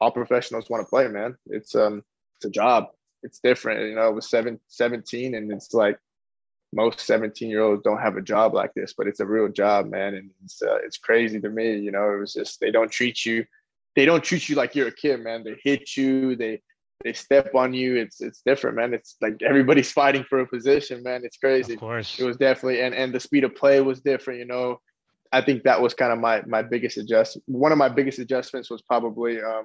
all 0.00 0.10
professionals 0.10 0.68
want 0.68 0.84
to 0.84 0.90
play, 0.90 1.08
man. 1.08 1.36
It's 1.46 1.74
um 1.74 2.02
it's 2.36 2.46
a 2.46 2.50
job. 2.50 2.88
It's 3.22 3.40
different. 3.40 3.88
You 3.88 3.94
know, 3.96 4.02
I 4.02 4.08
was 4.08 4.28
seven, 4.28 4.60
17 4.68 5.34
and 5.34 5.50
it's 5.52 5.72
like 5.72 5.98
most 6.72 7.00
17 7.00 7.48
year 7.48 7.62
olds 7.62 7.82
don't 7.82 8.00
have 8.00 8.16
a 8.16 8.22
job 8.22 8.54
like 8.54 8.74
this, 8.74 8.94
but 8.96 9.06
it's 9.06 9.20
a 9.20 9.26
real 9.26 9.48
job, 9.48 9.86
man. 9.88 10.14
And 10.14 10.30
it's 10.44 10.62
uh, 10.62 10.76
it's 10.84 10.98
crazy 10.98 11.40
to 11.40 11.48
me. 11.48 11.78
You 11.78 11.92
know, 11.92 12.12
it 12.12 12.18
was 12.18 12.34
just 12.34 12.60
they 12.60 12.70
don't 12.70 12.90
treat 12.90 13.24
you, 13.24 13.44
they 13.96 14.04
don't 14.04 14.22
treat 14.22 14.48
you 14.48 14.54
like 14.54 14.74
you're 14.74 14.88
a 14.88 14.94
kid, 14.94 15.20
man. 15.20 15.42
They 15.42 15.56
hit 15.64 15.96
you, 15.96 16.36
they 16.36 16.60
they 17.02 17.12
step 17.12 17.54
on 17.54 17.74
you. 17.74 17.96
It's 17.96 18.20
it's 18.20 18.42
different, 18.44 18.76
man. 18.76 18.94
It's 18.94 19.16
like 19.20 19.40
everybody's 19.42 19.90
fighting 19.90 20.24
for 20.28 20.40
a 20.40 20.46
position, 20.46 21.02
man. 21.02 21.22
It's 21.24 21.38
crazy. 21.38 21.74
Of 21.74 21.80
course. 21.80 22.18
It 22.18 22.24
was 22.24 22.36
definitely 22.36 22.82
and 22.82 22.94
and 22.94 23.12
the 23.12 23.20
speed 23.20 23.44
of 23.44 23.54
play 23.54 23.80
was 23.80 24.00
different, 24.00 24.38
you 24.38 24.46
know. 24.46 24.80
I 25.32 25.40
think 25.40 25.64
that 25.64 25.80
was 25.80 25.94
kind 25.94 26.12
of 26.12 26.18
my 26.18 26.42
my 26.46 26.62
biggest 26.62 26.98
adjust. 26.98 27.38
One 27.46 27.72
of 27.72 27.78
my 27.78 27.88
biggest 27.88 28.18
adjustments 28.18 28.70
was 28.70 28.82
probably 28.82 29.40
um, 29.40 29.64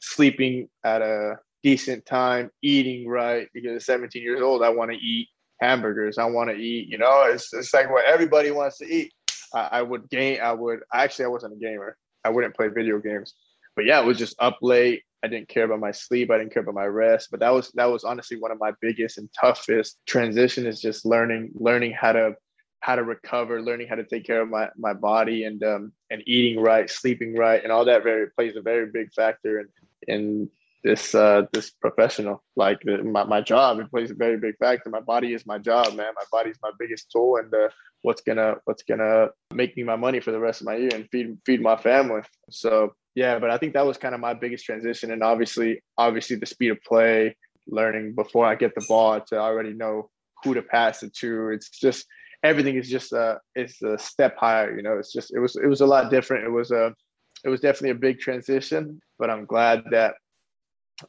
sleeping 0.00 0.68
at 0.84 1.02
a 1.02 1.36
decent 1.62 2.06
time, 2.06 2.50
eating 2.62 3.08
right. 3.08 3.48
Because 3.52 3.76
at 3.76 3.82
17 3.82 4.22
years 4.22 4.40
old, 4.40 4.62
I 4.62 4.68
want 4.68 4.90
to 4.90 4.96
eat 4.96 5.28
hamburgers. 5.60 6.18
I 6.18 6.24
want 6.24 6.50
to 6.50 6.56
eat. 6.56 6.88
You 6.88 6.98
know, 6.98 7.24
it's 7.24 7.52
it's 7.52 7.74
like 7.74 7.90
what 7.90 8.04
everybody 8.06 8.50
wants 8.50 8.78
to 8.78 8.86
eat. 8.86 9.12
I, 9.54 9.68
I 9.72 9.82
would 9.82 10.08
game. 10.10 10.38
I 10.42 10.52
would 10.52 10.80
actually. 10.94 11.26
I 11.26 11.28
wasn't 11.28 11.54
a 11.54 11.56
gamer. 11.56 11.96
I 12.24 12.30
wouldn't 12.30 12.54
play 12.54 12.68
video 12.68 12.98
games. 12.98 13.34
But 13.76 13.86
yeah, 13.86 14.00
it 14.00 14.06
was 14.06 14.18
just 14.18 14.36
up 14.38 14.58
late. 14.62 15.02
I 15.22 15.28
didn't 15.28 15.48
care 15.48 15.64
about 15.64 15.80
my 15.80 15.92
sleep. 15.92 16.30
I 16.30 16.38
didn't 16.38 16.52
care 16.52 16.62
about 16.62 16.74
my 16.74 16.86
rest. 16.86 17.28
But 17.30 17.40
that 17.40 17.50
was 17.50 17.70
that 17.72 17.90
was 17.90 18.04
honestly 18.04 18.38
one 18.38 18.50
of 18.50 18.58
my 18.58 18.72
biggest 18.80 19.18
and 19.18 19.28
toughest 19.38 19.98
transition 20.06 20.66
is 20.66 20.80
just 20.80 21.04
learning 21.04 21.50
learning 21.54 21.92
how 21.92 22.12
to 22.12 22.34
how 22.80 22.96
to 22.96 23.02
recover, 23.02 23.60
learning 23.60 23.88
how 23.88 23.96
to 23.96 24.04
take 24.04 24.24
care 24.24 24.40
of 24.40 24.48
my 24.48 24.68
my 24.76 24.94
body 24.94 25.44
and 25.44 25.62
um 25.62 25.92
and 26.10 26.22
eating 26.26 26.60
right, 26.60 26.90
sleeping 26.90 27.36
right, 27.36 27.62
and 27.62 27.72
all 27.72 27.84
that 27.84 28.02
very 28.02 28.30
plays 28.30 28.56
a 28.56 28.62
very 28.62 28.90
big 28.90 29.12
factor 29.12 29.60
in 29.60 29.68
in 30.08 30.50
this 30.82 31.14
uh 31.14 31.42
this 31.52 31.70
professional 31.70 32.42
like 32.56 32.78
my, 32.86 33.24
my 33.24 33.40
job 33.40 33.78
it 33.78 33.90
plays 33.90 34.10
a 34.10 34.14
very 34.14 34.38
big 34.38 34.56
factor 34.56 34.88
my 34.88 35.00
body 35.00 35.34
is 35.34 35.44
my 35.46 35.58
job 35.58 35.94
man 35.94 36.12
my 36.16 36.24
body's 36.32 36.56
my 36.62 36.70
biggest 36.78 37.10
tool 37.10 37.36
and 37.36 37.52
uh, 37.52 37.68
what's 38.02 38.22
gonna 38.22 38.54
what's 38.64 38.82
gonna 38.82 39.28
make 39.52 39.76
me 39.76 39.82
my 39.82 39.96
money 39.96 40.20
for 40.20 40.30
the 40.30 40.38
rest 40.38 40.62
of 40.62 40.66
my 40.66 40.76
year 40.76 40.90
and 40.94 41.08
feed 41.10 41.36
feed 41.44 41.60
my 41.60 41.76
family 41.76 42.22
so 42.48 42.94
yeah 43.14 43.38
but 43.38 43.50
i 43.50 43.58
think 43.58 43.74
that 43.74 43.86
was 43.86 43.96
kind 43.96 44.14
of 44.14 44.20
my 44.20 44.34
biggest 44.34 44.64
transition 44.64 45.10
and 45.12 45.22
obviously 45.22 45.82
obviously 45.98 46.36
the 46.36 46.46
speed 46.46 46.70
of 46.70 46.82
play 46.82 47.34
learning 47.66 48.14
before 48.14 48.46
i 48.46 48.54
get 48.54 48.74
the 48.74 48.84
ball 48.88 49.20
to 49.20 49.38
already 49.38 49.72
know 49.72 50.08
who 50.42 50.54
to 50.54 50.62
pass 50.62 51.02
it 51.02 51.14
to 51.14 51.50
it's 51.50 51.70
just 51.70 52.06
everything 52.42 52.76
is 52.76 52.88
just 52.88 53.12
uh 53.12 53.36
it's 53.54 53.82
a 53.82 53.98
step 53.98 54.36
higher 54.38 54.76
you 54.76 54.82
know 54.82 54.98
it's 54.98 55.12
just 55.12 55.34
it 55.34 55.38
was 55.38 55.56
it 55.56 55.66
was 55.66 55.80
a 55.80 55.86
lot 55.86 56.10
different 56.10 56.44
it 56.44 56.50
was 56.50 56.70
a 56.70 56.94
it 57.44 57.48
was 57.48 57.60
definitely 57.60 57.90
a 57.90 57.94
big 57.94 58.18
transition 58.18 59.00
but 59.18 59.30
i'm 59.30 59.44
glad 59.44 59.82
that 59.90 60.14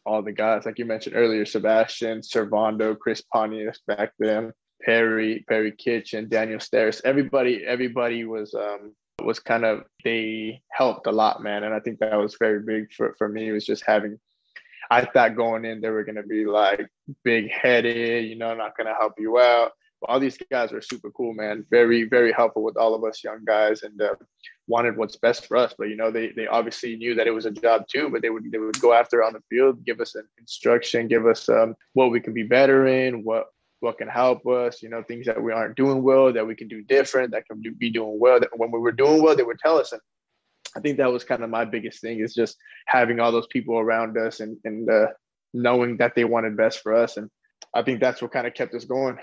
all 0.06 0.22
the 0.22 0.32
guys 0.32 0.66
like 0.66 0.78
you 0.78 0.86
mentioned 0.86 1.16
earlier 1.16 1.46
sebastian 1.46 2.20
servando 2.20 2.98
chris 2.98 3.22
pontius 3.22 3.80
back 3.88 4.12
then 4.20 4.52
perry 4.84 5.44
perry 5.48 5.72
kitchen 5.72 6.28
daniel 6.28 6.60
Steres, 6.60 7.02
everybody 7.06 7.64
everybody 7.66 8.24
was 8.26 8.54
um 8.54 8.94
was 9.26 9.40
kind 9.40 9.66
of 9.66 9.84
they 10.04 10.62
helped 10.72 11.08
a 11.08 11.12
lot 11.12 11.42
man 11.44 11.64
and 11.64 11.74
i 11.74 11.80
think 11.80 12.00
that 12.00 12.18
was 12.18 12.36
very 12.40 12.62
big 12.62 12.92
for, 12.94 13.16
for 13.18 13.28
me 13.28 13.52
was 13.52 13.66
just 13.66 13.84
having 13.86 14.18
i 14.90 15.04
thought 15.04 15.36
going 15.36 15.66
in 15.66 15.82
they 15.82 15.90
were 15.90 16.04
going 16.04 16.16
to 16.16 16.24
be 16.24 16.46
like 16.46 16.88
big 17.24 17.50
headed 17.50 18.26
you 18.26 18.36
know 18.36 18.54
not 18.54 18.76
going 18.78 18.88
to 18.88 18.94
help 18.94 19.14
you 19.18 19.40
out 19.40 19.72
But 20.02 20.10
all 20.10 20.20
these 20.20 20.38
guys 20.50 20.72
were 20.72 20.82
super 20.82 21.12
cool, 21.12 21.34
man. 21.34 21.66
Very, 21.70 22.04
very 22.06 22.32
helpful 22.34 22.64
with 22.64 22.76
all 22.76 22.96
of 22.96 23.04
us 23.04 23.24
young 23.24 23.46
guys, 23.46 23.84
and 23.84 24.02
uh, 24.02 24.16
wanted 24.68 24.98
what's 24.98 25.16
best 25.16 25.46
for 25.46 25.58
us. 25.58 25.76
But 25.78 25.90
you 25.90 25.96
know, 25.96 26.10
they 26.10 26.32
they 26.32 26.48
obviously 26.48 26.96
knew 26.96 27.14
that 27.16 27.28
it 27.28 27.32
was 27.32 27.46
a 27.46 27.52
job 27.52 27.88
too. 27.88 28.10
But 28.10 28.24
they 28.24 28.32
would 28.32 28.52
they 28.52 28.58
would 28.58 28.82
go 28.82 28.94
after 28.94 29.24
on 29.24 29.34
the 29.34 29.44
field, 29.50 29.86
give 29.86 30.02
us 30.02 30.16
an 30.16 30.28
instruction, 30.40 31.08
give 31.08 31.28
us 31.28 31.48
um, 31.50 31.76
what 31.94 32.10
we 32.10 32.20
can 32.20 32.34
be 32.34 32.44
better 32.44 32.88
in, 32.88 33.24
what 33.24 33.46
what 33.82 33.98
can 33.98 34.08
help 34.08 34.48
us. 34.48 34.82
You 34.82 34.90
know, 34.90 35.04
things 35.04 35.26
that 35.26 35.42
we 35.42 35.52
aren't 35.52 35.76
doing 35.76 36.02
well 36.02 36.32
that 36.34 36.48
we 36.48 36.56
can 36.56 36.68
do 36.70 36.82
different, 36.84 37.32
that 37.32 37.46
can 37.48 37.62
be 37.78 37.90
doing 37.90 38.18
well. 38.20 38.40
That 38.40 38.58
when 38.58 38.72
we 38.72 38.80
were 38.80 38.92
doing 38.94 39.22
well, 39.22 39.36
they 39.36 39.44
would 39.44 39.60
tell 39.60 39.78
us. 39.78 39.92
And 39.92 40.02
I 40.76 40.80
think 40.80 40.98
that 40.98 41.12
was 41.12 41.24
kind 41.24 41.44
of 41.44 41.50
my 41.50 41.66
biggest 41.66 42.00
thing 42.02 42.20
is 42.20 42.34
just 42.34 42.56
having 42.88 43.20
all 43.20 43.32
those 43.32 43.48
people 43.48 43.78
around 43.78 44.18
us 44.18 44.40
and 44.40 44.58
and 44.64 44.90
uh, 44.90 45.08
knowing 45.54 45.98
that 45.98 46.16
they 46.16 46.24
wanted 46.24 46.56
best 46.56 46.80
for 46.80 46.94
us. 46.94 47.18
And 47.18 47.30
I 47.74 47.82
think 47.84 48.00
that's 48.00 48.22
what 48.22 48.32
kind 48.32 48.48
of 48.48 48.54
kept 48.54 48.74
us 48.74 48.86
going. 48.86 49.18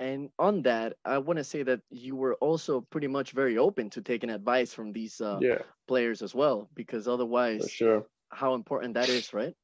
And 0.00 0.30
on 0.38 0.62
that, 0.62 0.96
I 1.04 1.18
want 1.18 1.36
to 1.36 1.44
say 1.44 1.62
that 1.62 1.80
you 1.90 2.16
were 2.16 2.34
also 2.36 2.80
pretty 2.80 3.06
much 3.06 3.32
very 3.32 3.58
open 3.58 3.90
to 3.90 4.00
taking 4.00 4.30
advice 4.30 4.72
from 4.72 4.92
these 4.92 5.20
uh, 5.20 5.38
Yeah. 5.42 5.58
players 5.86 6.22
as 6.22 6.34
well, 6.34 6.70
because 6.74 7.06
otherwise, 7.06 7.64
For 7.64 7.68
sure. 7.68 8.06
how 8.30 8.54
important 8.54 8.94
that 8.94 9.10
is, 9.10 9.34
right? 9.34 9.54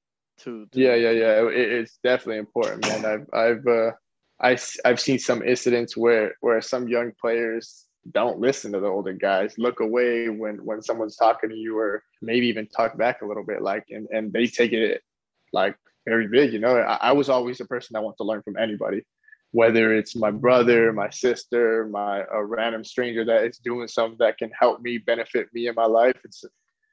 To, 0.41 0.67
to 0.67 0.79
Yeah, 0.79 0.95
yeah, 0.95 1.13
yeah. 1.13 1.49
It, 1.49 1.73
it's 1.73 1.99
definitely 2.05 2.37
important, 2.41 2.85
man. 2.87 3.07
I've, 3.07 3.27
I've, 3.33 3.67
uh, 3.67 3.93
I, 4.41 4.59
I've 4.85 5.01
seen 5.01 5.19
some 5.19 5.43
incidents 5.43 5.97
where, 5.97 6.35
where 6.41 6.61
some 6.61 6.89
young 6.89 7.13
players 7.21 7.87
don't 8.13 8.39
listen 8.39 8.73
to 8.73 8.81
the 8.81 8.87
older 8.87 9.13
guys, 9.13 9.55
look 9.59 9.81
away 9.81 10.29
when, 10.29 10.65
when 10.65 10.83
someone's 10.83 11.17
talking 11.17 11.51
to 11.51 11.57
you, 11.57 11.79
or 11.79 12.03
maybe 12.23 12.47
even 12.47 12.67
talk 12.69 12.97
back 12.97 13.23
a 13.23 13.27
little 13.27 13.45
bit, 13.45 13.63
like, 13.63 13.85
and, 13.91 14.07
and 14.13 14.33
they 14.33 14.47
take 14.47 14.73
it 14.73 15.03
like 15.53 15.77
very 16.07 16.29
big. 16.29 16.53
You 16.53 16.61
know, 16.61 16.77
I, 16.77 16.99
I 17.01 17.13
was 17.13 17.29
always 17.29 17.61
a 17.61 17.65
person 17.65 17.95
that 17.95 18.03
wants 18.03 18.19
to 18.19 18.25
learn 18.25 18.43
from 18.43 18.57
anybody, 18.57 19.05
whether 19.53 19.95
it's 19.95 20.15
my 20.15 20.31
brother, 20.31 20.93
my 20.93 21.11
sister, 21.11 21.87
my 21.87 22.25
a 22.33 22.45
random 22.45 22.85
stranger 22.85 23.25
that 23.25 23.45
is 23.45 23.59
doing 23.59 23.89
something 23.89 24.19
that 24.19 24.39
can 24.39 24.51
help 24.59 24.81
me 24.81 24.99
benefit 24.99 25.49
me 25.53 25.67
in 25.67 25.75
my 25.75 25.87
life. 25.87 26.17
It's 26.25 26.45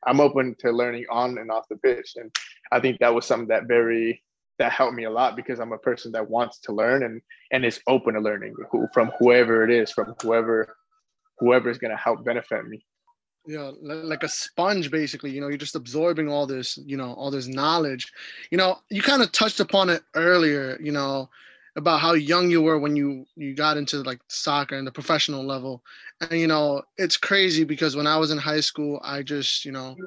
I'm 0.06 0.20
open 0.20 0.56
to 0.60 0.72
learning 0.72 1.06
on 1.10 1.38
and 1.38 1.52
off 1.52 1.68
the 1.70 1.78
pitch, 1.78 2.14
and 2.16 2.32
I 2.72 2.80
think 2.80 3.00
that 3.00 3.14
was 3.14 3.26
something 3.26 3.48
that 3.50 3.68
very 3.68 4.24
that 4.60 4.72
helped 4.72 4.96
me 4.96 5.06
a 5.06 5.10
lot 5.10 5.36
because 5.36 5.60
I'm 5.60 5.72
a 5.72 5.78
person 5.78 6.12
that 6.12 6.30
wants 6.30 6.60
to 6.60 6.72
learn 6.72 7.04
and 7.04 7.22
and 7.52 7.66
is 7.66 7.80
open 7.88 8.14
to 8.14 8.20
learning 8.20 8.56
who, 8.72 8.88
from 8.94 9.12
whoever 9.20 9.64
it 9.64 9.72
is, 9.72 9.92
from 9.92 10.14
whoever 10.22 10.76
whoever 11.40 11.70
is 11.70 11.78
going 11.78 11.92
to 11.92 11.98
help 11.98 12.24
benefit 12.24 12.68
me. 12.68 12.86
yeah 13.48 13.72
like 13.82 14.24
a 14.24 14.30
sponge 14.30 14.90
basically 14.90 15.32
you 15.32 15.42
know 15.42 15.50
you're 15.50 15.58
just 15.58 15.76
absorbing 15.76 16.30
all 16.30 16.48
this 16.48 16.78
you 16.86 16.96
know 16.96 17.14
all 17.14 17.32
this 17.32 17.48
knowledge 17.48 18.12
you 18.52 18.58
know 18.58 18.80
you 18.90 19.02
kind 19.02 19.22
of 19.22 19.32
touched 19.32 19.60
upon 19.60 19.90
it 19.90 20.02
earlier 20.16 20.78
you 20.82 20.92
know 20.92 21.30
about 21.76 22.00
how 22.02 22.14
young 22.14 22.50
you 22.50 22.62
were 22.62 22.78
when 22.80 22.96
you 22.96 23.26
you 23.36 23.56
got 23.56 23.78
into 23.78 24.02
like 24.04 24.20
soccer 24.30 24.76
and 24.76 24.88
the 24.88 24.92
professional 24.92 25.46
level. 25.46 25.84
And 26.22 26.40
you 26.40 26.48
know 26.48 26.82
it's 26.98 27.18
crazy 27.18 27.64
because 27.64 27.96
when 27.96 28.08
i 28.08 28.18
was 28.18 28.32
in 28.32 28.38
high 28.38 28.60
school 28.62 29.00
i 29.04 29.22
just 29.22 29.66
you 29.66 29.72
know 29.72 30.00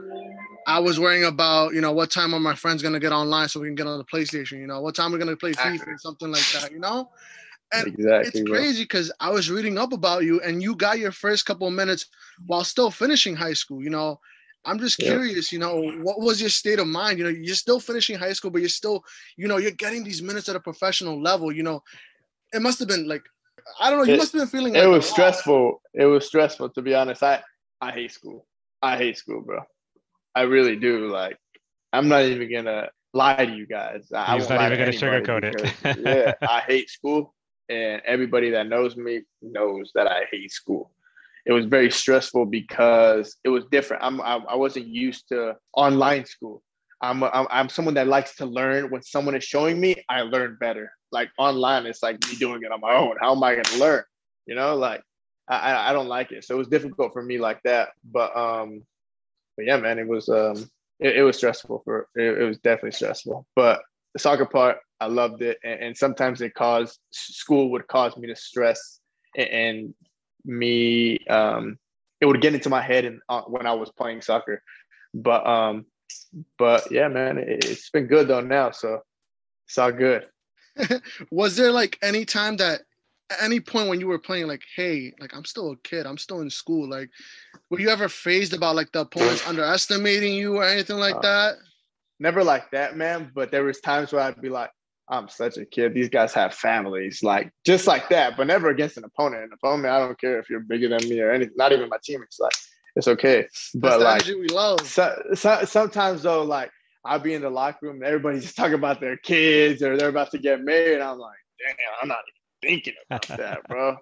i 0.67 0.79
was 0.79 0.99
worrying 0.99 1.25
about 1.25 1.75
you 1.75 1.81
know 1.81 1.93
what 1.93 2.11
time 2.11 2.35
are 2.35 2.41
my 2.41 2.55
friends 2.55 2.83
going 2.83 2.95
to 2.95 3.01
get 3.01 3.13
online 3.13 3.49
so 3.49 3.61
we 3.61 3.69
can 3.69 3.75
get 3.75 3.87
on 3.87 3.99
the 3.99 4.05
playstation 4.05 4.59
you 4.59 4.67
know 4.67 4.81
what 4.81 4.95
time 4.95 5.13
we're 5.13 5.19
going 5.19 5.31
to 5.31 5.37
play 5.37 5.53
fifa 5.53 5.87
or 5.87 5.99
something 5.99 6.31
like 6.31 6.49
that 6.51 6.71
you 6.73 6.79
know? 6.79 7.09
And 7.73 7.87
Exactly, 7.87 8.17
it's 8.21 8.41
crazy 8.41 8.85
because 8.85 9.13
I 9.21 9.31
was 9.31 9.51
reading 9.51 9.79
up 9.79 9.93
about 9.93 10.25
you 10.25 10.41
and 10.41 10.63
you 10.63 10.77
got 10.77 10.99
your 10.99 11.13
first 11.13 11.47
couple 11.47 11.67
of 11.67 11.75
minutes 11.75 12.07
while 12.47 12.65
still 12.65 12.91
finishing 12.91 13.37
high 13.37 13.53
school. 13.55 13.83
You 13.83 13.91
know, 13.91 14.21
I'm 14.67 14.79
just 14.79 14.99
Yeah. 14.99 15.11
curious, 15.11 15.53
you 15.53 15.59
know, 15.59 15.81
what 16.03 16.21
was 16.21 16.41
your 16.41 16.51
state 16.51 16.79
of 16.81 16.89
mind? 16.89 17.19
You 17.19 17.25
know, 17.25 17.31
you're 17.31 17.55
still 17.55 17.81
finishing 17.81 18.19
high 18.19 18.33
school, 18.33 18.51
but 18.51 18.61
you're 18.61 18.69
still, 18.69 19.03
you 19.37 19.47
know, 19.49 19.59
you're 19.59 19.71
getting 19.71 20.03
these 20.05 20.21
minutes 20.23 20.49
at 20.49 20.57
a 20.57 20.61
professional 20.61 21.23
level. 21.23 21.53
You 21.53 21.63
know, 21.63 21.83
it 22.53 22.61
must 22.61 22.79
have 22.81 22.89
been 22.89 23.07
like, 23.09 23.23
I 23.81 23.91
don't 23.91 23.99
know, 24.01 24.05
you 24.05 24.15
It- 24.15 24.19
must 24.19 24.33
have 24.33 24.41
been 24.43 24.49
feeling 24.49 24.75
it 24.75 24.81
like, 24.81 24.89
was 24.91 25.05
wow. 25.07 25.13
stressful. 25.13 25.83
It 25.95 26.07
was 26.07 26.27
stressful 26.27 26.71
to 26.71 26.83
be 26.83 26.95
honest. 26.95 27.23
I 27.23 27.43
I 27.81 27.93
hate 27.93 28.13
school. 28.13 28.47
I 28.83 28.97
hate 28.97 29.17
school, 29.17 29.41
bro. 29.43 29.61
I 30.35 30.43
really 30.43 30.77
do. 30.77 31.09
Like, 31.09 31.39
I'm 31.93 32.09
not 32.09 32.23
even 32.23 32.51
gonna 32.53 32.89
lie 33.15 33.45
to 33.47 33.53
you 33.55 33.67
guys. 33.67 34.11
I, 34.13 34.25
I 34.25 34.35
He's 34.37 34.49
won't 34.49 34.63
even 34.63 34.79
gonna 34.79 34.91
anybody 34.91 35.27
sugarcoat 35.27 35.45
it. 35.45 35.75
yeah, 36.07 36.33
I 36.49 36.61
hate 36.61 36.91
school, 36.91 37.35
and 37.69 38.03
everybody 38.05 38.51
that 38.51 38.67
knows 38.69 38.97
me 38.97 39.23
knows 39.43 39.93
that 39.95 40.07
I 40.07 40.25
hate 40.31 40.53
school. 40.53 40.91
It 41.47 41.53
was 41.53 41.65
very 41.67 41.91
stressful 41.91 42.47
because 42.47 43.37
it 43.45 43.49
was 43.49 43.65
different. 43.71 44.03
I'm 44.03 44.21
I, 44.21 44.41
I 44.49 44.57
wasn't 44.57 44.89
used 44.89 45.29
to 45.29 45.55
online 45.75 46.25
school. 46.25 46.63
I'm, 47.01 47.23
I'm 47.23 47.47
I'm 47.51 47.69
someone 47.69 47.95
that 47.95 48.09
likes 48.09 48.35
to 48.37 48.47
learn. 48.47 48.91
When 48.91 49.03
someone 49.03 49.37
is 49.37 49.45
showing 49.45 49.81
me, 49.81 49.95
I 50.09 50.23
learn 50.23 50.57
better. 50.59 50.91
Like 51.13 51.31
online, 51.39 51.87
it's 51.87 52.03
like 52.03 52.17
me 52.29 52.37
doing 52.37 52.63
it 52.65 52.73
on 52.73 52.81
my 52.81 52.95
own. 52.95 53.17
How 53.21 53.33
am 53.33 53.43
I 53.45 53.53
going 53.55 53.65
to 53.65 53.79
learn? 53.79 54.03
You 54.47 54.57
know, 54.57 54.75
like 54.77 55.03
I 55.49 55.91
I- 55.91 55.93
don't 55.93 56.09
like 56.09 56.33
it. 56.33 56.45
So 56.45 56.55
it 56.55 56.59
was 56.59 56.69
difficult 56.69 57.13
for 57.13 57.23
me 57.23 57.39
like 57.39 57.61
that. 57.65 57.91
But 58.05 58.37
um, 58.37 58.83
but 59.57 59.67
yeah, 59.67 59.77
man, 59.77 59.99
it 59.99 60.09
was 60.09 60.29
um 60.29 60.69
it, 60.99 61.17
it 61.17 61.23
was 61.23 61.37
stressful 61.37 61.83
for 61.85 62.09
it, 62.17 62.39
it 62.43 62.45
was 62.45 62.59
definitely 62.59 62.93
stressful. 62.93 63.47
But 63.55 63.83
the 64.15 64.19
soccer 64.19 64.47
part, 64.47 64.79
I 65.01 65.07
loved 65.07 65.43
it, 65.43 65.59
and, 65.63 65.81
and 65.81 65.97
sometimes 65.97 66.41
it 66.41 66.55
caused 66.55 66.99
school 67.13 67.71
would 67.71 67.87
cause 67.87 68.17
me 68.17 68.27
to 68.29 68.37
stress 68.37 69.01
and, 69.37 69.49
and 69.49 69.95
me 70.47 71.19
um 71.27 71.79
it 72.21 72.27
would 72.27 72.41
get 72.41 72.55
into 72.55 72.71
my 72.71 72.81
head 72.81 73.05
and 73.05 73.21
uh, 73.29 73.43
when 73.43 73.67
I 73.67 73.75
was 73.75 73.91
playing 73.93 74.23
soccer. 74.23 74.63
But 75.13 75.47
um, 75.47 75.87
but 76.59 76.91
yeah, 76.91 77.09
man, 77.09 77.39
it, 77.39 77.65
it's 77.65 77.91
been 77.91 78.07
good 78.07 78.29
though 78.29 78.41
now. 78.41 78.71
So 78.71 79.03
it's 79.67 79.77
all 79.77 79.93
good. 79.93 80.27
was 81.31 81.57
there 81.57 81.73
like 81.73 81.99
any 82.03 82.25
time 82.25 82.57
that 82.57 82.83
at 83.31 83.43
any 83.43 83.61
point 83.61 83.89
when 83.89 84.01
you 84.01 84.07
were 84.07 84.19
playing 84.19 84.47
like 84.47 84.63
hey 84.77 85.13
like 85.19 85.35
i'm 85.35 85.45
still 85.45 85.73
a 85.73 85.77
kid 85.79 86.07
i'm 86.07 86.19
still 86.19 86.43
in 86.43 86.51
school 86.51 86.87
like 86.87 87.09
were 87.71 87.81
you 87.81 87.89
ever 87.89 88.11
phased 88.11 88.53
about 88.53 88.77
like 88.77 88.93
the 88.93 89.01
opponents 89.01 89.45
underestimating 89.49 90.35
you 90.35 90.57
or 90.57 90.65
anything 90.65 90.99
like 90.99 91.15
Uh, 91.17 91.23
that 91.23 91.55
never 92.19 92.43
like 92.43 92.71
that, 92.71 92.97
man. 92.97 93.31
But 93.35 93.51
there 93.51 93.65
was 93.65 93.81
times 93.81 94.13
where 94.13 94.23
I'd 94.23 94.41
be 94.41 94.49
like, 94.49 94.71
I'm 95.09 95.29
such 95.29 95.57
a 95.57 95.65
kid. 95.65 95.95
These 95.95 96.09
guys 96.09 96.33
have 96.35 96.55
families, 96.55 97.23
like 97.23 97.53
just 97.65 97.87
like 97.87 98.09
that. 98.09 98.37
But 98.37 98.49
never 98.49 98.71
against 98.71 98.97
an 98.97 99.05
opponent. 99.05 99.45
An 99.45 99.51
opponent, 99.53 99.87
I 99.87 100.01
don't 100.01 100.21
care 100.21 100.39
if 100.41 100.51
you're 100.51 100.61
bigger 100.61 100.89
than 100.89 101.09
me 101.09 101.21
or 101.21 101.31
anything. 101.31 101.55
Not 101.57 101.73
even 101.73 101.89
my 101.89 101.99
teammates. 102.03 102.41
Like 102.41 102.53
it's 102.97 103.09
okay. 103.09 103.47
But 103.75 103.99
That's 103.99 104.27
like 104.27 104.37
we 104.37 104.49
love 104.49 104.81
so, 104.81 105.17
so, 105.35 105.65
sometimes 105.65 106.23
though, 106.23 106.43
like 106.43 106.71
I'll 107.05 107.21
be 107.21 107.35
in 107.35 107.43
the 107.43 107.51
locker 107.51 107.87
room 107.87 107.97
and 107.97 108.05
everybody's 108.05 108.43
just 108.43 108.57
talking 108.57 108.75
about 108.75 109.01
their 109.01 109.17
kids 109.17 109.83
or 109.83 109.97
they're 109.97 110.09
about 110.09 110.33
to 110.33 110.39
get 110.39 110.63
married. 110.63 111.01
I'm 111.01 111.19
like, 111.19 111.39
damn, 111.59 111.77
I'm 112.03 112.09
not 112.09 112.19
even 112.63 112.75
thinking 112.77 112.95
about 113.09 113.29
that, 113.39 113.69
bro. 113.69 113.97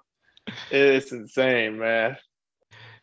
It's 0.71 1.13
insane, 1.13 1.79
man. 1.79 2.17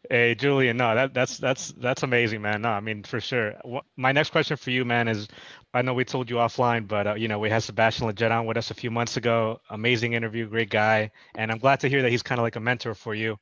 Hey 0.10 0.36
Julian, 0.36 0.78
no, 0.78 0.96
that 0.96 1.14
that's 1.14 1.38
that's 1.38 1.72
that's 1.74 2.04
amazing, 2.04 2.42
man. 2.42 2.64
No, 2.64 2.70
I 2.70 2.80
mean 2.80 3.04
for 3.04 3.20
sure. 3.22 3.54
Wha- 3.64 3.82
My 3.96 4.12
next 4.12 4.32
question 4.32 4.58
for 4.58 4.72
you, 4.72 4.84
man, 4.84 5.08
is 5.08 5.28
I 5.74 5.84
know 5.84 5.94
we 5.94 6.04
told 6.06 6.30
you 6.30 6.38
offline, 6.38 6.88
but 6.88 7.08
uh, 7.08 7.14
you 7.14 7.28
know 7.28 7.38
we 7.40 7.50
had 7.50 7.64
Sebastian 7.64 8.08
Lletget 8.08 8.32
on 8.32 8.46
with 8.46 8.58
us 8.58 8.72
a 8.72 8.74
few 8.74 8.90
months 8.92 9.18
ago. 9.18 9.62
Amazing 9.70 10.14
interview, 10.14 10.48
great 10.50 10.70
guy, 10.72 11.12
and 11.36 11.52
I'm 11.52 11.60
glad 11.60 11.80
to 11.82 11.88
hear 11.90 12.02
that 12.02 12.12
he's 12.12 12.24
kind 12.24 12.40
of 12.40 12.44
like 12.44 12.56
a 12.56 12.60
mentor 12.60 12.96
for 12.96 13.14
you. 13.14 13.38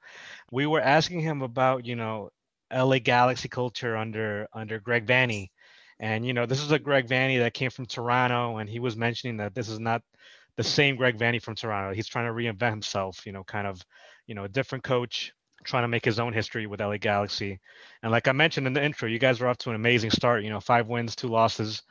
We 0.51 0.65
were 0.67 0.81
asking 0.81 1.21
him 1.21 1.41
about 1.43 1.85
you 1.85 1.95
know 1.95 2.31
LA 2.71 2.99
Galaxy 2.99 3.49
culture 3.49 3.97
under 3.97 4.47
under 4.53 4.79
Greg 4.79 5.05
Vanney, 5.07 5.49
and 5.99 6.25
you 6.25 6.33
know 6.33 6.45
this 6.47 6.61
is 6.61 6.71
a 6.71 6.79
Greg 6.79 7.07
Vanney 7.07 7.39
that 7.39 7.53
came 7.53 7.71
from 7.71 7.85
Toronto, 7.87 8.57
and 8.57 8.69
he 8.69 8.79
was 8.79 8.97
mentioning 8.97 9.37
that 9.37 9.55
this 9.55 9.69
is 9.69 9.79
not 9.79 10.03
the 10.57 10.63
same 10.63 10.95
Greg 10.97 11.17
Vanney 11.17 11.41
from 11.41 11.55
Toronto. 11.55 11.93
He's 11.95 12.07
trying 12.07 12.27
to 12.27 12.33
reinvent 12.33 12.71
himself, 12.71 13.25
you 13.25 13.31
know, 13.33 13.43
kind 13.43 13.67
of 13.67 13.81
you 14.27 14.35
know 14.35 14.45
a 14.45 14.49
different 14.49 14.83
coach 14.83 15.33
trying 15.63 15.83
to 15.83 15.87
make 15.87 16.05
his 16.05 16.19
own 16.19 16.33
history 16.33 16.67
with 16.67 16.81
LA 16.81 16.97
Galaxy. 16.97 17.59
And 18.03 18.11
like 18.11 18.27
I 18.27 18.31
mentioned 18.31 18.67
in 18.67 18.73
the 18.73 18.83
intro, 18.83 19.07
you 19.07 19.19
guys 19.19 19.41
are 19.41 19.47
off 19.47 19.57
to 19.59 19.69
an 19.69 19.75
amazing 19.75 20.11
start. 20.11 20.43
You 20.43 20.49
know, 20.49 20.59
five 20.59 20.87
wins, 20.87 21.15
two 21.15 21.27
losses. 21.27 21.81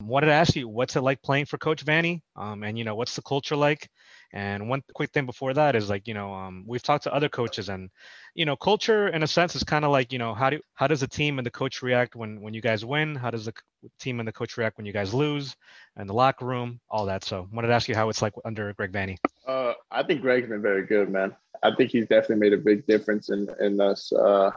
Wanted 0.00 0.26
to 0.26 0.32
ask 0.32 0.54
you, 0.54 0.68
what's 0.68 0.94
it 0.94 1.00
like 1.00 1.22
playing 1.22 1.46
for 1.46 1.58
Coach 1.58 1.84
Vanney? 1.84 2.22
Um, 2.36 2.62
and 2.62 2.78
you 2.78 2.84
know, 2.84 2.94
what's 2.94 3.16
the 3.16 3.22
culture 3.22 3.56
like? 3.56 3.90
And 4.32 4.68
one 4.68 4.82
quick 4.94 5.10
thing 5.10 5.26
before 5.26 5.54
that 5.54 5.74
is 5.74 5.88
like, 5.88 6.06
you 6.06 6.14
know, 6.14 6.32
um, 6.32 6.64
we've 6.66 6.82
talked 6.82 7.04
to 7.04 7.14
other 7.14 7.28
coaches, 7.28 7.68
and 7.68 7.90
you 8.34 8.44
know, 8.44 8.56
culture 8.56 9.08
in 9.08 9.22
a 9.22 9.26
sense 9.26 9.56
is 9.56 9.64
kind 9.64 9.84
of 9.84 9.90
like, 9.90 10.12
you 10.12 10.18
know, 10.18 10.34
how 10.34 10.50
do 10.50 10.60
how 10.74 10.86
does 10.86 11.00
the 11.00 11.08
team 11.08 11.38
and 11.38 11.46
the 11.46 11.50
coach 11.50 11.82
react 11.82 12.14
when 12.14 12.40
when 12.40 12.54
you 12.54 12.60
guys 12.60 12.84
win? 12.84 13.16
How 13.16 13.30
does 13.30 13.46
the 13.46 13.54
team 13.98 14.20
and 14.20 14.28
the 14.28 14.32
coach 14.32 14.56
react 14.56 14.76
when 14.76 14.86
you 14.86 14.92
guys 14.92 15.14
lose? 15.14 15.56
And 15.96 16.08
the 16.08 16.14
locker 16.14 16.44
room, 16.44 16.78
all 16.90 17.06
that. 17.06 17.24
So, 17.24 17.48
wanted 17.52 17.68
to 17.68 17.74
ask 17.74 17.88
you 17.88 17.94
how 17.94 18.08
it's 18.10 18.22
like 18.22 18.34
under 18.44 18.72
Greg 18.74 18.92
Vanney. 18.92 19.16
Uh, 19.46 19.72
I 19.90 20.02
think 20.02 20.20
Greg's 20.20 20.48
been 20.48 20.62
very 20.62 20.86
good, 20.86 21.10
man. 21.10 21.34
I 21.62 21.74
think 21.74 21.90
he's 21.90 22.06
definitely 22.06 22.36
made 22.36 22.52
a 22.52 22.58
big 22.62 22.86
difference 22.86 23.30
in 23.30 23.48
in 23.60 23.80
us 23.80 24.12
uh, 24.12 24.50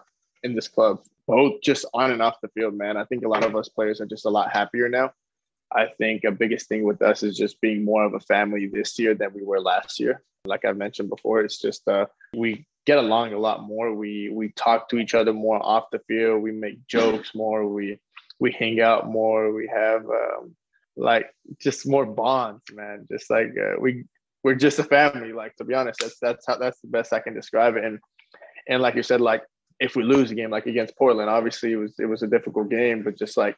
in 0.44 0.56
this 0.56 0.68
club, 0.68 1.02
both 1.28 1.62
just 1.62 1.86
on 1.94 2.12
and 2.12 2.22
off 2.22 2.42
the 2.42 2.50
field, 2.50 2.76
man. 2.76 2.98
I 2.98 3.06
think 3.06 3.24
a 3.24 3.30
lot 3.30 3.44
of 3.44 3.56
us 3.56 3.70
players 3.70 4.02
are 4.02 4.06
just 4.06 4.26
a 4.26 4.30
lot 4.30 4.52
happier 4.52 4.90
now. 4.90 5.12
I 5.72 5.88
think 5.98 6.24
a 6.24 6.32
biggest 6.32 6.68
thing 6.68 6.84
with 6.84 7.02
us 7.02 7.24
is 7.24 7.38
just 7.38 7.62
being 7.62 7.86
more 7.86 8.04
of 8.04 8.14
a 8.14 8.20
family 8.20 8.68
this 8.68 9.00
year 9.00 9.16
than 9.16 9.34
we 9.34 9.44
were 9.44 9.62
last 9.62 10.00
year. 10.00 10.22
Like 10.46 10.66
I 10.66 10.74
mentioned 10.74 11.10
before, 11.10 11.42
it's 11.42 11.60
just 11.60 11.88
uh, 11.88 12.08
we 12.34 12.66
get 12.86 12.98
along 12.98 13.34
a 13.34 13.40
lot 13.40 13.64
more. 13.64 13.94
We 13.94 14.30
we 14.30 14.50
talk 14.50 14.90
to 14.90 14.98
each 14.98 15.14
other 15.14 15.34
more 15.34 15.64
off 15.64 15.92
the 15.92 16.00
field. 16.08 16.42
We 16.42 16.52
make 16.52 16.86
jokes 16.88 17.34
more. 17.36 17.66
We 17.68 18.00
we 18.40 18.52
hang 18.52 18.82
out 18.82 19.08
more. 19.08 19.54
We 19.54 19.68
have 19.68 20.04
um, 20.06 20.56
like 20.98 21.34
just 21.60 21.88
more 21.88 22.06
bonds, 22.06 22.64
man. 22.74 23.08
Just 23.10 23.30
like 23.30 23.52
uh, 23.58 23.80
we 23.80 24.06
we're 24.44 24.56
just 24.56 24.80
a 24.80 24.84
family. 24.84 25.34
Like 25.34 25.56
to 25.58 25.64
be 25.64 25.74
honest, 25.74 26.00
that's 26.00 26.18
that's 26.22 26.46
how 26.48 26.58
that's 26.58 26.80
the 26.82 26.88
best 26.88 27.14
I 27.14 27.20
can 27.20 27.34
describe 27.34 27.76
it. 27.76 27.84
And 27.84 28.00
and 28.68 28.82
like 28.82 28.96
you 28.96 29.04
said, 29.04 29.22
like 29.22 29.44
if 29.80 29.96
we 29.96 30.04
lose 30.04 30.32
a 30.32 30.36
game 30.36 30.52
like 30.52 30.66
against 30.66 30.98
Portland, 30.98 31.30
obviously 31.30 31.74
it 31.74 31.78
was 31.78 31.96
it 32.00 32.06
was 32.06 32.24
a 32.24 32.28
difficult 32.28 32.70
game, 32.70 33.04
but 33.04 33.18
just 33.18 33.38
like 33.38 33.56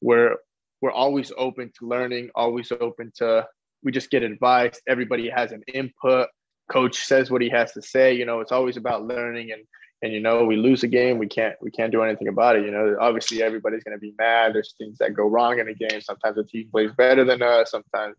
we're 0.00 0.36
we're 0.80 0.92
always 0.92 1.32
open 1.36 1.70
to 1.78 1.88
learning, 1.88 2.30
always 2.34 2.70
open 2.80 3.12
to 3.16 3.46
we 3.82 3.92
just 3.92 4.10
get 4.10 4.22
advice. 4.22 4.80
Everybody 4.88 5.28
has 5.28 5.52
an 5.52 5.62
input. 5.72 6.28
Coach 6.70 6.96
says 6.96 7.30
what 7.30 7.42
he 7.42 7.50
has 7.50 7.72
to 7.72 7.82
say. 7.82 8.14
You 8.14 8.24
know, 8.24 8.40
it's 8.40 8.52
always 8.52 8.76
about 8.76 9.06
learning 9.06 9.52
and 9.52 9.62
and 10.04 10.12
you 10.12 10.20
know 10.20 10.44
we 10.44 10.56
lose 10.56 10.82
a 10.82 10.88
game 10.88 11.18
we 11.18 11.26
can't 11.26 11.54
we 11.62 11.70
can't 11.70 11.90
do 11.90 12.02
anything 12.02 12.28
about 12.28 12.56
it 12.56 12.64
you 12.64 12.70
know 12.70 12.96
obviously 13.00 13.42
everybody's 13.42 13.82
going 13.82 13.96
to 13.96 14.00
be 14.00 14.14
mad 14.18 14.54
there's 14.54 14.74
things 14.76 14.98
that 14.98 15.14
go 15.14 15.26
wrong 15.26 15.58
in 15.58 15.68
a 15.68 15.74
game 15.74 16.00
sometimes 16.00 16.36
the 16.36 16.44
team 16.44 16.68
plays 16.70 16.90
better 16.96 17.24
than 17.24 17.42
us 17.42 17.70
sometimes 17.70 18.14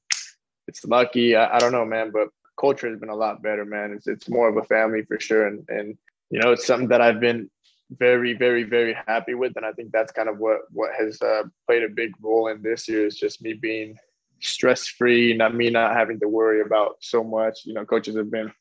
it's 0.68 0.84
lucky 0.86 1.36
I, 1.36 1.56
I 1.56 1.60
don't 1.60 1.72
know 1.72 1.86
man 1.86 2.12
but 2.12 2.30
culture 2.60 2.90
has 2.90 3.00
been 3.00 3.10
a 3.10 3.16
lot 3.16 3.42
better 3.42 3.66
man. 3.66 3.94
It's, 3.94 4.08
it's 4.08 4.30
more 4.30 4.48
of 4.48 4.58
a 4.58 4.64
family 4.64 5.04
for 5.04 5.20
sure. 5.20 5.48
And 5.48 5.68
and 5.70 5.98
you 6.30 6.40
know 6.40 6.52
it's 6.52 6.66
something 6.66 6.90
that 6.90 7.02
i've 7.02 7.20
been 7.20 7.50
very 7.92 8.34
very 8.34 8.64
very 8.64 8.98
happy 9.08 9.34
with. 9.34 9.54
And 9.56 9.66
i 9.66 9.72
think 9.72 9.92
that's 9.92 10.12
kind 10.12 10.30
of 10.30 10.38
what 10.38 10.62
what 10.72 10.92
has 10.98 11.22
uh, 11.22 11.44
played 11.68 11.84
a 11.84 11.90
big 11.90 12.12
role 12.22 12.48
in 12.48 12.62
this 12.62 12.88
year 12.88 13.06
is 13.06 13.18
just 13.18 13.42
me 13.42 13.54
being 13.54 13.98
stress 14.42 14.88
free 14.88 15.36
not 15.36 15.56
me 15.56 15.70
not 15.70 15.96
having 15.96 16.20
to 16.20 16.28
worry 16.28 16.62
about 16.62 16.98
so 17.02 17.24
much. 17.24 17.62
You 17.66 17.74
know 17.74 17.86
coaches 17.86 18.16
have 18.16 18.32
been 18.32 18.52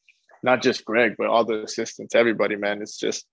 not 0.43 0.63
just 0.63 0.85
Greg, 0.85 1.15
but 1.17 1.29
all 1.29 1.45
the 1.45 1.63
assistants, 1.63 2.15
everybody, 2.15 2.55
man. 2.55 2.83
It's 2.83 2.99
just 2.99 3.25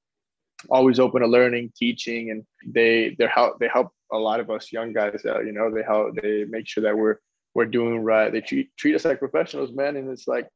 always 0.70 0.98
open 0.98 1.22
to 1.22 1.28
learning, 1.28 1.74
teaching, 1.76 2.32
and 2.32 2.46
they 2.66 3.16
they 3.20 3.28
help 3.28 3.60
they 3.60 3.68
help 3.68 3.90
a 4.12 4.18
lot 4.18 4.40
of 4.40 4.50
us 4.50 4.72
young 4.72 4.94
guys 4.94 5.26
out. 5.26 5.46
You 5.46 5.52
know, 5.52 5.70
they 5.70 5.84
help 5.84 6.16
they 6.22 6.46
make 6.46 6.68
sure 6.68 6.84
that 6.84 6.98
we're 6.98 7.18
we're 7.54 7.66
doing 7.66 8.00
right. 8.00 8.32
They 8.32 8.42
treat 8.42 8.76
treat 8.78 8.96
us 8.96 9.06
like 9.06 9.20
professionals, 9.20 9.72
man. 9.72 9.96
And 9.96 10.10
it's 10.10 10.28
like 10.28 10.48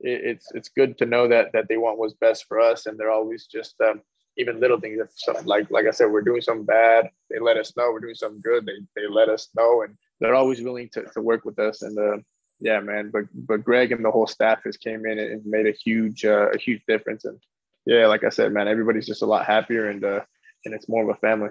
it, 0.00 0.20
it's 0.24 0.46
it's 0.52 0.68
good 0.68 0.98
to 0.98 1.06
know 1.06 1.28
that 1.28 1.52
that 1.52 1.66
they 1.68 1.76
want 1.76 1.98
what's 1.98 2.14
best 2.14 2.46
for 2.46 2.60
us, 2.60 2.86
and 2.86 2.98
they're 2.98 3.10
always 3.10 3.46
just 3.46 3.74
um, 3.80 4.00
even 4.36 4.60
little 4.60 4.80
things. 4.80 4.98
If 5.00 5.46
like 5.46 5.70
like 5.70 5.86
I 5.86 5.90
said, 5.90 6.10
we're 6.10 6.22
doing 6.22 6.40
something 6.40 6.66
bad, 6.66 7.10
they 7.30 7.38
let 7.38 7.56
us 7.56 7.76
know. 7.76 7.90
We're 7.92 8.00
doing 8.00 8.14
something 8.14 8.40
good, 8.42 8.66
they 8.66 9.00
they 9.00 9.08
let 9.08 9.28
us 9.28 9.48
know, 9.56 9.82
and 9.82 9.96
they're 10.20 10.34
always 10.34 10.62
willing 10.62 10.88
to 10.94 11.04
to 11.14 11.20
work 11.20 11.44
with 11.44 11.58
us. 11.58 11.82
And 11.82 11.98
uh, 11.98 12.18
yeah, 12.60 12.80
man. 12.80 13.10
But 13.12 13.24
but 13.34 13.64
Greg 13.64 13.92
and 13.92 14.04
the 14.04 14.10
whole 14.10 14.26
staff 14.26 14.60
has 14.64 14.76
came 14.76 15.06
in 15.06 15.18
and 15.18 15.44
made 15.44 15.66
a 15.66 15.72
huge 15.72 16.24
uh, 16.24 16.50
a 16.50 16.58
huge 16.58 16.82
difference. 16.88 17.24
And 17.24 17.38
yeah, 17.86 18.06
like 18.06 18.24
I 18.24 18.30
said, 18.30 18.52
man, 18.52 18.68
everybody's 18.68 19.06
just 19.06 19.22
a 19.22 19.26
lot 19.26 19.46
happier 19.46 19.88
and 19.90 20.04
uh, 20.04 20.20
and 20.64 20.74
it's 20.74 20.88
more 20.88 21.02
of 21.02 21.10
a 21.10 21.20
family, 21.20 21.50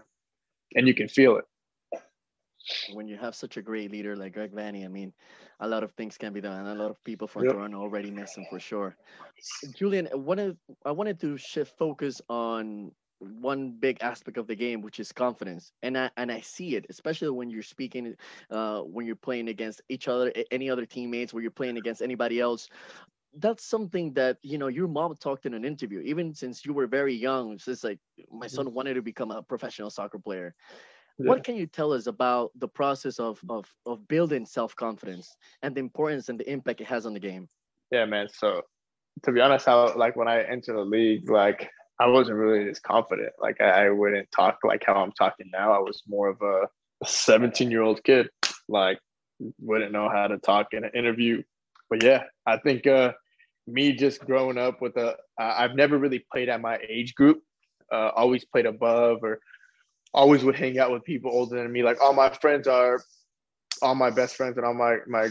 and 0.75 0.87
you 0.87 0.93
can 0.93 1.07
feel 1.07 1.37
it. 1.37 1.45
When 2.85 3.07
you 3.07 3.17
have 3.17 3.35
such 3.35 3.57
a 3.57 3.61
great 3.61 3.91
leader 3.91 4.15
like 4.15 4.33
Greg 4.33 4.51
Vanney, 4.53 4.85
I 4.85 4.87
mean, 4.87 5.13
a 5.59 5.67
lot 5.67 5.83
of 5.83 5.91
things 5.93 6.17
can 6.17 6.33
be 6.33 6.41
done. 6.41 6.59
and 6.59 6.67
A 6.67 6.75
lot 6.81 6.91
of 6.91 7.03
people 7.03 7.27
from 7.27 7.45
Yep. 7.45 7.47
Toronto 7.47 7.79
already 7.79 8.11
miss 8.11 8.37
him 8.37 8.45
for 8.45 8.59
sure. 8.59 8.97
Julian, 9.71 10.07
one 10.07 10.25
wanted 10.25 10.57
I 10.85 10.91
wanted 10.91 11.19
to 11.21 11.37
shift 11.37 11.77
focus 11.77 12.21
on 12.29 12.91
one 13.19 13.71
big 13.79 13.97
aspect 14.01 14.37
of 14.37 14.47
the 14.47 14.55
game, 14.55 14.81
which 14.81 14.99
is 14.99 15.11
confidence, 15.11 15.73
and 15.81 15.97
I 15.97 16.11
and 16.17 16.31
I 16.31 16.41
see 16.41 16.75
it, 16.75 16.85
especially 16.89 17.29
when 17.31 17.49
you're 17.49 17.63
speaking, 17.63 18.15
uh, 18.49 18.81
when 18.81 19.05
you're 19.05 19.15
playing 19.15 19.49
against 19.49 19.81
each 19.89 20.07
other, 20.07 20.31
any 20.51 20.69
other 20.69 20.85
teammates, 20.85 21.33
where 21.33 21.41
you're 21.41 21.51
playing 21.51 21.77
against 21.77 22.01
anybody 22.01 22.39
else. 22.39 22.69
That's 23.33 23.63
something 23.65 24.13
that 24.13 24.37
you 24.43 24.57
know 24.57 24.67
your 24.67 24.87
mom 24.87 25.15
talked 25.15 25.45
in 25.45 25.53
an 25.53 25.65
interview. 25.65 25.99
Even 26.01 26.33
since 26.33 26.65
you 26.65 26.73
were 26.73 26.87
very 26.87 27.13
young, 27.13 27.53
it's 27.53 27.65
just 27.65 27.83
like 27.83 27.99
my 28.31 28.47
son 28.47 28.73
wanted 28.73 28.95
to 28.95 29.01
become 29.01 29.31
a 29.31 29.41
professional 29.43 29.89
soccer 29.89 30.19
player. 30.19 30.55
Yeah. 31.19 31.29
What 31.29 31.43
can 31.43 31.55
you 31.55 31.65
tell 31.65 31.93
us 31.93 32.05
about 32.07 32.51
the 32.55 32.67
process 32.67 33.19
of 33.19 33.41
of 33.49 33.73
of 33.85 34.07
building 34.07 34.45
self 34.45 34.75
confidence 34.75 35.35
and 35.63 35.73
the 35.73 35.79
importance 35.79 36.29
and 36.29 36.39
the 36.39 36.49
impact 36.49 36.81
it 36.81 36.87
has 36.87 37.05
on 37.05 37.13
the 37.13 37.19
game? 37.19 37.49
Yeah, 37.91 38.05
man. 38.05 38.27
So 38.31 38.61
to 39.23 39.31
be 39.31 39.41
honest, 39.41 39.65
how 39.65 39.95
like 39.95 40.15
when 40.15 40.27
I 40.27 40.43
entered 40.43 40.75
the 40.75 40.81
league, 40.81 41.29
like 41.29 41.69
I 41.99 42.07
wasn't 42.07 42.37
really 42.37 42.69
as 42.69 42.79
confident. 42.79 43.33
Like 43.39 43.59
I, 43.59 43.87
I 43.87 43.89
wouldn't 43.89 44.29
talk 44.31 44.59
like 44.63 44.83
how 44.85 44.95
I'm 44.95 45.11
talking 45.13 45.49
now. 45.51 45.73
I 45.73 45.79
was 45.79 46.03
more 46.07 46.29
of 46.29 46.41
a 46.41 46.67
17 47.05 47.71
year 47.71 47.81
old 47.81 48.03
kid, 48.03 48.29
like 48.67 48.99
wouldn't 49.59 49.91
know 49.91 50.09
how 50.09 50.27
to 50.27 50.37
talk 50.37 50.73
in 50.73 50.83
an 50.83 50.91
interview. 50.93 51.41
But 51.89 52.03
yeah, 52.03 52.23
I 52.45 52.57
think 52.57 52.85
uh, 52.85 53.13
me 53.65 53.93
just 53.93 54.25
growing 54.25 54.57
up 54.57 54.81
with 54.81 54.97
a, 54.97 55.15
I've 55.39 55.75
never 55.75 55.97
really 55.97 56.23
played 56.31 56.49
at 56.49 56.61
my 56.61 56.79
age 56.87 57.15
group. 57.15 57.41
Uh, 57.91 58.11
always 58.15 58.43
played 58.43 58.65
above 58.65 59.19
or 59.23 59.39
always 60.13 60.43
would 60.43 60.55
hang 60.55 60.79
out 60.79 60.91
with 60.91 61.03
people 61.03 61.31
older 61.31 61.61
than 61.61 61.71
me. 61.71 61.83
Like 61.83 62.01
all 62.01 62.13
my 62.13 62.29
friends 62.29 62.67
are, 62.67 63.01
all 63.81 63.95
my 63.95 64.09
best 64.09 64.35
friends 64.35 64.57
and 64.57 64.65
all 64.65 64.73
my 64.73 64.97
my 65.07 65.29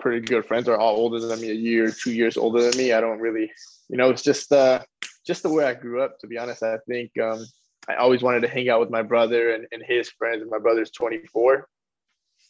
pretty 0.00 0.20
good 0.20 0.44
friends 0.46 0.68
are 0.68 0.76
all 0.76 0.96
older 0.96 1.20
than 1.20 1.40
me, 1.40 1.50
a 1.50 1.54
year, 1.54 1.90
two 1.90 2.12
years 2.12 2.36
older 2.36 2.62
than 2.62 2.76
me. 2.76 2.92
I 2.92 3.00
don't 3.00 3.20
really, 3.20 3.50
you 3.88 3.96
know, 3.96 4.10
it's 4.10 4.22
just 4.22 4.52
uh 4.52 4.82
just 5.26 5.42
the 5.42 5.52
way 5.52 5.64
I 5.64 5.74
grew 5.74 6.02
up. 6.02 6.18
To 6.20 6.26
be 6.26 6.38
honest, 6.38 6.62
I 6.62 6.78
think 6.88 7.10
um, 7.18 7.44
I 7.88 7.96
always 7.96 8.22
wanted 8.22 8.40
to 8.40 8.48
hang 8.48 8.68
out 8.68 8.80
with 8.80 8.90
my 8.90 9.02
brother 9.02 9.54
and, 9.54 9.66
and 9.72 9.82
his 9.82 10.10
friends. 10.10 10.42
And 10.42 10.50
my 10.50 10.58
brother's 10.58 10.90
24. 10.90 11.66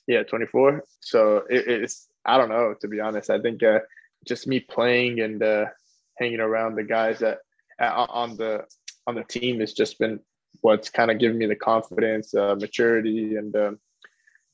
Yeah, 0.06 0.22
24. 0.24 0.84
So 1.00 1.42
it, 1.48 1.66
it's 1.66 2.08
I 2.24 2.36
don't 2.36 2.48
know. 2.48 2.74
To 2.80 2.88
be 2.88 3.00
honest, 3.00 3.30
I 3.30 3.40
think 3.40 3.62
uh, 3.62 3.80
just 4.26 4.46
me 4.46 4.60
playing 4.60 5.20
and 5.20 5.42
uh, 5.42 5.66
hanging 6.18 6.40
around 6.40 6.74
the 6.74 6.84
guys 6.84 7.20
that 7.20 7.38
uh, 7.80 8.06
on 8.08 8.36
the 8.36 8.64
on 9.06 9.14
the 9.14 9.24
team 9.24 9.60
has 9.60 9.72
just 9.72 9.98
been 9.98 10.20
what's 10.64 10.88
kind 10.88 11.10
of 11.10 11.18
given 11.18 11.36
me 11.36 11.44
the 11.44 11.54
confidence, 11.54 12.34
uh, 12.34 12.56
maturity, 12.58 13.36
and 13.36 13.54
um, 13.54 13.78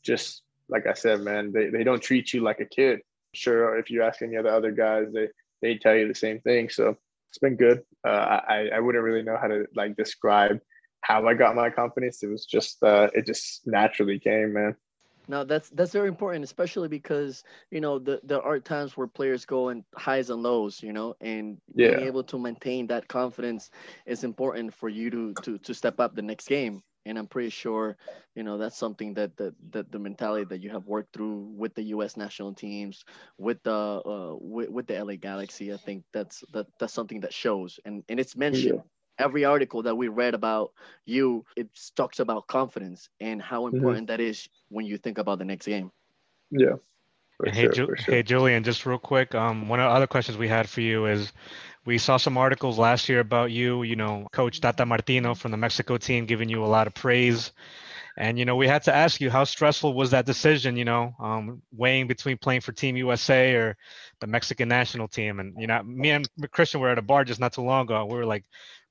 just 0.05 0.43
like 0.69 0.85
I 0.89 0.93
said, 0.95 1.21
man, 1.21 1.53
they, 1.53 1.69
they 1.69 1.85
don't 1.85 2.03
treat 2.03 2.33
you 2.33 2.41
like 2.41 2.59
a 2.59 2.65
kid. 2.65 2.99
Sure, 3.33 3.79
if 3.79 3.91
you 3.91 4.03
ask 4.03 4.21
any 4.21 4.35
of 4.35 4.43
the 4.43 4.51
other 4.51 4.73
guys, 4.73 5.07
they 5.15 5.29
they 5.63 5.79
tell 5.79 5.95
you 5.95 6.09
the 6.09 6.15
same 6.15 6.41
thing. 6.41 6.69
So 6.69 6.97
it's 7.29 7.39
been 7.39 7.55
good. 7.55 7.83
Uh, 8.05 8.41
I 8.57 8.71
I 8.75 8.81
wouldn't 8.81 9.05
really 9.05 9.23
know 9.23 9.39
how 9.41 9.47
to 9.47 9.67
like 9.77 9.97
describe 9.97 10.59
how 11.03 11.29
I 11.29 11.35
got 11.35 11.55
my 11.55 11.71
confidence. 11.71 12.25
It 12.25 12.29
was 12.29 12.45
just 12.45 12.83
uh, 12.83 13.09
it 13.15 13.25
just 13.25 13.65
naturally 13.69 14.19
came, 14.19 14.53
man. 14.53 14.75
Now 15.31 15.45
that's 15.45 15.71
that's 15.71 15.93
very 15.93 16.09
important, 16.09 16.45
especially 16.45 16.89
because 16.89 17.45
you 17.71 17.81
know 17.81 17.99
the, 17.99 18.21
there 18.25 18.43
are 18.43 18.61
times 18.61 18.97
where 18.97 19.09
players 19.09 19.47
go 19.47 19.71
in 19.71 19.85
highs 19.97 20.31
and 20.31 20.43
lows, 20.43 20.83
you 20.83 20.93
know, 20.93 21.17
and 21.21 21.61
Yeah. 21.75 21.91
being 21.91 22.01
able 22.01 22.25
to 22.25 22.39
maintain 22.39 22.89
that 22.89 23.09
confidence 23.09 23.71
is 24.07 24.25
important 24.25 24.75
for 24.75 24.89
you 24.89 25.11
to 25.11 25.35
to 25.43 25.59
to 25.59 25.75
step 25.75 26.01
up 26.01 26.15
the 26.17 26.23
next 26.23 26.49
game. 26.49 26.83
And 27.07 27.19
I'm 27.19 27.29
pretty 27.29 27.51
sure, 27.51 27.97
you 28.35 28.43
know, 28.45 28.59
that's 28.59 28.77
something 28.77 29.15
that 29.15 29.37
that, 29.39 29.55
that 29.73 29.93
the 29.93 29.99
mentality 29.99 30.45
that 30.47 30.61
you 30.61 30.71
have 30.71 30.87
worked 30.87 31.15
through 31.15 31.55
with 31.57 31.75
the 31.75 31.85
U.S. 31.95 32.17
national 32.17 32.55
teams, 32.55 33.05
with 33.39 33.63
the 33.63 33.73
uh, 34.05 34.37
with, 34.41 34.71
with 34.71 34.87
the 34.87 34.97
LA 34.97 35.17
Galaxy. 35.17 35.73
I 35.73 35.79
think 35.79 36.05
that's 36.13 36.45
that 36.53 36.67
that's 36.79 36.93
something 36.95 37.21
that 37.21 37.33
shows, 37.33 37.81
and 37.85 38.05
and 38.09 38.21
it's 38.21 38.37
mentioned. 38.37 38.83
Every 39.21 39.45
article 39.45 39.83
that 39.85 39.97
we 39.97 40.09
read 40.09 40.35
about 40.35 40.73
you, 41.07 41.45
it 41.57 41.69
talks 41.97 42.21
about 42.21 42.49
confidence 42.49 43.09
and 43.21 43.43
how 43.43 43.67
Mm-hmm. 43.73 43.95
important 43.95 44.09
that 44.09 44.21
is 44.21 44.49
when 44.71 44.87
you 44.87 44.99
think 44.99 45.19
about 45.19 45.39
the 45.39 45.45
next 45.45 45.67
game. 45.67 45.93
Yeah. 46.51 46.77
Hey, 47.45 47.69
sure, 47.69 47.77
Ju- 47.77 47.95
sure. 47.97 48.07
hey, 48.07 48.23
Julian, 48.23 48.65
just 48.65 48.87
real 48.87 48.99
quick. 48.99 49.35
Um, 49.35 49.69
one 49.69 49.81
of 49.81 49.85
the 49.91 49.95
other 49.95 50.07
questions 50.07 50.37
we 50.39 50.49
had 50.49 50.69
for 50.69 50.81
you 50.81 51.07
is, 51.07 51.33
we 51.87 51.99
saw 51.99 52.17
some 52.19 52.37
articles 52.39 52.79
last 52.79 53.09
year 53.09 53.21
about 53.21 53.51
you. 53.51 53.83
You 53.83 53.97
know, 53.97 54.27
Coach 54.33 54.61
Tata 54.61 54.85
Martino 54.87 55.35
from 55.35 55.51
the 55.53 55.57
Mexico 55.57 55.97
team 55.99 56.27
giving 56.27 56.49
you 56.49 56.65
a 56.65 56.67
lot 56.67 56.87
of 56.87 56.95
praise, 56.95 57.53
and 58.17 58.39
you 58.39 58.45
know, 58.45 58.57
we 58.57 58.67
had 58.69 58.83
to 58.85 58.95
ask 58.95 59.21
you 59.21 59.31
how 59.31 59.45
stressful 59.45 59.95
was 59.95 60.11
that 60.11 60.27
decision? 60.27 60.77
You 60.77 60.85
know, 60.85 61.15
um, 61.21 61.63
weighing 61.73 62.07
between 62.09 62.39
playing 62.39 62.61
for 62.61 62.73
Team 62.73 62.97
USA 62.97 63.55
or 63.55 63.77
the 64.21 64.27
Mexican 64.27 64.69
national 64.69 65.09
team. 65.09 65.41
And 65.41 65.55
you 65.61 65.67
know, 65.67 65.83
me 65.83 66.11
and 66.11 66.29
Christian 66.53 66.81
were 66.81 66.91
at 66.91 66.99
a 66.99 67.03
bar 67.03 67.25
just 67.25 67.41
not 67.41 67.53
too 67.53 67.63
long 67.63 67.85
ago. 67.85 68.07
We 68.07 68.17
were 68.17 68.27
like, 68.27 68.45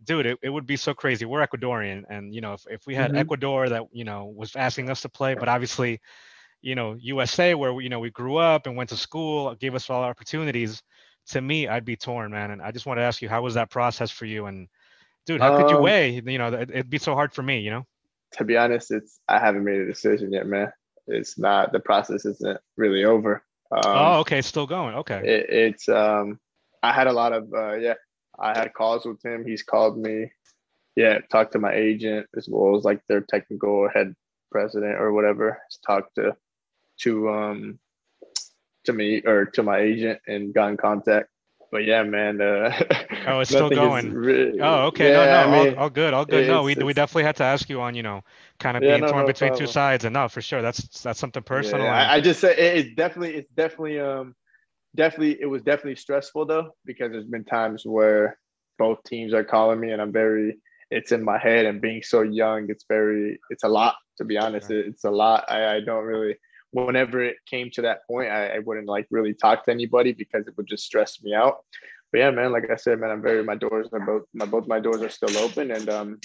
dude, 0.04 0.26
it, 0.26 0.38
it 0.42 0.50
would 0.50 0.66
be 0.66 0.78
so 0.78 0.94
crazy. 0.94 1.26
We're 1.26 1.46
Ecuadorian, 1.46 2.04
and 2.10 2.34
you 2.34 2.42
know, 2.42 2.54
if 2.54 2.66
if 2.70 2.88
we 2.88 2.96
had 2.96 3.12
Mhm. 3.12 3.16
Ecuador 3.16 3.70
that 3.70 3.84
you 3.92 4.04
know 4.04 4.26
was 4.26 4.56
asking 4.56 4.90
us 4.90 5.02
to 5.02 5.10
play, 5.10 5.36
but 5.36 5.50
obviously 5.50 6.02
you 6.62 6.76
know 6.76 6.96
USA 7.00 7.54
where 7.56 7.74
we, 7.74 7.84
you 7.86 7.90
know 7.90 8.00
we 8.00 8.12
grew 8.12 8.38
up 8.38 8.68
and 8.68 8.76
went 8.76 8.90
to 8.90 8.98
school 8.98 9.56
gave 9.56 9.76
us 9.76 9.90
all 9.90 10.04
opportunities 10.04 10.82
to 11.28 11.42
me 11.42 11.68
I'd 11.68 11.86
be 11.86 11.96
torn 11.96 12.32
man 12.32 12.52
and 12.52 12.62
I 12.62 12.72
just 12.72 12.86
want 12.86 13.00
to 13.00 13.04
ask 13.04 13.22
you 13.22 13.30
how 13.30 13.42
was 13.42 13.54
that 13.56 13.70
process 13.70 14.12
for 14.12 14.26
you 14.26 14.46
and 14.48 14.68
dude 15.26 15.42
how 15.42 15.52
could 15.52 15.72
you 15.72 15.78
Um, 15.78 15.84
weigh 15.84 16.22
you 16.26 16.38
know 16.38 16.48
it, 16.54 16.70
it'd 16.72 16.90
be 16.90 16.98
so 16.98 17.14
hard 17.16 17.34
for 17.34 17.44
me 17.44 17.60
you 17.60 17.72
know 17.72 17.86
To 18.34 18.44
be 18.44 18.58
honest, 18.58 18.92
it's 18.92 19.20
I 19.28 19.40
haven't 19.40 19.64
made 19.64 19.80
a 19.82 19.86
decision 19.86 20.32
yet, 20.34 20.46
man. 20.48 20.72
It's 21.08 21.38
not 21.40 21.72
the 21.72 21.80
process 21.80 22.26
isn't 22.26 22.60
really 22.78 23.06
over. 23.06 23.44
Um, 23.72 23.82
oh 23.84 24.20
okay 24.20 24.40
it's 24.40 24.48
still 24.48 24.68
going 24.68 24.96
okay 24.96 25.24
it, 25.24 25.50
it's 25.50 25.90
um 25.90 26.40
i 26.82 26.92
had 26.92 27.08
a 27.08 27.14
lot 27.14 27.34
of 27.34 27.54
uh 27.54 27.74
yeah 27.76 27.94
i 28.42 28.58
had 28.58 28.74
calls 28.74 29.06
with 29.06 29.24
him. 29.24 29.46
He's 29.46 29.64
called 29.64 29.98
me. 29.98 30.32
Yeah 30.96 31.20
talked 31.32 31.54
to 31.54 31.60
my 31.60 31.74
agent 31.74 32.28
as 32.38 32.48
well 32.50 32.76
as 32.78 32.84
like 32.84 33.02
their 33.08 33.22
technical 33.22 33.90
head 33.90 34.16
president 34.52 34.96
or 35.00 35.14
whatever. 35.14 35.60
He's 35.70 35.80
talked 35.86 36.16
to 36.16 36.36
to 37.02 37.30
um 37.30 37.80
to 38.86 38.94
me 38.94 39.22
or 39.26 39.46
to 39.46 39.64
my 39.64 39.80
agent 39.80 40.20
and 40.28 40.54
got 40.54 40.70
in 40.72 40.78
contact. 40.78 41.30
But 41.72 41.86
yeah 41.86 42.04
man 42.04 42.42
uh 42.42 42.72
oh 43.26 43.40
it's 43.40 43.52
still 43.52 43.70
going. 43.72 44.18
re- 44.22 44.54
oh 44.60 44.86
okay. 44.88 45.10
Yeah, 45.10 45.12
no 45.12 45.28
no 45.28 45.44
I 45.44 45.48
mean, 45.48 45.70
all, 45.70 45.74
all 45.76 45.90
good 45.90 46.14
all 46.14 46.26
good. 46.26 46.46
No 46.46 46.64
we, 46.64 46.76
we 46.76 46.94
definitely 46.94 47.24
had 47.24 47.38
to 47.38 47.44
ask 47.44 47.70
you 47.70 47.82
on 47.82 47.96
you 47.96 48.04
know 48.04 48.24
kind 48.60 48.78
of 48.78 48.86
Yeah, 48.86 48.86
being 48.86 49.04
no, 49.04 49.12
torn 49.12 49.26
no 49.26 49.26
between 49.26 49.54
two 49.54 49.68
sides. 49.68 50.06
And 50.06 50.14
no 50.14 50.28
for 50.30 50.42
sure. 50.42 50.62
That's 50.62 51.02
that's 51.04 51.20
something 51.20 51.44
personal 51.44 51.88
Yeah, 51.88 51.94
I, 51.94 52.16
I 52.16 52.22
just 52.22 52.40
say 52.42 52.52
it- 52.56 52.78
it's 52.86 52.96
definitely 52.96 53.36
it's 53.36 53.52
definitely 53.52 54.00
um 54.00 54.36
definitely 54.96 55.38
it 55.40 55.46
was 55.46 55.62
definitely 55.62 55.96
stressful 55.96 56.46
though 56.46 56.72
because 56.86 57.12
there's 57.12 57.26
been 57.26 57.44
times 57.46 57.86
where 57.86 58.38
both 58.78 59.04
teams 59.04 59.34
are 59.34 59.44
calling 59.44 59.80
me 59.80 59.92
and 59.92 60.02
I'm 60.02 60.12
very 60.12 60.58
it's 60.92 61.12
in 61.12 61.24
my 61.24 61.38
head 61.38 61.66
and 61.66 61.82
being 61.82 62.02
so 62.02 62.22
young 62.22 62.68
it's 62.70 62.86
very 62.88 63.40
it's 63.50 63.64
a 63.64 63.68
lot 63.68 63.96
to 64.18 64.26
be 64.26 64.38
honest. 64.38 64.70
It- 64.72 64.88
it's 64.88 65.06
a 65.06 65.12
lot. 65.12 65.46
I, 65.50 65.76
I 65.76 65.80
don't 65.82 66.04
really 66.06 66.36
whenever 66.72 67.24
it 67.24 67.38
came 67.48 67.72
to 67.72 67.82
that 67.84 68.06
point 68.08 68.30
I, 68.32 68.56
I 68.56 68.60
wouldn't 68.60 68.88
like 68.88 69.08
really 69.10 69.34
talk 69.34 69.66
to 69.66 69.72
anybody 69.72 70.14
because 70.14 70.48
it 70.48 70.56
would 70.58 70.68
just 70.68 70.86
stress 70.86 71.22
me 71.24 71.34
out. 71.34 71.60
But 72.12 72.20
yeah 72.20 72.32
man 72.32 72.52
like 72.52 72.70
I 72.72 72.76
said 72.76 73.00
man 73.00 73.12
I'm 73.12 73.22
very 73.22 73.44
my 73.44 73.56
doors 73.56 73.88
are 73.94 74.00
both 74.00 74.24
my 74.34 74.46
both 74.46 74.68
my 74.68 74.80
doors 74.80 75.02
are 75.02 75.10
still 75.10 75.36
open 75.38 75.72
and 75.72 75.90
um 75.90 76.20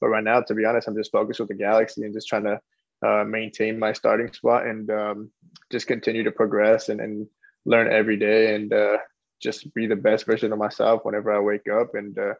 but 0.00 0.08
right 0.08 0.24
now 0.24 0.40
to 0.40 0.54
be 0.54 0.64
honest 0.64 0.88
I'm 0.88 0.96
just 0.96 1.12
focused 1.12 1.40
with 1.40 1.48
the 1.48 1.54
Galaxy 1.54 2.02
and 2.04 2.12
just 2.14 2.28
trying 2.28 2.44
to 2.44 2.60
uh, 3.06 3.24
maintain 3.24 3.78
my 3.78 3.92
starting 3.92 4.32
spot 4.32 4.66
and 4.66 4.90
um, 4.90 5.30
just 5.70 5.86
continue 5.86 6.22
to 6.24 6.30
progress 6.30 6.88
and, 6.90 7.00
and 7.00 7.26
learn 7.66 7.92
every 7.92 8.16
day 8.16 8.54
and 8.54 8.72
uh, 8.72 8.98
just 9.40 9.72
be 9.74 9.86
the 9.86 9.96
best 9.96 10.26
version 10.26 10.52
of 10.52 10.58
myself 10.58 11.04
whenever 11.04 11.32
I 11.32 11.40
wake 11.40 11.68
up 11.68 11.94
and 11.94 12.18
uh, 12.18 12.34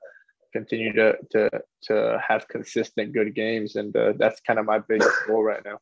continue 0.53 0.93
to 0.95 1.17
to 1.33 1.51
to 1.85 2.23
have 2.27 2.49
consistent 2.49 3.13
good 3.13 3.35
games 3.35 3.77
and 3.77 3.95
uh, 3.97 4.13
that's 4.17 4.41
kind 4.41 4.59
of 4.59 4.67
my 4.67 4.79
biggest 4.79 5.15
goal 5.27 5.43
right 5.43 5.65
now. 5.65 5.79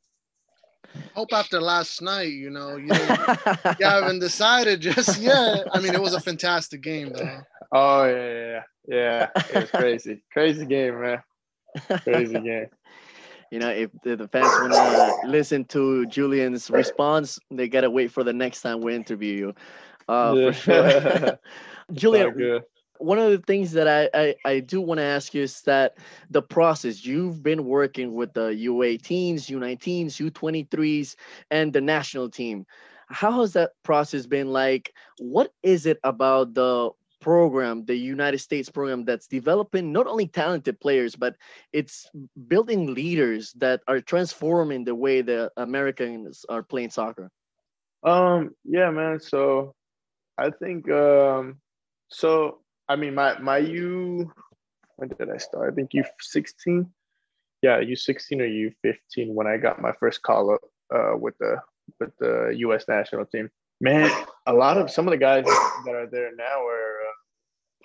Hope 1.14 1.32
after 1.32 1.60
last 1.60 2.00
night, 2.00 2.32
you 2.32 2.48
know, 2.50 2.76
you, 2.76 2.86
you 2.86 3.86
haven't 3.86 4.20
decided 4.20 4.80
just 4.80 5.20
yet. 5.20 5.66
I 5.72 5.80
mean, 5.80 5.94
it 5.94 6.00
was 6.00 6.14
a 6.14 6.20
fantastic 6.20 6.80
game, 6.80 7.12
though. 7.12 7.40
Oh 7.72 8.04
yeah, 8.04 8.14
yeah, 8.14 8.62
yeah. 8.88 9.28
yeah. 9.34 9.42
It 9.50 9.54
was 9.54 9.70
crazy, 9.70 10.22
crazy 10.32 10.64
game, 10.64 11.00
man. 11.00 11.22
Crazy 12.02 12.40
game. 12.40 12.66
You 13.50 13.58
know, 13.60 13.70
if 13.70 13.90
the, 14.02 14.16
the 14.16 14.28
fans 14.28 14.58
want 14.58 14.72
to 14.72 15.16
listen 15.22 15.64
to 15.66 16.06
Julian's 16.06 16.70
response, 16.70 17.38
they 17.50 17.68
gotta 17.68 17.90
wait 17.90 18.10
for 18.12 18.22
the 18.24 18.32
next 18.32 18.62
time 18.62 18.80
we 18.80 18.94
interview 18.94 19.34
you. 19.36 19.54
Uh, 20.08 20.36
Yeah. 20.36 20.50
For 20.50 20.52
sure. 20.52 21.38
Julian, 21.92 22.32
one 22.98 23.18
of 23.18 23.30
the 23.30 23.38
things 23.38 23.72
that 23.72 23.88
I, 23.88 24.08
I, 24.14 24.34
I 24.44 24.60
do 24.60 24.80
want 24.80 24.98
to 24.98 25.04
ask 25.04 25.34
you 25.34 25.42
is 25.42 25.62
that 25.62 25.96
the 26.30 26.42
process 26.42 27.04
you've 27.04 27.42
been 27.42 27.64
working 27.64 28.14
with 28.14 28.34
the 28.34 28.54
U18s, 28.54 29.48
U19s, 29.48 30.18
U23s, 30.18 31.16
and 31.50 31.72
the 31.72 31.80
national 31.80 32.28
team. 32.30 32.66
How 33.08 33.40
has 33.40 33.52
that 33.54 33.72
process 33.82 34.26
been 34.26 34.48
like? 34.52 34.94
What 35.18 35.52
is 35.62 35.86
it 35.86 35.98
about 36.04 36.54
the 36.54 36.90
program, 37.20 37.84
the 37.84 37.96
United 37.96 38.38
States 38.38 38.68
program 38.68 39.04
that's 39.04 39.26
developing 39.26 39.92
not 39.92 40.06
only 40.06 40.26
talented 40.26 40.80
players, 40.80 41.16
but 41.16 41.36
it's 41.72 42.10
building 42.48 42.94
leaders 42.94 43.52
that 43.54 43.80
are 43.88 44.00
transforming 44.00 44.84
the 44.84 44.94
way 44.94 45.22
the 45.22 45.50
Americans 45.56 46.44
are 46.48 46.62
playing 46.62 46.90
soccer? 46.90 47.30
Um, 48.02 48.54
yeah, 48.64 48.90
man. 48.90 49.20
So 49.20 49.74
I 50.38 50.50
think 50.50 50.90
um 50.90 51.60
so 52.08 52.60
I 52.88 52.96
mean 52.96 53.14
my 53.14 53.38
my 53.38 53.58
U 53.58 54.32
when 54.96 55.08
did 55.08 55.30
I 55.30 55.36
start? 55.36 55.72
I 55.72 55.74
think 55.74 55.94
U 55.94 56.04
sixteen. 56.20 56.90
Yeah, 57.62 57.80
U 57.80 57.96
sixteen 57.96 58.40
or 58.40 58.46
U 58.46 58.72
fifteen 58.82 59.34
when 59.34 59.46
I 59.46 59.56
got 59.56 59.82
my 59.82 59.92
first 59.98 60.22
call 60.22 60.54
up 60.54 60.60
uh 60.94 61.16
with 61.16 61.36
the 61.38 61.56
with 61.98 62.16
the 62.18 62.54
US 62.58 62.86
national 62.88 63.26
team. 63.26 63.50
Man, 63.80 64.10
a 64.46 64.52
lot 64.52 64.76
of 64.76 64.90
some 64.90 65.06
of 65.06 65.12
the 65.12 65.18
guys 65.18 65.44
that 65.44 65.94
are 65.94 66.08
there 66.10 66.34
now 66.36 66.66
are 66.66 66.97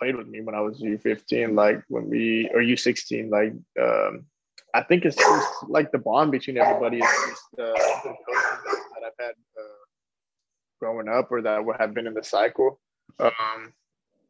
played 0.04 0.18
with 0.18 0.28
me 0.28 0.42
when 0.42 0.54
I 0.54 0.60
was 0.60 0.82
U15, 0.82 1.56
like 1.56 1.82
when 1.88 2.10
we 2.10 2.50
or 2.54 2.62
U16. 2.62 3.32
Like 3.32 3.54
um, 3.82 4.26
I 4.74 4.84
think 4.84 5.06
it's 5.06 5.16
just 5.16 5.50
like 5.70 5.92
the 5.92 5.98
bond 5.98 6.32
between 6.32 6.58
everybody 6.58 6.98
is 6.98 7.12
just 7.30 7.44
uh, 7.58 7.72
the 8.04 8.10
coaches 8.10 8.60
that 8.94 9.04
I've 9.08 9.26
had 9.26 9.36
uh, 9.58 9.84
growing 10.82 11.08
up 11.08 11.32
or 11.32 11.42
that 11.44 11.64
would 11.64 11.78
have 11.80 11.94
been 11.94 12.08
in 12.08 12.14
the 12.14 12.24
cycle. 12.24 12.82
Um, 13.18 13.72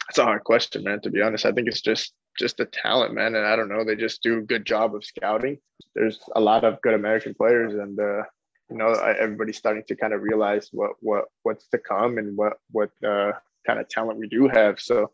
it's 0.09 0.19
a 0.19 0.26
hard 0.26 0.43
question, 0.43 0.84
man. 0.84 1.01
To 1.01 1.09
be 1.09 1.24
honest, 1.24 1.45
I 1.45 1.51
think 1.51 1.67
it's 1.67 1.82
just 1.82 2.13
just 2.38 2.57
the 2.57 2.65
talent, 2.65 3.15
man. 3.15 3.34
And 3.36 3.45
I 3.47 3.55
don't 3.55 3.69
know, 3.69 3.84
they 3.84 3.95
just 3.95 4.21
do 4.21 4.38
a 4.38 4.41
good 4.41 4.65
job 4.65 4.93
of 4.93 5.03
scouting. 5.03 5.57
There's 5.95 6.19
a 6.36 6.39
lot 6.39 6.63
of 6.63 6.82
good 6.82 6.93
American 6.93 7.34
players, 7.34 7.74
and 7.74 7.99
uh, 7.99 8.24
you 8.69 8.78
know 8.78 8.93
everybody's 8.93 9.57
starting 9.57 9.86
to 9.88 9.95
kind 9.95 10.13
of 10.13 10.21
realize 10.21 10.69
what 10.71 10.91
what 10.99 11.26
what's 11.41 11.67
to 11.69 11.80
come 11.80 12.19
and 12.19 12.38
what 12.38 12.53
what 12.69 12.91
uh, 13.03 13.32
kind 13.65 13.80
of 13.80 13.89
talent 13.89 14.19
we 14.19 14.28
do 14.28 14.47
have. 14.47 14.80
So, 14.80 15.11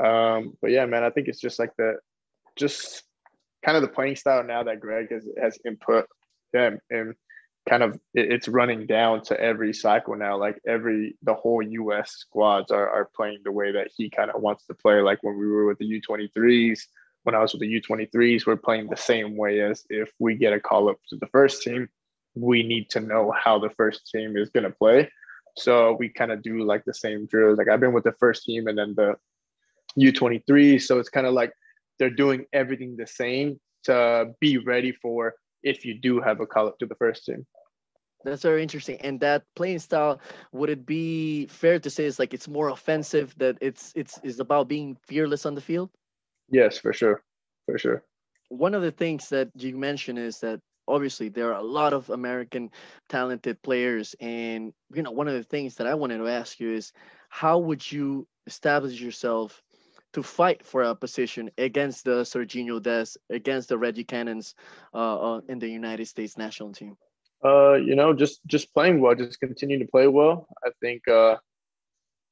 um, 0.00 0.56
but 0.60 0.70
yeah, 0.70 0.86
man, 0.86 1.04
I 1.04 1.10
think 1.10 1.28
it's 1.28 1.40
just 1.40 1.58
like 1.58 1.70
the 1.76 1.96
just 2.56 3.04
kind 3.64 3.76
of 3.76 3.82
the 3.82 3.88
playing 3.88 4.16
style 4.16 4.44
now 4.44 4.62
that 4.62 4.80
Greg 4.80 5.10
has 5.10 5.26
has 5.40 5.58
input. 5.66 6.06
Yeah, 6.52 6.76
and 6.90 7.14
kind 7.68 7.82
of 7.82 7.98
it's 8.14 8.48
running 8.48 8.86
down 8.86 9.22
to 9.22 9.40
every 9.40 9.72
cycle 9.72 10.16
now. 10.16 10.36
Like 10.36 10.60
every 10.66 11.16
the 11.22 11.34
whole 11.34 11.62
U.S. 11.62 12.12
squads 12.12 12.70
are 12.70 12.88
are 12.88 13.10
playing 13.14 13.38
the 13.44 13.52
way 13.52 13.72
that 13.72 13.90
he 13.96 14.10
kind 14.10 14.30
of 14.30 14.42
wants 14.42 14.66
to 14.66 14.74
play. 14.74 15.00
Like 15.00 15.22
when 15.22 15.38
we 15.38 15.46
were 15.46 15.66
with 15.66 15.78
the 15.78 16.00
U23s, 16.00 16.80
when 17.22 17.34
I 17.34 17.40
was 17.40 17.52
with 17.52 17.60
the 17.60 17.80
U23s, 17.80 18.46
we're 18.46 18.56
playing 18.56 18.88
the 18.88 18.96
same 18.96 19.36
way 19.36 19.60
as 19.60 19.84
if 19.88 20.10
we 20.18 20.34
get 20.34 20.52
a 20.52 20.60
call 20.60 20.90
up 20.90 20.98
to 21.08 21.16
the 21.16 21.26
first 21.28 21.62
team 21.62 21.88
we 22.34 22.62
need 22.62 22.90
to 22.90 23.00
know 23.00 23.32
how 23.32 23.58
the 23.58 23.70
first 23.70 24.10
team 24.10 24.36
is 24.36 24.50
to 24.50 24.70
play. 24.70 25.10
So 25.56 25.96
we 25.98 26.08
kind 26.08 26.32
of 26.32 26.42
do 26.42 26.64
like 26.64 26.84
the 26.84 26.94
same 26.94 27.26
drills. 27.26 27.58
Like 27.58 27.68
I've 27.68 27.80
been 27.80 27.92
with 27.92 28.04
the 28.04 28.14
first 28.18 28.44
team 28.44 28.68
and 28.68 28.78
then 28.78 28.94
the 28.96 29.16
U23. 29.98 30.80
So 30.80 30.98
it's 30.98 31.08
kind 31.08 31.26
of 31.26 31.34
like 31.34 31.52
they're 31.98 32.10
doing 32.10 32.44
everything 32.52 32.96
the 32.96 33.06
same 33.06 33.60
to 33.84 34.32
be 34.40 34.58
ready 34.58 34.92
for 34.92 35.34
if 35.62 35.84
you 35.84 35.98
do 35.98 36.20
have 36.20 36.40
a 36.40 36.46
call 36.46 36.66
up 36.66 36.78
to 36.78 36.86
the 36.86 36.94
first 36.96 37.24
team. 37.24 37.46
That's 38.24 38.42
very 38.42 38.62
interesting. 38.62 39.00
And 39.00 39.18
that 39.20 39.42
playing 39.56 39.80
style, 39.80 40.20
would 40.52 40.70
it 40.70 40.86
be 40.86 41.46
fair 41.46 41.78
to 41.80 41.90
say 41.90 42.04
it's 42.04 42.18
like 42.18 42.34
it's 42.34 42.48
more 42.48 42.68
offensive 42.68 43.34
that 43.38 43.58
it's 43.60 43.92
it's 43.96 44.18
is 44.22 44.38
about 44.38 44.68
being 44.68 44.96
fearless 45.06 45.44
on 45.44 45.54
the 45.54 45.60
field? 45.60 45.90
Yes, 46.48 46.78
for 46.78 46.92
sure. 46.92 47.22
For 47.66 47.78
sure. 47.78 48.04
One 48.48 48.74
of 48.74 48.82
the 48.82 48.92
things 48.92 49.28
that 49.30 49.48
you 49.56 49.76
mentioned 49.76 50.18
is 50.18 50.38
that 50.40 50.60
obviously 50.86 51.28
there 51.28 51.52
are 51.52 51.60
a 51.60 51.62
lot 51.62 51.92
of 51.92 52.10
American 52.10 52.70
talented 53.08 53.60
players. 53.62 54.14
And 54.20 54.72
you 54.94 55.02
know, 55.02 55.10
one 55.10 55.28
of 55.28 55.34
the 55.34 55.42
things 55.42 55.76
that 55.76 55.86
I 55.86 55.94
wanted 55.94 56.18
to 56.18 56.28
ask 56.28 56.60
you 56.60 56.72
is 56.72 56.92
how 57.28 57.58
would 57.58 57.90
you 57.90 58.26
establish 58.46 59.00
yourself 59.00 59.62
to 60.12 60.22
fight 60.22 60.64
for 60.64 60.82
a 60.82 60.94
position 60.94 61.50
against 61.58 62.04
the 62.04 62.22
Sergiño 62.22 62.82
Dest, 62.82 63.18
against 63.30 63.68
the 63.68 63.78
Reggie 63.78 64.04
Cannons 64.04 64.54
uh, 64.94 65.36
uh, 65.36 65.40
in 65.48 65.58
the 65.58 65.68
United 65.68 66.06
States 66.06 66.36
national 66.36 66.72
team? 66.72 66.96
Uh, 67.44 67.74
you 67.74 67.96
know, 67.96 68.12
just 68.14 68.40
just 68.46 68.72
playing 68.72 69.00
well, 69.00 69.14
just 69.14 69.40
continue 69.40 69.78
to 69.78 69.86
play 69.86 70.06
well. 70.06 70.46
I 70.64 70.70
think 70.80 71.08
uh, 71.08 71.36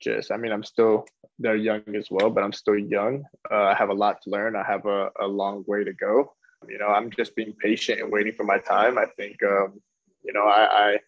just 0.00 0.30
I 0.30 0.36
mean 0.36 0.52
I'm 0.52 0.62
still 0.62 1.04
they're 1.38 1.56
young 1.56 1.82
as 1.96 2.08
well, 2.10 2.30
but 2.30 2.44
I'm 2.44 2.52
still 2.52 2.78
young. 2.78 3.24
Uh, 3.50 3.64
I 3.64 3.74
have 3.74 3.88
a 3.88 3.94
lot 3.94 4.22
to 4.22 4.30
learn. 4.30 4.54
I 4.54 4.62
have 4.62 4.86
a, 4.86 5.10
a 5.20 5.26
long 5.26 5.64
way 5.66 5.84
to 5.84 5.92
go. 5.92 6.34
You 6.68 6.78
know, 6.78 6.88
I'm 6.88 7.10
just 7.10 7.34
being 7.34 7.54
patient 7.54 8.00
and 8.00 8.12
waiting 8.12 8.34
for 8.34 8.44
my 8.44 8.58
time. 8.58 8.98
I 8.98 9.06
think, 9.16 9.42
um, 9.42 9.80
you 10.22 10.34
know, 10.34 10.44
I, 10.44 10.98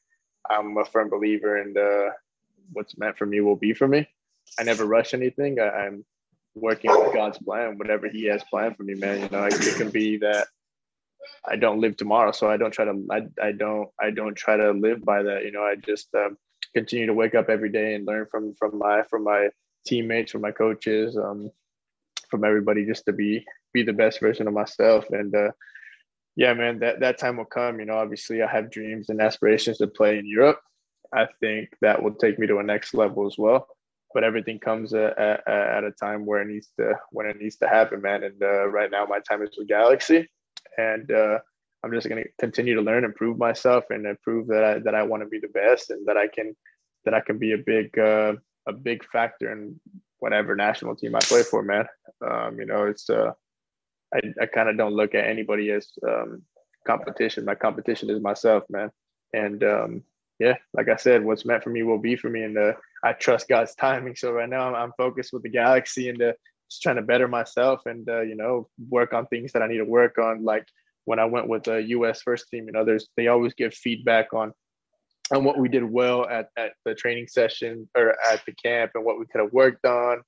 I 0.49 0.55
I'm 0.55 0.77
a 0.79 0.85
firm 0.85 1.11
believer 1.11 1.59
in 1.59 1.75
the 1.75 2.11
what's 2.73 2.97
meant 2.97 3.18
for 3.18 3.27
me 3.27 3.41
will 3.41 3.57
be 3.57 3.75
for 3.75 3.87
me. 3.87 4.09
I 4.59 4.64
never 4.64 4.87
rush 4.87 5.14
anything. 5.14 5.61
I, 5.61 5.68
I'm 5.68 6.05
working 6.55 6.90
with 6.90 7.14
God's 7.14 7.38
plan, 7.38 7.78
whatever 7.78 8.09
He 8.09 8.24
has 8.24 8.42
planned 8.44 8.76
for 8.76 8.82
me, 8.82 8.94
man. 8.94 9.22
You 9.22 9.28
know, 9.30 9.44
it 9.44 9.76
can 9.76 9.90
be 9.90 10.18
that 10.18 10.48
I 11.48 11.57
don't 11.57 11.80
live 11.80 11.96
tomorrow, 11.96 12.32
so 12.32 12.50
I 12.50 12.57
don't 12.57 12.72
try 12.72 12.84
to. 12.84 13.07
I, 13.11 13.22
I 13.42 13.53
don't. 13.53 13.88
I 14.00 14.11
don't 14.11 14.34
try 14.34 14.57
to 14.57 14.72
live 14.72 15.05
by 15.05 15.22
that. 15.22 15.44
You 15.44 15.53
know, 15.53 15.62
I 15.62 15.76
just 15.76 16.09
um, 16.14 16.36
continue 16.74 17.07
to 17.07 17.14
wake 17.14 17.34
up 17.34 17.48
every 17.48 17.70
day 17.70 17.94
and 17.94 18.07
learn 18.07 18.26
from 18.30 18.55
from 18.55 18.78
my 18.78 19.03
from 19.05 19.24
my 19.24 19.48
teammates, 19.86 20.32
from 20.32 20.42
my 20.42 20.53
coaches, 20.53 21.16
um, 21.16 21.50
from 22.30 22.44
everybody, 22.44 22.84
just 22.86 23.05
to 23.07 23.12
be 23.12 23.44
be 23.72 23.82
the 23.82 23.92
best 23.92 24.20
version 24.20 24.46
of 24.46 24.55
myself. 24.55 25.07
And 25.11 25.34
uh, 25.34 25.53
yeah, 26.36 26.55
man, 26.55 26.78
that 26.80 27.00
that 27.00 27.18
time 27.18 27.36
will 27.36 27.44
come. 27.44 27.80
You 27.80 27.86
know, 27.86 27.96
obviously, 27.96 28.42
I 28.42 28.50
have 28.50 28.70
dreams 28.70 29.09
and 29.09 29.20
aspirations 29.20 29.78
to 29.78 29.86
play 29.86 30.18
in 30.18 30.26
Europe. 30.26 30.61
I 31.12 31.26
think 31.40 31.70
that 31.82 32.03
will 32.03 32.14
take 32.14 32.38
me 32.38 32.46
to 32.46 32.59
a 32.59 32.62
next 32.62 32.94
level 32.94 33.26
as 33.26 33.36
well. 33.36 33.66
But 34.14 34.24
everything 34.24 34.58
comes 34.58 34.92
at, 34.94 35.18
at, 35.18 35.84
a 35.84 35.92
time 35.98 36.26
where 36.26 36.42
it 36.42 36.48
needs 36.48 36.68
to 36.78 36.94
when 37.10 37.26
it 37.26 37.38
needs 37.38 37.56
to 37.56 37.68
happen, 37.68 38.02
man. 38.02 38.24
And 38.24 38.42
uh, 38.42 38.68
right 38.68 38.90
now, 38.90 39.06
my 39.06 39.20
time 39.20 39.42
is 39.42 39.56
with 39.56 39.68
Galaxy, 39.68 40.28
and 40.76 41.10
uh, 41.10 41.38
I'm 41.82 41.92
just 41.92 42.08
going 42.08 42.22
to 42.22 42.28
continue 42.38 42.74
to 42.74 42.82
learn 42.82 43.04
and 43.04 43.14
prove 43.14 43.38
myself 43.38 43.84
and 43.90 44.06
prove 44.22 44.46
that 44.48 44.64
I 44.64 44.78
that 44.80 44.94
I 44.94 45.02
want 45.02 45.22
to 45.22 45.28
be 45.28 45.38
the 45.38 45.48
best 45.48 45.90
and 45.90 46.06
that 46.06 46.16
I 46.16 46.28
can 46.28 46.54
that 47.04 47.14
I 47.14 47.20
can 47.20 47.38
be 47.38 47.52
a 47.52 47.58
big 47.58 47.98
uh, 47.98 48.34
a 48.66 48.72
big 48.72 49.04
factor 49.04 49.50
in 49.50 49.80
whatever 50.18 50.54
national 50.54 50.94
team 50.94 51.16
I 51.16 51.20
play 51.20 51.42
for, 51.42 51.62
man. 51.62 51.86
Um, 52.24 52.58
you 52.58 52.66
know, 52.66 52.84
it's 52.84 53.10
uh, 53.10 53.32
I, 54.14 54.20
I 54.40 54.46
kind 54.46 54.68
of 54.68 54.76
don't 54.76 54.94
look 54.94 55.14
at 55.14 55.26
anybody 55.26 55.70
as 55.70 55.88
um, 56.06 56.42
competition. 56.86 57.44
My 57.44 57.54
competition 57.54 58.10
is 58.10 58.20
myself, 58.20 58.64
man. 58.70 58.90
And 59.32 59.64
um, 59.64 60.02
yeah, 60.39 60.57
like 60.74 60.89
I 60.89 60.97
said, 60.97 61.24
what's 61.24 61.45
meant 61.45 61.62
for 61.62 61.70
me 61.70 61.83
will 61.83 61.99
be 61.99 62.16
for 62.16 62.30
me, 62.30 62.43
and 62.43 62.57
uh, 62.57 62.72
I 63.05 63.12
trust 63.12 63.49
God's 63.49 63.74
timing. 63.74 64.16
So 64.16 64.33
right 64.33 64.49
now, 64.49 64.68
I'm, 64.68 64.74
I'm 64.74 64.93
focused 64.97 65.33
with 65.33 65.43
the 65.43 65.49
Galaxy 65.49 66.09
and 66.09 66.20
uh, 66.20 66.33
just 66.70 66.83
trying 66.83 66.97
to 66.97 67.03
better 67.03 67.28
myself 67.28 67.83
and 67.87 68.09
uh, 68.09 68.22
you 68.22 68.35
know 68.35 68.68
work 68.89 69.12
on 69.12 69.26
things 69.26 69.53
that 69.53 69.62
I 69.62 69.68
need 69.68 69.78
to 69.78 69.85
work 69.85 70.18
on. 70.18 70.45
Like 70.45 70.66
when 71.05 71.18
I 71.18 71.24
went 71.26 71.49
with 71.49 71.64
the 71.64 71.76
U.S. 71.76 72.22
first 72.22 72.49
team 72.51 72.68
and 72.68 72.76
others, 72.76 73.09
they 73.16 73.28
always 73.28 73.55
give 73.55 73.74
feedback 73.74 74.33
on 74.33 74.53
on 75.33 75.45
what 75.45 75.59
we 75.59 75.68
did 75.68 75.85
well 75.85 76.28
at, 76.28 76.49
at 76.57 76.72
the 76.85 76.95
training 76.95 77.26
session 77.28 77.89
or 77.97 78.14
at 78.30 78.45
the 78.45 78.53
camp 78.53 78.93
and 78.95 79.05
what 79.05 79.18
we 79.18 79.26
could 79.26 79.41
have 79.41 79.53
worked 79.53 79.87
on. 79.87 80.22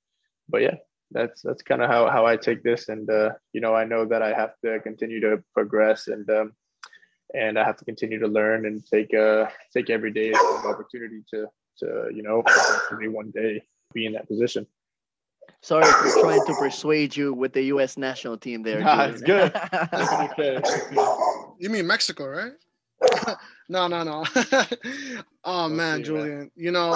But 0.49 0.63
yeah, 0.63 0.77
that's 1.11 1.43
that's 1.43 1.63
kind 1.63 1.83
of 1.83 1.91
how, 1.91 2.09
how 2.11 2.27
I 2.27 2.37
take 2.37 2.63
this. 2.63 2.89
And 2.89 3.09
uh, 3.11 3.31
you 3.53 3.61
know, 3.61 3.75
I 3.75 3.85
know 3.85 4.05
that 4.07 4.23
I 4.23 4.33
have 4.33 4.53
to 4.65 4.81
continue 4.81 5.21
to 5.21 5.43
progress 5.53 6.09
and 6.09 6.29
um, 6.31 6.53
and 7.35 7.59
I 7.59 7.65
have 7.65 7.77
to 7.79 7.85
continue 7.85 8.19
to 8.21 8.29
learn 8.29 8.65
and 8.67 8.85
take 8.87 9.13
uh 9.13 9.47
take 9.73 9.91
every 9.91 10.13
day 10.13 10.31
as 10.31 10.41
an 10.41 10.71
opportunity 10.71 11.23
to 11.33 11.47
to 11.79 12.09
you 12.15 12.23
know 12.23 12.43
hopefully 12.47 13.09
one 13.09 13.31
day 13.31 13.63
be 13.93 14.07
in 14.07 14.13
that 14.13 14.29
position. 14.29 14.67
Sorry 15.61 15.85
for 15.85 16.21
trying 16.21 16.45
to 16.47 16.55
persuade 16.55 17.17
you 17.17 17.33
with 17.33 17.53
the 17.53 17.63
U.S. 17.65 17.97
national 17.97 18.39
team 18.39 18.63
there. 18.63 18.81
Nah, 18.81 19.05
it's 19.11 19.21
good. 19.23 19.53
You 21.59 21.71
mean 21.71 21.87
Mexico, 21.87 22.27
right? 22.27 22.53
no, 23.69 23.89
no, 23.89 24.03
no. 24.03 24.25
oh 25.45 25.69
man, 25.69 26.03
Julian. 26.05 26.51
You 26.57 26.71
know, 26.71 26.93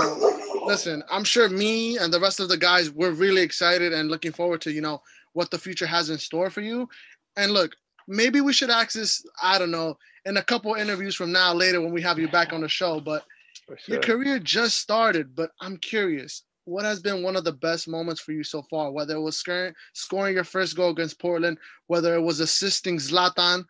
listen, 0.65 1.03
I'm 1.11 1.25
sure 1.25 1.49
me 1.49 1.99
and 1.99 2.13
the 2.13 2.21
rest 2.21 2.41
of 2.41 2.49
the 2.49 2.57
guys 2.57 2.91
we're 2.91 3.11
really 3.11 3.43
excited 3.43 3.93
and 3.93 4.11
looking 4.11 4.33
forward 4.33 4.61
to, 4.63 4.73
you 4.73 4.81
know, 4.81 5.03
what 5.33 5.51
the 5.51 5.59
future 5.59 5.87
has 5.87 6.11
in 6.11 6.19
store 6.19 6.51
for 6.51 6.61
you. 6.61 6.89
And 7.37 7.53
look, 7.53 7.75
maybe 8.07 8.41
we 8.41 8.53
should 8.53 8.71
access, 8.71 9.23
I 9.43 9.59
don't 9.59 9.71
know, 9.71 9.97
in 10.29 10.37
a 10.37 10.43
couple 10.43 10.75
interviews 10.75 11.15
from 11.15 11.33
now 11.33 11.55
later 11.55 11.81
when 11.81 11.93
we 11.93 12.03
have 12.03 12.19
you 12.19 12.29
back 12.29 12.53
on 12.53 12.61
the 12.61 12.69
show, 12.69 13.01
but 13.01 13.25
sure. 13.67 13.95
your 13.95 14.01
career 14.01 14.39
just 14.39 14.77
started, 14.77 15.35
but 15.35 15.51
I'm 15.61 15.79
curious, 15.79 16.45
what 16.67 16.85
has 16.85 17.01
been 17.01 17.23
one 17.23 17.35
of 17.35 17.45
the 17.45 17.53
best 17.53 17.89
moments 17.89 18.21
for 18.21 18.33
you 18.33 18.45
so 18.45 18.63
far? 18.71 18.93
Whether 18.93 19.17
it 19.17 19.21
was 19.23 19.39
scoring, 19.39 19.73
scoring 19.95 20.35
your 20.35 20.45
first 20.45 20.77
goal 20.77 20.91
against 20.91 21.19
Portland, 21.19 21.57
whether 21.87 22.15
it 22.15 22.21
was 22.21 22.41
assisting 22.41 22.99
Zlatan, 22.99 23.65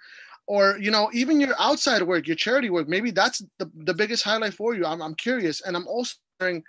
or 0.48 0.78
you 0.80 0.90
know 0.90 1.10
even 1.12 1.40
your 1.40 1.54
outside 1.60 2.02
work 2.02 2.26
your 2.26 2.34
charity 2.34 2.70
work 2.70 2.88
maybe 2.88 3.10
that's 3.10 3.42
the, 3.58 3.70
the 3.84 3.92
biggest 3.92 4.24
highlight 4.24 4.54
for 4.54 4.74
you 4.74 4.86
I'm, 4.86 5.02
I'm 5.02 5.14
curious 5.14 5.60
and 5.60 5.76
i'm 5.76 5.86
also 5.86 6.14
wondering 6.40 6.64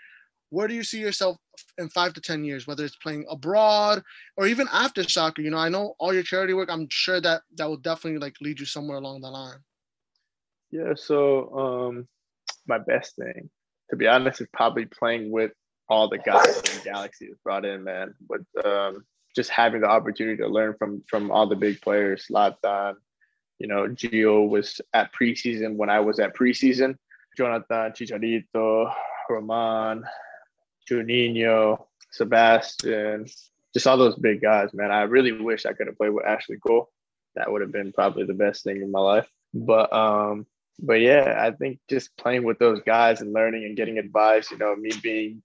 where 0.49 0.67
do 0.67 0.73
you 0.73 0.83
see 0.83 0.99
yourself 0.99 1.37
in 1.77 1.87
five 1.87 2.11
to 2.15 2.19
ten 2.19 2.43
years 2.43 2.67
whether 2.67 2.83
it's 2.83 2.97
playing 2.97 3.25
abroad 3.29 4.03
or 4.35 4.47
even 4.47 4.67
after 4.73 5.01
soccer 5.07 5.41
you 5.41 5.49
know 5.49 5.57
i 5.57 5.69
know 5.69 5.95
all 5.97 6.13
your 6.13 6.23
charity 6.23 6.53
work 6.53 6.69
i'm 6.69 6.87
sure 6.89 7.21
that 7.21 7.41
that 7.55 7.69
will 7.69 7.77
definitely 7.77 8.19
like 8.19 8.35
lead 8.41 8.59
you 8.59 8.65
somewhere 8.65 8.97
along 8.97 9.21
the 9.21 9.29
line 9.29 9.59
yeah 10.71 10.93
so 10.95 11.87
um 11.89 12.07
my 12.67 12.77
best 12.77 13.15
thing 13.15 13.49
to 13.89 13.95
be 13.95 14.07
honest 14.07 14.41
is 14.41 14.47
probably 14.53 14.85
playing 14.85 15.31
with 15.31 15.51
all 15.89 16.07
the 16.07 16.19
guys 16.19 16.61
in 16.71 16.79
Galaxy 16.83 17.27
has 17.27 17.37
brought 17.43 17.65
in, 17.65 17.83
man. 17.83 18.13
But 18.27 18.41
um, 18.63 19.05
just 19.35 19.49
having 19.49 19.81
the 19.81 19.89
opportunity 19.89 20.37
to 20.37 20.47
learn 20.47 20.75
from 20.77 21.03
from 21.07 21.31
all 21.31 21.47
the 21.47 21.55
big 21.55 21.81
players, 21.81 22.27
Zlatan, 22.31 22.95
you 23.57 23.67
know, 23.67 23.87
Gio 23.87 24.47
was 24.47 24.79
at 24.93 25.11
preseason 25.13 25.75
when 25.75 25.89
I 25.89 25.99
was 25.99 26.19
at 26.19 26.35
preseason. 26.35 26.95
Jonathan, 27.37 27.91
Chicharito, 27.91 28.93
Roman, 29.29 30.03
Juninho, 30.89 31.85
Sebastian, 32.11 33.25
just 33.73 33.87
all 33.87 33.97
those 33.97 34.15
big 34.15 34.41
guys, 34.41 34.73
man. 34.73 34.91
I 34.91 35.03
really 35.03 35.31
wish 35.31 35.65
I 35.65 35.73
could 35.73 35.87
have 35.87 35.97
played 35.97 36.09
with 36.09 36.25
Ashley 36.25 36.57
Cole. 36.57 36.89
That 37.35 37.51
would 37.51 37.61
have 37.61 37.71
been 37.71 37.93
probably 37.93 38.25
the 38.25 38.33
best 38.33 38.63
thing 38.63 38.81
in 38.81 38.91
my 38.91 38.99
life. 38.99 39.27
But 39.53 39.93
um, 39.93 40.47
but 40.81 41.01
yeah, 41.01 41.35
I 41.39 41.51
think 41.51 41.79
just 41.89 42.15
playing 42.17 42.43
with 42.43 42.59
those 42.59 42.81
guys 42.85 43.21
and 43.21 43.33
learning 43.33 43.65
and 43.65 43.75
getting 43.75 43.97
advice, 43.97 44.51
you 44.51 44.57
know, 44.57 44.75
me 44.75 44.91
being 45.01 45.41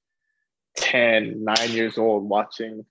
10, 0.77 1.45
9 1.45 1.71
years 1.71 1.99
old, 1.99 2.29
watching 2.29 2.85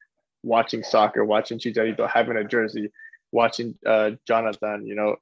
watching 0.44 0.84
soccer, 0.84 1.24
watching 1.24 1.58
Chicharito, 1.58 2.10
having 2.10 2.36
a 2.36 2.44
jersey, 2.44 2.92
watching 3.32 3.76
uh, 3.86 4.12
Jonathan, 4.28 4.86
you 4.86 4.96
know, 4.96 5.16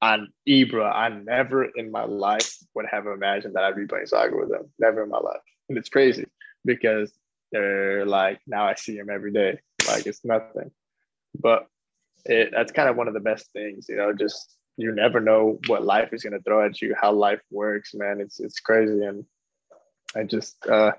on 0.00 0.32
Ibra, 0.48 0.90
I 0.94 1.08
never 1.08 1.64
in 1.64 1.90
my 1.90 2.04
life 2.04 2.56
would 2.74 2.86
have 2.90 3.06
imagined 3.06 3.54
that 3.54 3.64
I'd 3.64 3.76
be 3.76 3.86
playing 3.86 4.06
soccer 4.06 4.38
with 4.38 4.48
them. 4.48 4.70
Never 4.78 5.02
in 5.02 5.10
my 5.10 5.18
life. 5.18 5.40
And 5.68 5.76
it's 5.76 5.88
crazy 5.88 6.26
because 6.64 7.12
they're 7.52 8.06
like, 8.06 8.40
now 8.46 8.66
I 8.66 8.74
see 8.74 8.96
them 8.96 9.10
every 9.10 9.32
day. 9.32 9.58
Like 9.86 10.06
it's 10.06 10.24
nothing. 10.24 10.70
But 11.38 11.66
it, 12.24 12.50
that's 12.52 12.72
kind 12.72 12.88
of 12.88 12.96
one 12.96 13.08
of 13.08 13.14
the 13.14 13.20
best 13.20 13.52
things, 13.52 13.86
you 13.88 13.96
know, 13.96 14.12
just 14.12 14.57
you 14.78 14.92
never 14.92 15.20
know 15.20 15.58
what 15.66 15.84
life 15.84 16.12
is 16.12 16.22
going 16.22 16.32
to 16.32 16.42
throw 16.42 16.64
at 16.64 16.80
you, 16.80 16.94
how 16.98 17.12
life 17.12 17.40
works, 17.50 17.92
man. 17.94 18.20
It's, 18.20 18.40
it's 18.40 18.60
crazy. 18.60 19.04
And 19.04 19.26
I 20.16 20.24
just, 20.24 20.56
uh, 20.66 20.92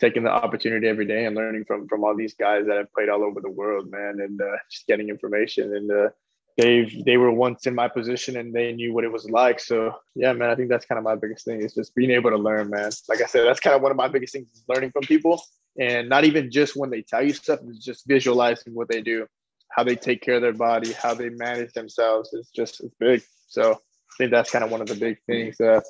taking 0.00 0.24
the 0.24 0.30
opportunity 0.30 0.88
every 0.88 1.04
day 1.04 1.26
and 1.26 1.36
learning 1.36 1.64
from 1.66 1.86
from 1.86 2.02
all 2.02 2.16
these 2.16 2.34
guys 2.34 2.66
that 2.66 2.78
have 2.78 2.92
played 2.92 3.08
all 3.08 3.22
over 3.22 3.40
the 3.40 3.50
world, 3.50 3.90
man, 3.90 4.18
and 4.20 4.40
uh, 4.40 4.56
just 4.70 4.86
getting 4.86 5.10
information. 5.10 5.76
And 5.76 5.92
uh, 5.92 6.08
they've 6.56 7.04
they 7.04 7.16
were 7.16 7.30
once 7.30 7.66
in 7.66 7.74
my 7.74 7.86
position 7.86 8.36
and 8.36 8.52
they 8.52 8.72
knew 8.72 8.92
what 8.92 9.04
it 9.04 9.12
was 9.12 9.28
like. 9.30 9.60
So 9.60 9.94
yeah, 10.14 10.32
man, 10.32 10.50
I 10.50 10.54
think 10.54 10.70
that's 10.70 10.86
kind 10.86 10.98
of 10.98 11.04
my 11.04 11.16
biggest 11.16 11.44
thing 11.44 11.60
is 11.60 11.74
just 11.74 11.94
being 11.94 12.10
able 12.10 12.30
to 12.30 12.36
learn, 12.36 12.70
man. 12.70 12.90
Like 13.08 13.20
I 13.22 13.26
said, 13.26 13.46
that's 13.46 13.60
kind 13.60 13.76
of 13.76 13.82
one 13.82 13.90
of 13.90 13.96
my 13.96 14.08
biggest 14.08 14.32
things 14.32 14.48
is 14.50 14.64
learning 14.68 14.90
from 14.90 15.02
people, 15.02 15.42
and 15.78 16.08
not 16.08 16.24
even 16.24 16.50
just 16.50 16.76
when 16.76 16.90
they 16.90 17.02
tell 17.02 17.22
you 17.22 17.34
stuff, 17.34 17.60
it's 17.68 17.84
just 17.84 18.06
visualizing 18.06 18.74
what 18.74 18.88
they 18.88 19.02
do, 19.02 19.26
how 19.70 19.84
they 19.84 19.96
take 19.96 20.22
care 20.22 20.36
of 20.36 20.42
their 20.42 20.52
body, 20.52 20.92
how 20.92 21.14
they 21.14 21.30
manage 21.30 21.72
themselves. 21.72 22.32
is 22.32 22.50
just 22.54 22.80
it's 22.80 22.94
big. 22.98 23.22
So 23.48 23.72
I 23.72 24.12
think 24.18 24.30
that's 24.30 24.50
kind 24.50 24.64
of 24.64 24.70
one 24.70 24.80
of 24.80 24.88
the 24.88 24.94
big 24.94 25.18
things. 25.26 25.60
Uh, 25.60 25.80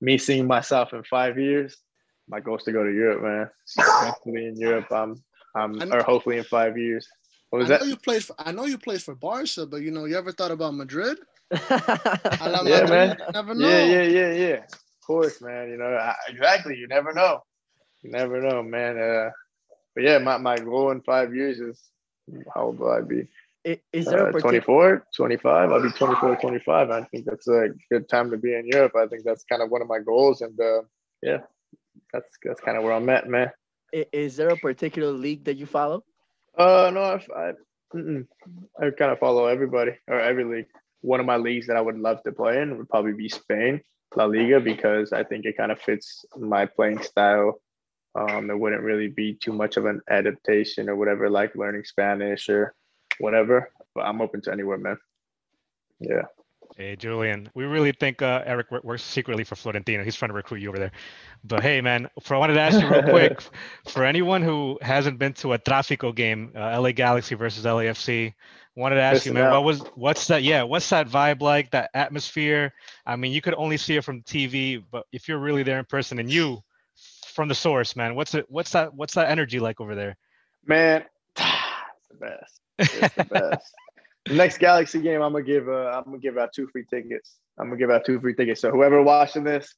me 0.00 0.18
seeing 0.18 0.46
myself 0.46 0.92
in 0.92 1.02
five 1.04 1.38
years 1.38 1.76
my 2.30 2.40
goal 2.40 2.56
is 2.56 2.64
to 2.64 2.72
go 2.72 2.84
to 2.84 2.92
Europe, 2.92 3.22
man. 3.22 3.50
Hopefully 3.78 4.46
in 4.46 4.56
Europe, 4.56 4.90
um, 4.92 5.22
um, 5.54 5.82
or 5.92 6.02
hopefully 6.02 6.38
in 6.38 6.44
five 6.44 6.78
years. 6.78 7.06
What 7.50 7.58
was 7.58 7.70
I 7.70 7.74
that? 7.74 7.80
know 7.80 7.86
you 7.88 7.96
played 7.96 8.24
for 8.24 8.36
I 8.38 8.52
know 8.52 8.64
you 8.66 8.78
played 8.78 9.02
for 9.02 9.14
Barca, 9.16 9.66
but 9.66 9.82
you 9.82 9.90
know, 9.90 10.04
you 10.04 10.16
ever 10.16 10.30
thought 10.30 10.52
about 10.52 10.74
Madrid? 10.74 11.18
yeah, 11.50 12.86
man. 12.88 13.16
know. 13.34 13.68
Yeah, 13.68 13.82
yeah, 13.82 14.02
yeah, 14.02 14.32
yeah. 14.32 14.62
Of 14.72 15.06
course, 15.06 15.42
man. 15.42 15.68
You 15.70 15.76
know, 15.76 15.86
I, 15.86 16.14
exactly. 16.28 16.76
You 16.76 16.86
never 16.86 17.12
know. 17.12 17.40
You 18.02 18.12
never 18.12 18.40
know, 18.40 18.62
man. 18.62 18.96
Uh, 18.96 19.30
but 19.94 20.04
yeah, 20.04 20.18
my, 20.18 20.38
my 20.38 20.56
goal 20.56 20.92
in 20.92 21.02
five 21.02 21.34
years 21.34 21.58
is 21.58 21.82
how 22.54 22.66
old 22.66 22.78
will 22.78 22.90
I 22.90 23.00
be? 23.00 23.28
Is 23.92 24.06
there 24.06 24.26
a 24.26 24.28
Uh, 24.28 24.32
particular 24.32 24.60
24, 24.60 25.06
25. 25.14 25.70
I'll 25.72 25.82
be 25.82 25.90
24, 25.90 26.36
25. 26.36 26.90
I 26.90 27.02
think 27.04 27.26
that's 27.26 27.46
a 27.48 27.68
good 27.90 28.08
time 28.08 28.30
to 28.30 28.38
be 28.38 28.54
in 28.54 28.66
Europe. 28.66 28.92
I 28.96 29.06
think 29.06 29.24
that's 29.24 29.44
kind 29.44 29.62
of 29.62 29.70
one 29.70 29.82
of 29.82 29.88
my 29.88 29.98
goals. 29.98 30.40
And 30.40 30.58
uh, 30.58 30.82
yeah, 31.22 31.40
that's 32.12 32.28
that's 32.42 32.60
kind 32.60 32.78
of 32.78 32.84
where 32.84 32.94
I'm 32.94 33.08
at, 33.10 33.28
man. 33.28 33.50
is 33.92 34.36
there 34.36 34.48
a 34.48 34.56
particular 34.56 35.10
league 35.12 35.44
that 35.44 35.56
you 35.56 35.66
follow? 35.66 36.04
Uh, 36.56 36.90
no, 36.92 37.02
I, 37.02 37.40
I. 37.40 37.52
I 37.92 38.90
kind 38.90 39.10
of 39.10 39.18
follow 39.18 39.46
everybody 39.46 39.92
or 40.06 40.20
every 40.20 40.44
league. 40.44 40.66
One 41.00 41.18
of 41.18 41.26
my 41.26 41.36
leagues 41.38 41.66
that 41.66 41.76
I 41.76 41.80
would 41.80 41.98
love 41.98 42.22
to 42.22 42.30
play 42.32 42.60
in 42.62 42.78
would 42.78 42.88
probably 42.88 43.14
be 43.14 43.28
Spain, 43.28 43.80
La 44.14 44.26
Liga, 44.26 44.60
because 44.60 45.12
I 45.12 45.24
think 45.24 45.44
it 45.44 45.56
kind 45.56 45.72
of 45.72 45.80
fits 45.80 46.24
my 46.38 46.66
playing 46.66 47.02
style. 47.02 47.60
Um, 48.14 48.50
it 48.50 48.58
wouldn't 48.58 48.82
really 48.82 49.08
be 49.08 49.34
too 49.34 49.52
much 49.52 49.76
of 49.76 49.86
an 49.86 50.00
adaptation 50.10 50.88
or 50.88 50.96
whatever, 50.96 51.30
like 51.30 51.54
learning 51.54 51.84
Spanish 51.84 52.48
or 52.48 52.74
whatever. 53.18 53.70
But 53.94 54.02
I'm 54.02 54.20
open 54.20 54.40
to 54.42 54.52
anywhere, 54.52 54.78
man. 54.78 54.98
Yeah. 56.00 56.22
Hey, 56.76 56.96
Julian, 56.96 57.50
we 57.54 57.64
really 57.64 57.92
think 57.92 58.22
uh, 58.22 58.42
Eric 58.46 58.68
works 58.70 59.02
secretly 59.02 59.44
for 59.44 59.56
Florentino. 59.56 60.04
He's 60.04 60.14
trying 60.14 60.30
to 60.30 60.34
recruit 60.34 60.62
you 60.62 60.68
over 60.68 60.78
there. 60.78 60.92
But 61.44 61.62
hey, 61.62 61.80
man, 61.80 62.08
for 62.22 62.36
I 62.36 62.38
wanted 62.38 62.54
to 62.54 62.60
ask 62.60 62.80
you 62.80 62.88
real 62.88 63.02
quick, 63.02 63.42
for 63.88 64.04
anyone 64.04 64.42
who 64.42 64.78
hasn't 64.80 65.18
been 65.18 65.32
to 65.34 65.52
a 65.52 65.58
Tráfico 65.58 66.14
game, 66.14 66.52
uh, 66.56 66.80
LA 66.80 66.92
Galaxy 66.92 67.34
versus 67.34 67.64
LAFC, 67.64 68.34
wanted 68.76 68.96
to 68.96 69.02
ask 69.02 69.26
you, 69.26 69.32
man, 69.32 69.50
what 69.50 69.64
was 69.64 69.80
what's 69.94 70.26
that? 70.28 70.42
Yeah, 70.42 70.62
what's 70.62 70.88
that 70.90 71.08
vibe 71.08 71.42
like? 71.42 71.70
That 71.72 71.90
atmosphere? 71.94 72.72
I 73.04 73.16
mean, 73.16 73.32
you 73.32 73.42
could 73.42 73.54
only 73.54 73.76
see 73.76 73.96
it 73.96 74.04
from 74.04 74.22
TV, 74.22 74.82
but 74.90 75.06
if 75.12 75.28
you're 75.28 75.38
really 75.38 75.62
there 75.62 75.78
in 75.78 75.84
person 75.84 76.18
and 76.18 76.30
you 76.30 76.62
from 77.30 77.48
the 77.48 77.54
source, 77.54 77.96
man, 77.96 78.14
what's 78.14 78.34
it? 78.34 78.46
What's 78.48 78.72
that? 78.72 78.94
What's 78.94 79.14
that 79.14 79.30
energy 79.30 79.60
like 79.60 79.80
over 79.80 79.94
there? 79.94 80.16
Man, 80.66 81.04
it's 81.36 82.08
the 82.08 82.16
best. 82.16 82.60
It's 82.78 83.14
the 83.14 83.24
best. 83.24 83.74
The 84.26 84.34
next 84.34 84.58
Galaxy 84.58 85.00
game, 85.00 85.22
I'm 85.22 85.32
gonna 85.32 85.42
give. 85.42 85.68
Uh, 85.68 85.92
I'm 85.96 86.04
gonna 86.04 86.18
give 86.18 86.36
out 86.36 86.52
two 86.54 86.68
free 86.68 86.84
tickets. 86.88 87.36
I'm 87.58 87.68
gonna 87.68 87.78
give 87.78 87.90
out 87.90 88.04
two 88.04 88.20
free 88.20 88.34
tickets. 88.34 88.60
So 88.60 88.70
whoever 88.70 89.02
watching 89.02 89.44
this, 89.44 89.74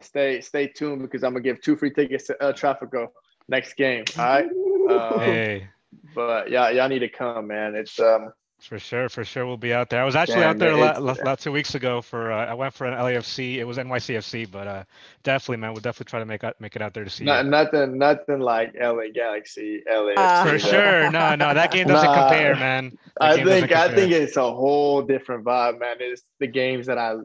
stay 0.00 0.40
stay 0.40 0.66
tuned 0.66 1.02
because 1.02 1.22
I'm 1.22 1.32
gonna 1.32 1.44
give 1.44 1.60
two 1.60 1.76
free 1.76 1.92
tickets 1.92 2.26
to 2.26 2.36
El 2.42 2.52
Trafico 2.52 3.06
next 3.48 3.74
game. 3.74 4.04
All 4.18 4.24
right. 4.24 4.48
Um, 4.90 5.20
Hey. 5.20 5.68
But 6.12 6.50
yeah, 6.50 6.70
y'all 6.70 6.88
need 6.88 6.98
to 6.98 7.08
come, 7.08 7.46
man. 7.46 7.76
It's 7.76 7.98
um. 8.00 8.32
For 8.68 8.78
sure, 8.78 9.08
for 9.08 9.24
sure, 9.24 9.46
we'll 9.46 9.56
be 9.58 9.72
out 9.74 9.90
there. 9.90 10.00
I 10.02 10.04
was 10.04 10.16
actually 10.16 10.42
Yeah, 10.42 10.46
out 10.46 10.58
there 10.58 10.74
man, 10.74 10.78
la- 10.78 10.98
la- 10.98 11.16
la- 11.22 11.34
two 11.36 11.52
weeks 11.52 11.74
ago 11.74 12.00
for. 12.02 12.32
Uh, 12.32 12.46
I 12.46 12.54
went 12.54 12.74
for 12.74 12.86
an 12.86 12.94
LAFC. 12.94 13.56
It 13.56 13.64
was 13.64 13.78
NYCFC, 13.78 14.46
but 14.46 14.66
uh, 14.66 14.84
definitely, 15.22 15.58
man, 15.58 15.72
we'll 15.72 15.80
definitely 15.82 16.10
try 16.10 16.20
to 16.20 16.26
make 16.26 16.44
out, 16.44 16.60
make 16.60 16.76
it 16.76 16.82
out 16.82 16.94
there 16.94 17.04
to 17.04 17.10
see 17.10 17.26
Not, 17.26 17.46
you. 17.46 17.46
nothing, 17.46 17.98
nothing 17.98 18.40
like 18.40 18.74
LA 18.78 19.08
Galaxy, 19.14 19.82
LA. 19.88 20.14
Ah. 20.16 20.42
For 20.42 20.58
sure, 20.58 21.08
no, 21.08 21.34
no, 21.34 21.54
that 21.54 21.70
game 21.70 21.86
doesn't 21.86 22.12
Nah. 22.12 22.12
compare, 22.12 22.56
man. 22.56 22.92
That 23.20 23.32
I 23.32 23.36
think 23.42 23.72
I 23.72 23.88
think 23.88 24.12
it's 24.12 24.36
a 24.36 24.52
whole 24.52 25.02
different 25.02 25.44
vibe, 25.44 25.78
man. 25.80 25.96
It's 26.00 26.22
the 26.40 26.46
games 26.46 26.86
that 26.86 26.98
I 26.98 27.16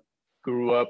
grew 0.44 0.74
up 0.74 0.90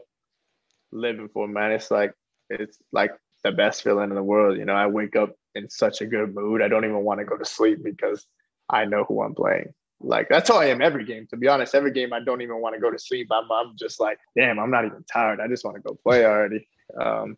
living 0.92 1.30
for, 1.30 1.48
man. 1.48 1.72
It's 1.72 1.92
like 1.92 2.14
it's 2.50 2.78
like 2.92 3.12
the 3.44 3.52
best 3.52 3.84
feeling 3.84 4.10
in 4.10 4.16
the 4.16 4.24
world. 4.24 4.58
You 4.58 4.66
know, 4.66 4.74
I 4.74 4.88
wake 4.88 5.16
up 5.16 5.36
in 5.56 5.70
such 5.70 6.02
a 6.02 6.06
good 6.06 6.34
mood. 6.34 6.62
I 6.62 6.68
don't 6.68 6.86
even 6.86 7.04
want 7.04 7.20
to 7.20 7.26
go 7.26 7.38
to 7.38 7.46
sleep 7.46 7.80
because 7.84 8.26
I 8.70 8.86
know 8.86 9.04
who 9.04 9.22
I'm 9.22 9.36
playing. 9.36 9.74
Like 10.02 10.30
that's 10.30 10.50
how 10.50 10.58
I 10.58 10.68
am 10.68 10.82
every 10.82 11.04
game. 11.04 11.28
To 11.30 11.38
be 11.38 11.48
honest, 11.48 11.76
every 11.76 11.92
game 11.92 12.14
I 12.14 12.22
don't 12.22 12.42
even 12.42 12.62
want 12.62 12.76
to 12.76 12.82
go 12.82 12.90
to 12.90 13.00
sleep. 13.00 13.28
I'm 13.32 13.52
I'm 13.52 13.76
just 13.78 14.00
like, 14.00 14.20
damn, 14.36 14.60
I'm 14.60 14.72
not 14.72 14.86
even 14.86 15.04
tired. 15.12 15.40
I 15.42 15.48
just 15.48 15.66
want 15.66 15.76
to 15.76 15.82
go 15.82 15.98
play 16.04 16.26
already. 16.26 16.68
Um, 17.00 17.38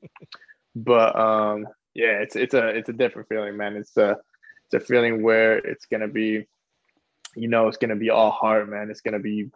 but 0.75 1.17
um, 1.19 1.67
yeah, 1.93 2.19
it's 2.19 2.35
it's 2.35 2.53
a 2.53 2.67
it's 2.67 2.89
a 2.89 2.93
different 2.93 3.27
feeling, 3.29 3.57
man. 3.57 3.75
It's 3.75 3.97
a 3.97 4.17
it's 4.71 4.83
a 4.83 4.85
feeling 4.85 5.23
where 5.23 5.57
it's 5.57 5.85
gonna 5.85 6.07
be, 6.07 6.45
you 7.35 7.47
know, 7.47 7.67
it's 7.67 7.77
gonna 7.77 7.95
be 7.95 8.09
all 8.09 8.31
heart, 8.31 8.69
man. 8.69 8.89
It's 8.91 9.01
gonna 9.01 9.19
be 9.19 9.49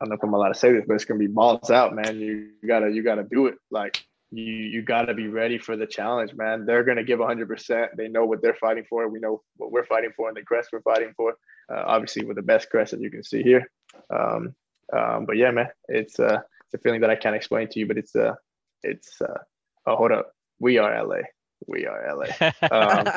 I 0.00 0.06
don't 0.06 0.10
know 0.10 0.16
if 0.16 0.22
I'm 0.22 0.32
allowed 0.32 0.48
to 0.48 0.58
say 0.58 0.72
this, 0.72 0.84
but 0.86 0.94
it's 0.94 1.04
gonna 1.04 1.20
be 1.20 1.26
balls 1.26 1.70
out, 1.70 1.94
man. 1.94 2.18
You, 2.18 2.48
you 2.62 2.68
gotta 2.68 2.90
you 2.90 3.02
gotta 3.02 3.24
do 3.24 3.46
it. 3.46 3.56
Like 3.70 4.02
you 4.30 4.44
you 4.44 4.82
gotta 4.82 5.12
be 5.12 5.28
ready 5.28 5.58
for 5.58 5.76
the 5.76 5.86
challenge, 5.86 6.32
man. 6.34 6.64
They're 6.64 6.84
gonna 6.84 7.04
give 7.04 7.18
100. 7.18 7.46
percent 7.46 7.90
They 7.96 8.08
know 8.08 8.24
what 8.24 8.40
they're 8.40 8.54
fighting 8.54 8.84
for. 8.88 9.06
We 9.08 9.20
know 9.20 9.42
what 9.58 9.70
we're 9.70 9.84
fighting 9.84 10.12
for, 10.16 10.28
and 10.28 10.36
the 10.36 10.42
crest 10.42 10.70
we're 10.72 10.80
fighting 10.80 11.12
for. 11.16 11.36
Uh, 11.70 11.84
obviously, 11.86 12.24
with 12.24 12.36
the 12.36 12.42
best 12.42 12.68
crest 12.70 12.90
that 12.90 13.00
you 13.00 13.10
can 13.10 13.22
see 13.22 13.42
here. 13.42 13.70
Um, 14.10 14.54
um, 14.92 15.24
but 15.26 15.36
yeah, 15.36 15.50
man, 15.50 15.68
it's 15.88 16.18
uh, 16.18 16.40
it's 16.64 16.74
a 16.74 16.78
feeling 16.78 17.00
that 17.02 17.10
I 17.10 17.16
can't 17.16 17.36
explain 17.36 17.68
to 17.68 17.78
you, 17.78 17.86
but 17.86 17.96
it's 17.96 18.16
uh, 18.16 18.34
it's 18.82 19.20
uh, 19.20 19.38
oh 19.86 19.96
hold 19.96 20.12
up, 20.12 20.32
we 20.58 20.78
are 20.78 21.04
LA. 21.04 21.22
We 21.66 21.86
are 21.86 22.16
LA. 22.16 22.26
Um, 22.70 23.06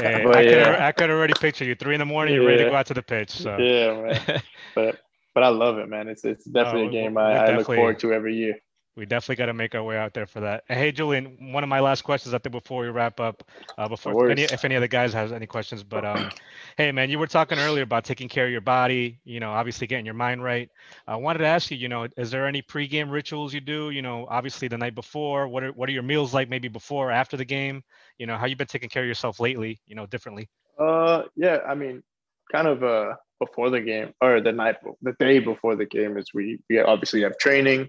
Hey, 0.00 0.22
but 0.24 0.36
I, 0.36 0.42
could, 0.44 0.52
yeah. 0.52 0.86
I 0.86 0.92
could 0.92 1.10
already 1.10 1.34
picture 1.40 1.64
you 1.64 1.74
three 1.74 1.94
in 1.94 1.98
the 1.98 2.04
morning. 2.04 2.34
You're 2.34 2.46
ready 2.46 2.64
to 2.64 2.70
go 2.70 2.76
out 2.76 2.86
to 2.86 2.94
the 2.94 3.02
pitch. 3.02 3.30
So 3.30 3.56
Yeah, 3.58 4.00
man. 4.00 4.42
but 4.74 5.00
but 5.34 5.42
I 5.42 5.48
love 5.48 5.78
it, 5.78 5.88
man. 5.88 6.08
It's 6.08 6.24
it's 6.24 6.44
definitely 6.44 6.82
we- 6.82 6.88
a 6.88 7.02
game 7.02 7.14
we 7.14 7.22
I, 7.22 7.46
I 7.46 7.56
look 7.56 7.66
forward 7.66 7.98
to 8.00 8.12
every 8.12 8.36
year. 8.36 8.58
We 8.96 9.06
definitely 9.06 9.36
got 9.36 9.46
to 9.46 9.54
make 9.54 9.74
our 9.74 9.82
way 9.82 9.96
out 9.96 10.14
there 10.14 10.26
for 10.26 10.40
that. 10.40 10.64
Hey, 10.68 10.90
Julian, 10.90 11.52
one 11.52 11.62
of 11.62 11.68
my 11.68 11.80
last 11.80 12.02
questions, 12.02 12.34
I 12.34 12.38
think, 12.38 12.52
before 12.52 12.82
we 12.82 12.88
wrap 12.88 13.20
up, 13.20 13.44
uh, 13.78 13.88
before 13.88 14.26
if 14.26 14.30
any, 14.30 14.42
if 14.42 14.64
any 14.64 14.74
of 14.74 14.80
the 14.80 14.88
guys 14.88 15.12
has 15.12 15.32
any 15.32 15.46
questions, 15.46 15.82
but 15.82 16.04
um, 16.04 16.30
hey, 16.76 16.90
man, 16.90 17.08
you 17.08 17.18
were 17.18 17.28
talking 17.28 17.58
earlier 17.58 17.84
about 17.84 18.04
taking 18.04 18.28
care 18.28 18.46
of 18.46 18.50
your 18.50 18.60
body. 18.60 19.20
You 19.24 19.38
know, 19.38 19.50
obviously 19.50 19.86
getting 19.86 20.04
your 20.04 20.14
mind 20.14 20.42
right. 20.42 20.68
I 21.06 21.16
wanted 21.16 21.38
to 21.40 21.46
ask 21.46 21.70
you, 21.70 21.76
you 21.76 21.88
know, 21.88 22.08
is 22.16 22.30
there 22.30 22.46
any 22.46 22.62
pregame 22.62 23.10
rituals 23.10 23.54
you 23.54 23.60
do? 23.60 23.90
You 23.90 24.02
know, 24.02 24.26
obviously 24.28 24.66
the 24.66 24.78
night 24.78 24.94
before. 24.94 25.46
What 25.46 25.62
are 25.62 25.72
what 25.72 25.88
are 25.88 25.92
your 25.92 26.02
meals 26.02 26.34
like? 26.34 26.48
Maybe 26.48 26.68
before 26.68 27.08
or 27.08 27.12
after 27.12 27.36
the 27.36 27.44
game. 27.44 27.82
You 28.18 28.26
know, 28.26 28.36
how 28.36 28.46
you 28.46 28.56
been 28.56 28.66
taking 28.66 28.88
care 28.88 29.02
of 29.02 29.08
yourself 29.08 29.38
lately? 29.38 29.80
You 29.86 29.94
know, 29.94 30.06
differently. 30.06 30.48
Uh, 30.78 31.22
yeah, 31.36 31.58
I 31.66 31.74
mean, 31.74 32.02
kind 32.50 32.66
of 32.66 32.82
uh 32.82 33.14
before 33.38 33.70
the 33.70 33.80
game 33.80 34.12
or 34.20 34.40
the 34.40 34.52
night, 34.52 34.76
the 35.00 35.14
day 35.18 35.38
before 35.38 35.76
the 35.76 35.86
game 35.86 36.18
is 36.18 36.26
we 36.34 36.58
we 36.68 36.80
obviously 36.80 37.22
have 37.22 37.38
training. 37.38 37.88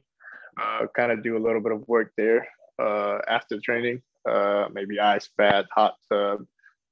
Uh, 0.60 0.88
kind 0.96 1.12
of 1.12 1.24
do 1.24 1.38
a 1.38 1.44
little 1.46 1.62
bit 1.62 1.72
of 1.72 1.88
work 1.88 2.12
there. 2.18 2.48
Uh, 2.82 3.20
after 3.28 3.60
training, 3.60 4.02
uh, 4.30 4.68
maybe 4.72 5.00
ice 5.00 5.30
bath, 5.38 5.66
hot 5.74 5.96
tub, 6.10 6.46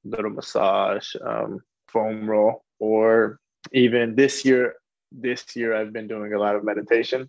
little 0.04 0.30
massage, 0.30 1.16
um, 1.26 1.60
foam 1.88 2.30
roll, 2.30 2.64
or 2.80 3.40
even 3.74 4.16
this 4.16 4.46
year. 4.46 4.76
This 5.12 5.56
year, 5.56 5.74
I've 5.74 5.92
been 5.92 6.08
doing 6.08 6.34
a 6.34 6.40
lot 6.40 6.56
of 6.56 6.64
meditation, 6.64 7.28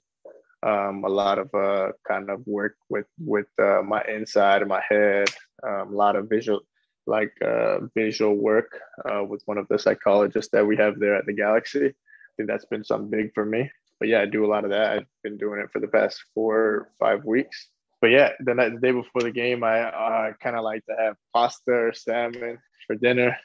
um, 0.63 1.03
a 1.05 1.09
lot 1.09 1.39
of 1.39 1.55
uh, 1.55 1.93
kind 2.07 2.29
of 2.29 2.47
work 2.47 2.77
with 2.91 3.07
with 3.19 3.47
uh, 3.59 3.81
my 3.83 4.05
inside 4.05 4.67
my 4.69 4.83
head, 4.87 5.29
um, 5.67 5.95
a 5.95 5.97
lot 5.97 6.17
of 6.17 6.29
visual 6.29 6.61
like 7.07 7.33
uh, 7.43 7.79
visual 7.95 8.37
work 8.37 8.79
uh, 9.11 9.25
with 9.25 9.43
one 9.47 9.57
of 9.57 9.67
the 9.69 9.79
psychologists 9.79 10.51
that 10.53 10.67
we 10.67 10.77
have 10.77 10.99
there 10.99 11.15
at 11.17 11.25
the 11.25 11.33
Galaxy. 11.33 11.87
I 11.87 12.33
think 12.37 12.49
that's 12.49 12.67
been 12.67 12.85
something 12.85 13.11
big 13.11 13.33
for 13.35 13.45
me. 13.45 13.71
But 14.01 14.09
yeah, 14.09 14.23
I 14.23 14.27
do 14.27 14.45
a 14.45 14.49
lot 14.49 14.65
of 14.65 14.71
that. 14.71 14.93
I've 14.93 15.07
been 15.23 15.37
doing 15.37 15.61
it 15.61 15.71
for 15.73 15.79
the 15.79 15.89
past 15.89 16.25
four, 16.35 16.91
five 16.99 17.25
weeks. 17.25 17.69
But 18.01 18.09
yeah, 18.09 18.31
the 18.41 18.55
night, 18.55 18.73
the 18.75 18.81
day 18.81 18.93
before 18.93 19.23
the 19.23 19.31
game, 19.31 19.63
I 19.63 19.83
uh, 19.83 20.33
kind 20.43 20.57
of 20.57 20.65
like 20.65 20.85
to 20.87 20.97
have 20.99 21.17
pasta 21.35 21.71
or 21.71 21.93
salmon 21.93 22.59
for 22.87 22.97
dinner, 22.97 23.37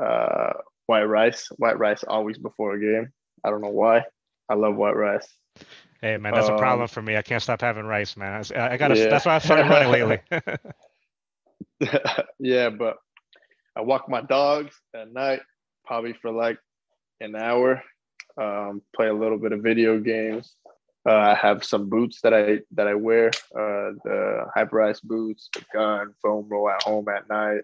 uh, 0.00 0.54
white 0.86 1.04
rice. 1.04 1.48
White 1.58 1.78
rice 1.78 2.02
always 2.02 2.38
before 2.38 2.74
a 2.74 2.80
game. 2.80 3.12
I 3.44 3.50
don't 3.50 3.60
know 3.60 3.68
why. 3.70 4.04
I 4.48 4.54
love 4.54 4.74
white 4.74 4.96
rice. 4.96 5.28
Hey 6.00 6.16
man, 6.16 6.32
that's 6.32 6.48
Um, 6.48 6.54
a 6.54 6.58
problem 6.58 6.88
for 6.88 7.02
me. 7.02 7.16
I 7.18 7.22
can't 7.22 7.42
stop 7.42 7.60
having 7.60 7.84
rice, 7.84 8.16
man. 8.16 8.42
I, 8.56 8.70
I 8.70 8.76
gotta. 8.78 8.96
Yeah. 8.96 9.08
That's 9.08 9.26
why 9.26 9.34
I 9.34 9.38
started 9.38 9.68
running 9.68 9.92
lately. 10.08 10.18
yeah, 12.38 12.70
but 12.70 12.96
I 13.76 13.82
walk 13.82 14.08
my 14.08 14.22
dogs 14.22 14.74
at 14.94 15.12
night, 15.12 15.40
probably 15.84 16.14
for 16.14 16.30
like 16.30 16.58
an 17.20 17.36
hour. 17.36 17.82
Um, 18.36 18.82
play 18.94 19.08
a 19.08 19.14
little 19.14 19.38
bit 19.38 19.52
of 19.52 19.62
video 19.62 19.98
games. 19.98 20.54
Uh, 21.08 21.14
I 21.14 21.34
have 21.34 21.64
some 21.64 21.88
boots 21.88 22.20
that 22.22 22.34
I 22.34 22.60
that 22.72 22.86
I 22.86 22.94
wear, 22.94 23.28
uh, 23.54 23.96
the 24.04 24.46
hyperized 24.54 25.02
boots, 25.02 25.48
the 25.54 25.64
gun, 25.72 26.12
foam 26.20 26.46
roll 26.48 26.68
at 26.70 26.82
home 26.82 27.08
at 27.08 27.28
night. 27.28 27.62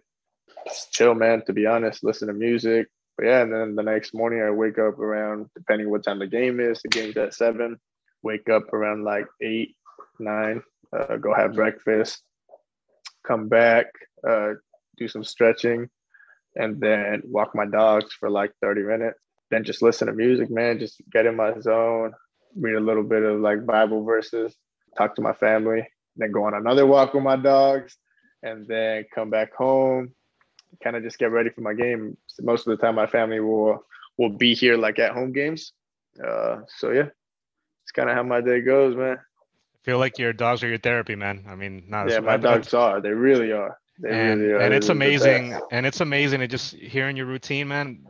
Chill, 0.90 1.14
man. 1.14 1.42
To 1.46 1.52
be 1.52 1.66
honest, 1.66 2.02
listen 2.02 2.28
to 2.28 2.34
music. 2.34 2.88
But 3.16 3.26
yeah, 3.26 3.42
and 3.42 3.52
then 3.52 3.74
the 3.76 3.82
next 3.82 4.14
morning 4.14 4.42
I 4.42 4.50
wake 4.50 4.78
up 4.78 4.98
around 4.98 5.48
depending 5.54 5.90
what 5.90 6.04
time 6.04 6.18
the 6.18 6.26
game 6.26 6.60
is. 6.60 6.80
The 6.82 6.88
game's 6.88 7.16
at 7.16 7.34
seven. 7.34 7.78
Wake 8.22 8.48
up 8.48 8.72
around 8.72 9.04
like 9.04 9.26
eight, 9.42 9.76
nine. 10.18 10.62
Uh, 10.96 11.16
go 11.16 11.34
have 11.34 11.54
breakfast. 11.54 12.22
Come 13.26 13.48
back, 13.48 13.86
uh, 14.26 14.52
do 14.96 15.08
some 15.08 15.24
stretching, 15.24 15.88
and 16.54 16.80
then 16.80 17.22
walk 17.24 17.54
my 17.54 17.66
dogs 17.66 18.12
for 18.12 18.30
like 18.30 18.52
30 18.62 18.82
minutes. 18.82 19.18
Then 19.50 19.64
just 19.64 19.82
listen 19.82 20.08
to 20.08 20.12
music, 20.12 20.50
man. 20.50 20.78
Just 20.78 21.00
get 21.12 21.26
in 21.26 21.36
my 21.36 21.58
zone, 21.60 22.12
read 22.56 22.74
a 22.74 22.80
little 22.80 23.04
bit 23.04 23.22
of 23.22 23.40
like 23.40 23.64
Bible 23.66 24.04
verses, 24.04 24.56
talk 24.96 25.14
to 25.16 25.22
my 25.22 25.32
family, 25.32 25.86
then 26.16 26.32
go 26.32 26.44
on 26.44 26.54
another 26.54 26.86
walk 26.86 27.14
with 27.14 27.22
my 27.22 27.36
dogs, 27.36 27.96
and 28.42 28.66
then 28.66 29.04
come 29.14 29.30
back 29.30 29.54
home. 29.54 30.12
Kind 30.82 30.96
of 30.96 31.02
just 31.02 31.18
get 31.18 31.30
ready 31.30 31.50
for 31.50 31.60
my 31.60 31.74
game. 31.74 32.16
Most 32.40 32.66
of 32.66 32.76
the 32.76 32.84
time, 32.84 32.96
my 32.96 33.06
family 33.06 33.40
will 33.40 33.84
will 34.18 34.30
be 34.30 34.54
here 34.54 34.76
like 34.76 34.98
at 34.98 35.12
home 35.12 35.32
games. 35.32 35.72
Uh, 36.22 36.60
so 36.78 36.90
yeah, 36.90 37.08
it's 37.82 37.92
kind 37.92 38.10
of 38.10 38.16
how 38.16 38.22
my 38.22 38.40
day 38.40 38.60
goes, 38.60 38.96
man. 38.96 39.16
I 39.18 39.78
feel 39.84 39.98
like 39.98 40.18
your 40.18 40.32
dogs 40.32 40.62
are 40.64 40.68
your 40.68 40.78
therapy, 40.78 41.14
man. 41.14 41.44
I 41.48 41.54
mean, 41.54 41.84
not 41.88 42.10
Yeah, 42.10 42.20
my 42.20 42.36
dogs 42.36 42.74
are. 42.74 43.00
They 43.00 43.10
really 43.10 43.52
are. 43.52 43.78
They 43.98 44.10
and, 44.10 44.40
really 44.40 44.52
are. 44.54 44.58
and 44.58 44.74
it's 44.74 44.88
amazing 44.88 45.58
and 45.70 45.86
it's 45.86 46.00
amazing 46.00 46.40
to 46.40 46.48
just 46.48 46.74
hearing 46.74 47.16
your 47.16 47.26
routine 47.26 47.68
man 47.68 48.04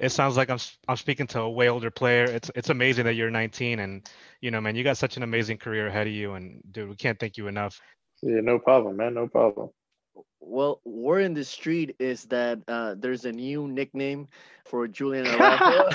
it 0.00 0.10
sounds 0.10 0.36
like 0.36 0.50
i'm 0.50 0.54
s- 0.56 0.78
i'm 0.88 0.96
speaking 0.96 1.26
to 1.28 1.40
a 1.40 1.50
way 1.50 1.68
older 1.68 1.90
player 1.90 2.24
it's 2.24 2.50
it's 2.56 2.70
amazing 2.70 3.04
that 3.04 3.14
you're 3.14 3.30
19 3.30 3.78
and 3.80 4.10
you 4.40 4.50
know 4.50 4.60
man 4.60 4.74
you 4.74 4.82
got 4.82 4.96
such 4.96 5.16
an 5.16 5.22
amazing 5.22 5.58
career 5.58 5.86
ahead 5.86 6.06
of 6.08 6.12
you 6.12 6.34
and 6.34 6.60
dude 6.72 6.88
we 6.88 6.96
can't 6.96 7.18
thank 7.20 7.36
you 7.36 7.46
enough 7.48 7.80
Yeah, 8.22 8.40
no 8.42 8.58
problem, 8.58 8.96
man. 8.96 9.14
No 9.14 9.28
problem. 9.28 9.70
Well, 10.40 10.80
word 10.84 11.22
in 11.24 11.32
the 11.34 11.44
street 11.44 11.96
is 11.98 12.24
that 12.28 12.58
uh, 12.68 12.94
there's 12.98 13.24
a 13.24 13.32
new 13.32 13.64
nickname 13.68 14.28
for 14.68 14.84
Julian 14.88 15.24
Araujo. 15.26 15.88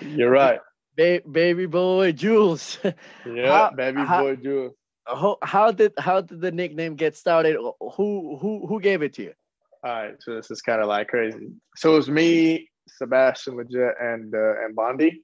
You're 0.02 0.30
right. 0.30 0.60
ba- 0.96 1.22
baby 1.30 1.66
boy 1.66 2.12
Jules. 2.12 2.78
Yeah, 3.26 3.50
How- 3.50 3.70
baby 3.74 4.02
how- 4.02 4.22
boy 4.22 4.36
Jules. 4.36 4.72
How, 5.06 5.38
how 5.42 5.72
did 5.72 5.92
how 5.98 6.20
did 6.22 6.38
the 6.40 6.52
nickname 6.52 6.94
get 6.94 7.16
started? 7.16 7.56
Who 7.96 8.38
who 8.38 8.66
who 8.68 8.78
gave 8.80 9.02
it 9.02 9.14
to 9.18 9.22
you? 9.22 9.34
All 9.82 9.90
right, 9.90 10.14
so 10.20 10.34
this 10.34 10.50
is 10.50 10.60
kind 10.60 10.82
of 10.82 10.88
like 10.88 11.08
crazy. 11.08 11.48
So 11.76 11.94
it 11.94 11.96
was 11.96 12.10
me, 12.10 12.68
Sebastian 12.88 13.54
Lletget, 13.54 13.92
and 14.00 14.34
uh, 14.34 14.64
and 14.64 14.76
Bondi. 14.76 15.22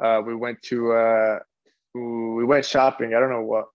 Uh, 0.00 0.22
we 0.24 0.36
went 0.36 0.62
to 0.62 0.92
uh, 0.92 1.38
we 1.94 2.44
went 2.44 2.64
shopping. 2.64 3.14
I 3.14 3.20
don't 3.20 3.30
know 3.30 3.42
what. 3.42 3.66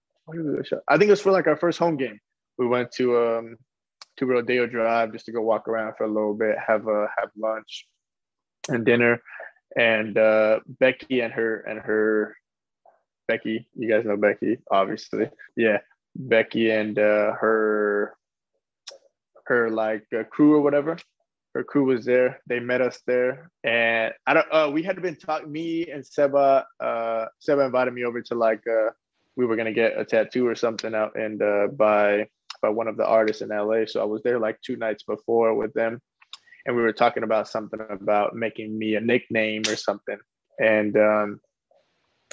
I 0.88 0.98
think 0.98 1.10
it 1.10 1.12
was 1.12 1.22
for 1.22 1.32
like 1.32 1.48
our 1.48 1.58
first 1.58 1.78
home 1.78 1.98
game. 1.98 2.20
We 2.58 2.68
went 2.68 2.92
to 2.94 3.18
um 3.18 3.58
to 4.18 4.26
Rodeo 4.26 4.66
Drive 4.68 5.12
just 5.12 5.26
to 5.26 5.32
go 5.32 5.42
walk 5.42 5.68
around 5.68 5.96
for 5.98 6.06
a 6.06 6.12
little 6.12 6.34
bit, 6.34 6.56
have 6.66 6.88
a 6.88 7.08
have 7.18 7.30
lunch 7.38 7.86
and 8.70 8.86
dinner. 8.86 9.22
And 9.76 10.18
uh, 10.18 10.60
Becky 10.68 11.22
and 11.22 11.34
her 11.34 11.62
and 11.62 11.80
her 11.80 12.38
Becky, 13.28 13.68
you 13.76 13.90
guys 13.90 14.06
know 14.06 14.18
Becky, 14.18 14.60
obviously. 14.72 15.30
Yeah, 15.58 15.80
Becky 16.16 16.70
and 16.70 16.98
uh, 16.98 17.34
her 17.34 18.16
her 19.46 19.70
like 19.70 20.06
uh, 20.18 20.24
crew 20.24 20.54
or 20.56 20.62
whatever. 20.62 20.98
Her 21.54 21.64
crew 21.64 21.86
was 21.86 22.04
there. 22.04 22.42
They 22.48 22.60
met 22.60 22.82
us 22.82 23.00
there, 23.06 23.52
and 23.64 24.12
I 24.26 24.34
don't. 24.34 24.48
Uh, 24.52 24.72
we 24.74 24.82
had 24.82 25.00
been 25.02 25.16
talking. 25.16 25.52
Me 25.52 25.88
and 25.88 26.06
Seba. 26.06 26.66
Uh, 26.80 27.26
Seba 27.40 27.62
invited 27.62 27.94
me 27.94 28.06
over 28.06 28.22
to 28.22 28.36
like. 28.36 28.62
Uh, 28.68 28.90
we 29.36 29.46
were 29.46 29.56
gonna 29.56 29.74
get 29.74 29.98
a 29.98 30.06
tattoo 30.06 30.48
or 30.48 30.56
something 30.56 30.94
out 30.94 31.16
and 31.16 31.42
uh, 31.42 31.68
by 31.68 32.28
by 32.62 32.70
one 32.70 32.88
of 32.88 32.98
the 32.98 33.06
artists 33.06 33.42
in 33.42 33.50
LA. 33.50 33.86
So 33.86 34.02
I 34.02 34.06
was 34.06 34.24
there 34.24 34.40
like 34.40 34.60
two 34.62 34.78
nights 34.78 35.04
before 35.04 35.54
with 35.54 35.74
them, 35.74 36.02
and 36.66 36.76
we 36.76 36.82
were 36.82 36.94
talking 36.94 37.24
about 37.24 37.48
something 37.48 37.80
about 37.90 38.36
making 38.36 38.78
me 38.78 38.96
a 38.96 39.02
nickname 39.02 39.64
or 39.68 39.76
something. 39.76 40.18
And 40.60 40.96
um, 40.98 41.40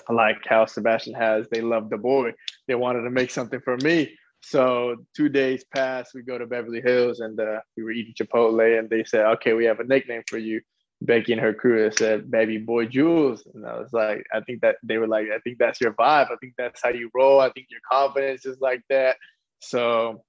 like 0.09 0.39
how 0.47 0.67
Sebastian 0.67 1.15
has, 1.15 1.47
they 1.51 1.61
love 1.61 1.91
the 1.91 1.99
boy. 1.99 2.33
They 2.69 2.75
wanted 2.75 3.03
to 3.03 3.11
make 3.11 3.31
something 3.31 3.61
for 3.61 3.77
me. 3.79 4.17
So 4.43 4.97
two 5.17 5.29
days 5.29 5.65
passed. 5.75 6.15
We 6.15 6.23
go 6.23 6.39
to 6.39 6.47
Beverly 6.47 6.81
Hills 6.81 7.21
and 7.21 7.39
uh, 7.39 7.61
we 7.77 7.83
were 7.83 7.91
eating 7.91 8.15
Chipotle, 8.15 8.79
and 8.79 8.89
they 8.89 9.05
said, 9.05 9.27
"Okay, 9.35 9.53
we 9.53 9.67
have 9.67 9.81
a 9.81 9.85
nickname 9.85 10.23
for 10.29 10.39
you." 10.39 10.61
Becky 11.03 11.33
and 11.33 11.41
her 11.41 11.55
crew 11.55 11.91
said, 11.91 12.31
"Baby 12.31 12.59
Boy 12.59 12.87
Jules," 12.87 13.47
and 13.55 13.67
I 13.67 13.79
was 13.79 13.93
like, 13.93 14.25
"I 14.33 14.41
think 14.41 14.63
that 14.63 14.77
they 14.83 14.99
were 14.99 15.09
like, 15.09 15.27
I 15.35 15.39
think 15.41 15.59
that's 15.59 15.81
your 15.81 15.93
vibe. 15.93 16.31
I 16.31 16.37
think 16.41 16.55
that's 16.59 16.83
how 16.83 16.91
you 16.91 17.11
roll. 17.15 17.41
I 17.41 17.51
think 17.51 17.69
your 17.71 17.81
confidence 17.91 18.45
is 18.47 18.61
like 18.61 18.83
that." 18.91 19.17
So 19.61 20.25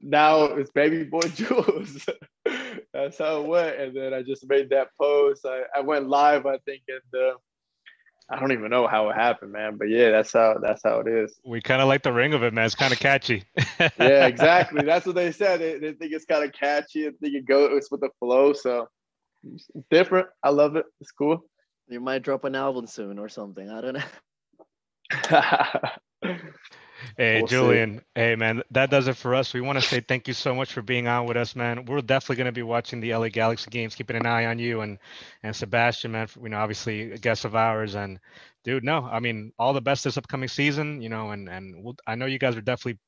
now 0.00 0.44
it's 0.44 0.70
Baby 0.70 1.04
Boy 1.04 1.20
Jules. 1.34 2.06
that's 2.92 3.18
how 3.18 3.40
it 3.42 3.46
went. 3.46 3.80
And 3.80 3.96
then 3.96 4.14
I 4.14 4.22
just 4.22 4.48
made 4.48 4.70
that 4.70 4.88
post. 5.00 5.44
I, 5.46 5.62
I 5.76 5.80
went 5.80 6.08
live, 6.08 6.46
I 6.46 6.58
think, 6.58 6.82
and 6.88 7.20
uh, 7.22 7.34
I 8.30 8.40
don't 8.40 8.52
even 8.52 8.70
know 8.70 8.86
how 8.86 9.10
it 9.10 9.14
happened, 9.14 9.52
man. 9.52 9.76
But 9.76 9.90
yeah, 9.90 10.10
that's 10.10 10.32
how 10.32 10.56
that's 10.60 10.82
how 10.82 11.00
it 11.00 11.08
is. 11.08 11.38
we 11.44 11.60
kind 11.60 11.82
of 11.82 11.88
like 11.88 12.02
the 12.02 12.12
ring 12.12 12.32
of 12.34 12.42
it 12.42 12.54
man 12.54 12.64
it's 12.64 12.74
kind 12.74 12.92
of 12.92 12.98
catchy 12.98 13.44
Yeah, 13.98 14.26
exactly. 14.26 14.84
That's 14.84 15.06
what 15.06 15.14
they 15.14 15.30
said. 15.32 15.60
They, 15.60 15.78
they 15.78 15.92
think 15.92 16.12
it's 16.12 16.24
kind 16.24 16.44
of 16.44 16.52
catchy 16.52 17.06
and 17.06 17.18
think 17.18 17.34
it 17.34 17.46
goes 17.46 17.88
with 17.90 18.00
the 18.00 18.10
flow. 18.18 18.52
So 18.52 18.88
it's 19.52 19.68
different. 19.90 20.28
I 20.42 20.50
love 20.50 20.76
it. 20.76 20.86
It's 21.00 21.10
cool. 21.10 21.44
You 21.88 22.00
might 22.00 22.22
drop 22.22 22.44
an 22.44 22.54
album 22.54 22.86
soon 22.86 23.18
or 23.18 23.28
something. 23.28 23.68
I 23.70 23.80
don't 23.80 23.98
know. 26.22 26.30
Hey, 27.16 27.40
We'll 27.40 27.48
see. 27.48 27.54
Julian. 27.54 28.02
Hey, 28.14 28.36
man, 28.36 28.62
that 28.70 28.90
does 28.90 29.08
it 29.08 29.16
for 29.16 29.34
us. 29.34 29.54
We 29.54 29.60
want 29.60 29.78
to 29.78 29.84
say 29.86 30.00
thank 30.00 30.28
you 30.28 30.34
so 30.34 30.54
much 30.54 30.72
for 30.72 30.82
being 30.82 31.06
on 31.08 31.26
with 31.26 31.36
us, 31.36 31.54
man. 31.56 31.84
We're 31.84 32.00
definitely 32.00 32.36
going 32.36 32.46
to 32.46 32.52
be 32.52 32.62
watching 32.62 33.00
the 33.00 33.14
LA 33.14 33.28
Galaxy 33.28 33.70
games, 33.70 33.94
keeping 33.94 34.16
an 34.16 34.26
eye 34.26 34.46
on 34.46 34.58
you 34.58 34.80
and 34.80 34.98
and 35.42 35.54
Sebastian, 35.54 36.12
man. 36.12 36.28
You 36.42 36.48
know, 36.48 36.58
obviously 36.58 37.12
a 37.12 37.18
guest 37.18 37.44
of 37.44 37.54
ours. 37.54 37.94
And 37.94 38.18
dude, 38.64 38.84
no, 38.84 39.04
I 39.04 39.20
mean, 39.20 39.52
all 39.58 39.72
the 39.72 39.80
best 39.80 40.04
this 40.04 40.16
upcoming 40.16 40.48
season. 40.48 41.02
You 41.02 41.08
know, 41.08 41.30
and 41.30 41.48
and 41.48 41.84
we'll, 41.84 41.96
I 42.06 42.14
know 42.14 42.26
you 42.26 42.38
guys 42.38 42.56
are 42.56 42.60
definitely 42.60 42.98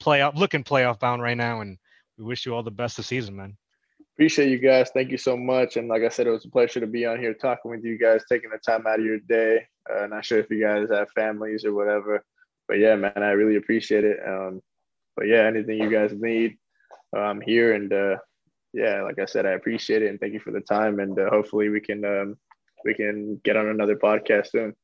playoff 0.00 0.34
looking 0.34 0.64
playoff 0.64 0.98
bound 0.98 1.22
right 1.22 1.36
now, 1.36 1.60
and 1.60 1.78
we 2.18 2.24
wish 2.24 2.46
you 2.46 2.54
all 2.54 2.62
the 2.62 2.70
best 2.70 2.96
this 2.96 3.06
season, 3.06 3.36
man. 3.36 3.56
Appreciate 4.14 4.50
you 4.50 4.58
guys. 4.58 4.90
Thank 4.92 5.10
you 5.10 5.16
so 5.16 5.36
much. 5.36 5.76
And 5.76 5.88
like 5.88 6.02
I 6.02 6.08
said, 6.08 6.26
it 6.26 6.30
was 6.30 6.44
a 6.44 6.50
pleasure 6.50 6.80
to 6.80 6.86
be 6.86 7.06
on 7.06 7.18
here 7.18 7.32
talking 7.32 7.70
with 7.70 7.84
you 7.84 7.96
guys, 7.96 8.22
taking 8.28 8.50
the 8.50 8.58
time 8.58 8.86
out 8.86 8.98
of 8.98 9.04
your 9.04 9.18
day. 9.18 9.66
Uh, 9.90 10.06
not 10.06 10.26
sure 10.26 10.38
if 10.38 10.50
you 10.50 10.60
guys 10.60 10.88
have 10.90 11.08
families 11.12 11.64
or 11.64 11.72
whatever, 11.72 12.22
but 12.70 12.78
yeah, 12.78 12.94
man, 12.94 13.12
I 13.16 13.32
really 13.32 13.56
appreciate 13.56 14.04
it. 14.04 14.20
Um, 14.24 14.62
but 15.16 15.26
yeah, 15.26 15.40
anything 15.40 15.78
you 15.78 15.90
guys 15.90 16.12
need, 16.14 16.56
I'm 17.12 17.40
here. 17.40 17.74
And 17.74 17.92
uh, 17.92 18.18
yeah, 18.72 19.02
like 19.02 19.18
I 19.18 19.24
said, 19.24 19.44
I 19.44 19.50
appreciate 19.50 20.02
it 20.02 20.08
and 20.08 20.20
thank 20.20 20.34
you 20.34 20.38
for 20.38 20.52
the 20.52 20.60
time. 20.60 21.00
And 21.00 21.18
uh, 21.18 21.30
hopefully 21.30 21.68
we 21.68 21.80
can 21.80 22.04
um, 22.04 22.36
we 22.84 22.94
can 22.94 23.40
get 23.42 23.56
on 23.56 23.66
another 23.66 23.96
podcast 23.96 24.50
soon. 24.52 24.76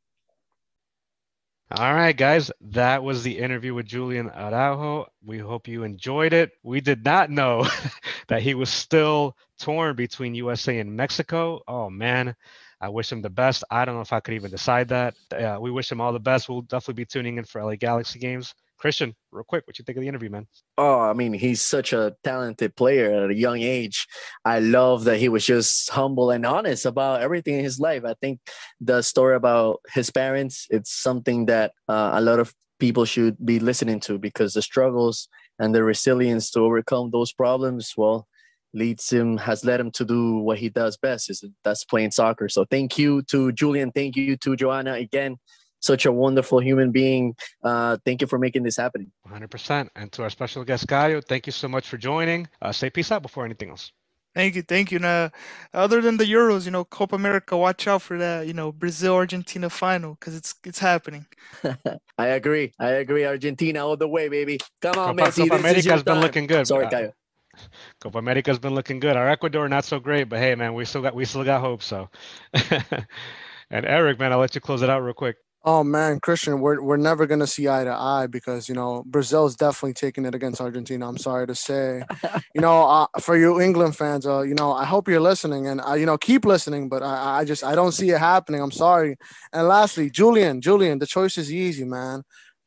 All 1.71 1.95
right, 1.95 2.17
guys, 2.17 2.51
that 2.61 3.05
was 3.05 3.23
the 3.23 3.39
interview 3.39 3.73
with 3.73 3.87
Julian 3.87 4.31
Araujo. 4.31 5.07
We 5.25 5.39
hope 5.39 5.69
you 5.69 5.85
enjoyed 5.85 6.33
it. 6.33 6.51
We 6.65 6.81
did 6.81 7.05
not 7.05 7.31
know 7.31 7.69
that 8.27 8.43
he 8.43 8.55
was 8.55 8.71
still 8.71 9.37
torn 9.61 9.95
between 9.95 10.35
USA 10.35 10.81
and 10.81 10.97
Mexico. 10.97 11.61
Oh, 11.69 11.89
man. 11.89 12.35
I 12.81 12.89
wish 12.89 13.11
him 13.11 13.23
the 13.23 13.31
best. 13.31 13.65
I 13.71 13.85
don't 13.85 13.95
know 13.95 14.03
if 14.03 14.13
I 14.13 14.21
could 14.21 14.35
even 14.35 14.51
decide 14.51 14.89
that. 14.89 15.15
Uh, 15.33 15.59
we 15.61 15.71
wish 15.71 15.91
him 15.91 16.01
all 16.01 16.13
the 16.13 16.21
best. 16.21 16.49
We'll 16.49 16.63
definitely 16.63 17.03
be 17.03 17.07
tuning 17.07 17.39
in 17.39 17.45
for 17.45 17.63
LA 17.63 17.77
Galaxy 17.77 18.19
games. 18.19 18.55
Christian, 18.79 19.15
real 19.33 19.45
quick, 19.45 19.67
what 19.67 19.79
you 19.79 19.85
think 19.85 19.97
of 19.97 20.03
the 20.03 20.09
interview, 20.09 20.29
man? 20.29 20.47
Oh, 20.77 21.01
I 21.01 21.15
mean, 21.15 21.33
he's 21.33 21.63
such 21.63 21.93
a 21.93 22.15
talented 22.23 22.77
player 22.77 23.25
at 23.25 23.31
a 23.31 23.35
young 23.35 23.63
age. 23.63 24.07
I 24.45 24.61
love 24.61 25.05
that 25.05 25.19
he 25.19 25.29
was 25.31 25.47
just 25.47 25.91
humble 25.91 26.31
and 26.31 26.45
honest 26.45 26.85
about 26.85 27.23
everything 27.23 27.55
in 27.55 27.65
his 27.65 27.81
life. 27.81 28.05
I 28.05 28.15
think 28.21 28.41
the 28.81 29.01
story 29.01 29.35
about 29.35 29.81
his 29.95 30.11
parents, 30.11 30.67
it's 30.71 30.93
something 30.93 31.47
that 31.47 31.73
uh, 31.89 32.11
a 32.15 32.21
lot 32.21 32.39
of 32.39 32.53
people 32.79 33.07
should 33.07 33.45
be 33.45 33.59
listening 33.59 34.01
to 34.01 34.19
because 34.19 34.53
the 34.53 34.63
struggles 34.63 35.29
and 35.59 35.75
the 35.75 35.83
resilience 35.83 36.51
to 36.51 36.61
overcome 36.61 37.11
those 37.11 37.33
problems, 37.33 37.95
well, 37.97 38.27
leads 38.75 39.11
him 39.11 39.37
has 39.39 39.65
led 39.65 39.81
him 39.81 39.91
to 39.91 40.05
do 40.05 40.39
what 40.39 40.59
he 40.59 40.69
does 40.69 40.97
best 40.97 41.31
is 41.31 41.45
that's 41.65 41.85
playing 41.85 42.11
soccer 42.11 42.49
so 42.49 42.65
thank 42.65 42.99
you 42.99 43.23
to 43.23 43.53
julian 43.53 43.91
thank 43.93 44.17
you 44.17 44.37
to 44.37 44.57
joanna 44.57 44.93
again 44.95 45.37
such 45.81 46.07
a 46.07 46.13
wonderful 46.13 46.59
human 46.61 46.91
being 46.91 47.35
uh, 47.63 47.97
thank 48.05 48.21
you 48.21 48.27
for 48.27 48.39
making 48.39 48.63
this 48.63 48.77
happen 48.77 49.13
100% 49.29 49.89
and 49.95 50.11
to 50.13 50.23
our 50.23 50.31
special 50.31 50.65
guest 50.65 50.87
Gallo, 50.87 51.21
thank 51.21 51.47
you 51.47 51.53
so 51.53 51.69
much 51.69 51.89
for 51.89 51.97
joining 51.97 52.49
uh, 52.63 52.73
say 52.73 52.91
peace 52.91 53.13
out 53.13 53.23
before 53.23 53.45
anything 53.45 53.71
else 53.71 53.93
Thank 54.37 54.55
you, 54.55 54.61
thank 54.61 54.93
you. 54.93 54.99
Now, 54.99 55.31
other 55.73 56.03
than 56.03 56.19
the 56.19 56.25
Euros, 56.25 56.67
you 56.67 56.71
know, 56.71 56.85
Copa 56.85 57.17
America, 57.17 57.57
watch 57.57 57.89
out 57.89 58.03
for 58.03 58.19
that, 58.19 58.47
you 58.47 58.53
know, 58.53 58.71
Brazil 58.71 59.15
Argentina 59.15 59.71
final 59.71 60.13
because 60.13 60.37
it's 60.37 60.55
it's 60.63 60.79
happening. 60.79 61.25
I 62.19 62.27
agree. 62.27 62.75
I 62.79 62.91
agree. 63.01 63.25
Argentina 63.25 63.87
all 63.87 63.97
the 63.97 64.07
way, 64.07 64.29
baby. 64.29 64.59
Come 64.83 64.99
on, 64.99 65.17
Copa, 65.17 65.31
Messi. 65.31 65.49
Copa 65.49 65.63
this 65.63 65.79
is 65.79 65.87
your 65.87 65.95
America's 65.95 66.03
been 66.03 66.15
time. 66.17 66.23
looking 66.23 66.47
good. 66.47 66.67
Sorry, 66.67 66.85
Uh, 66.85 66.91
Caio. 66.91 67.13
Copa 68.01 68.19
America's 68.19 68.59
been 68.59 68.75
looking 68.75 69.01
good. 69.01 69.17
Our 69.17 69.29
Ecuador 69.29 69.69
not 69.69 69.85
so 69.85 69.99
great, 69.99 70.25
but 70.25 70.39
hey, 70.39 70.55
man, 70.55 70.75
we 70.75 70.85
still 70.85 71.03
got 71.03 71.15
we 71.15 71.25
still 71.25 71.45
got 71.45 71.61
hope. 71.61 71.83
So, 71.83 72.09
and 72.71 73.87
Eric, 73.87 74.19
man, 74.19 74.33
I'll 74.33 74.39
let 74.39 74.55
you 74.55 74.61
close 74.61 74.83
it 74.83 74.91
out 74.91 75.03
real 75.03 75.15
quick. 75.15 75.37
Oh 75.69 75.83
man, 75.83 76.21
Christian, 76.21 76.61
we're 76.61 76.81
we're 76.81 76.97
never 76.97 77.27
gonna 77.27 77.47
see 77.47 77.69
eye 77.69 77.83
to 77.83 77.91
eye 77.91 78.29
because 78.29 78.69
you 78.69 78.75
know 78.77 79.03
Brazil's 79.05 79.57
definitely 79.57 79.95
taking 79.95 80.25
it 80.25 80.33
against 80.33 80.61
Argentina. 80.61 81.09
I'm 81.09 81.19
sorry 81.19 81.45
to 81.49 81.57
say, 81.57 82.05
you 82.55 82.61
know, 82.61 82.87
uh, 82.87 83.07
for 83.21 83.37
you 83.37 83.61
England 83.61 83.97
fans, 83.97 84.29
uh, 84.29 84.43
you 84.43 84.55
know, 84.55 84.73
I 84.73 84.85
hope 84.85 85.09
you're 85.09 85.19
listening 85.19 85.67
and 85.67 85.81
uh, 85.85 85.95
you 85.95 86.07
know 86.07 86.17
keep 86.19 86.45
listening, 86.45 86.89
but 86.89 87.03
I 87.03 87.41
I 87.41 87.45
just 87.45 87.65
I 87.65 87.75
don't 87.75 87.91
see 87.91 88.11
it 88.11 88.19
happening. 88.21 88.61
I'm 88.63 88.71
sorry. 88.71 89.17
And 89.53 89.67
lastly, 89.67 90.09
Julian, 90.09 90.61
Julian, 90.61 91.01
the 91.01 91.07
choice 91.07 91.37
is 91.37 91.53
easy, 91.53 91.85
man. 91.85 92.23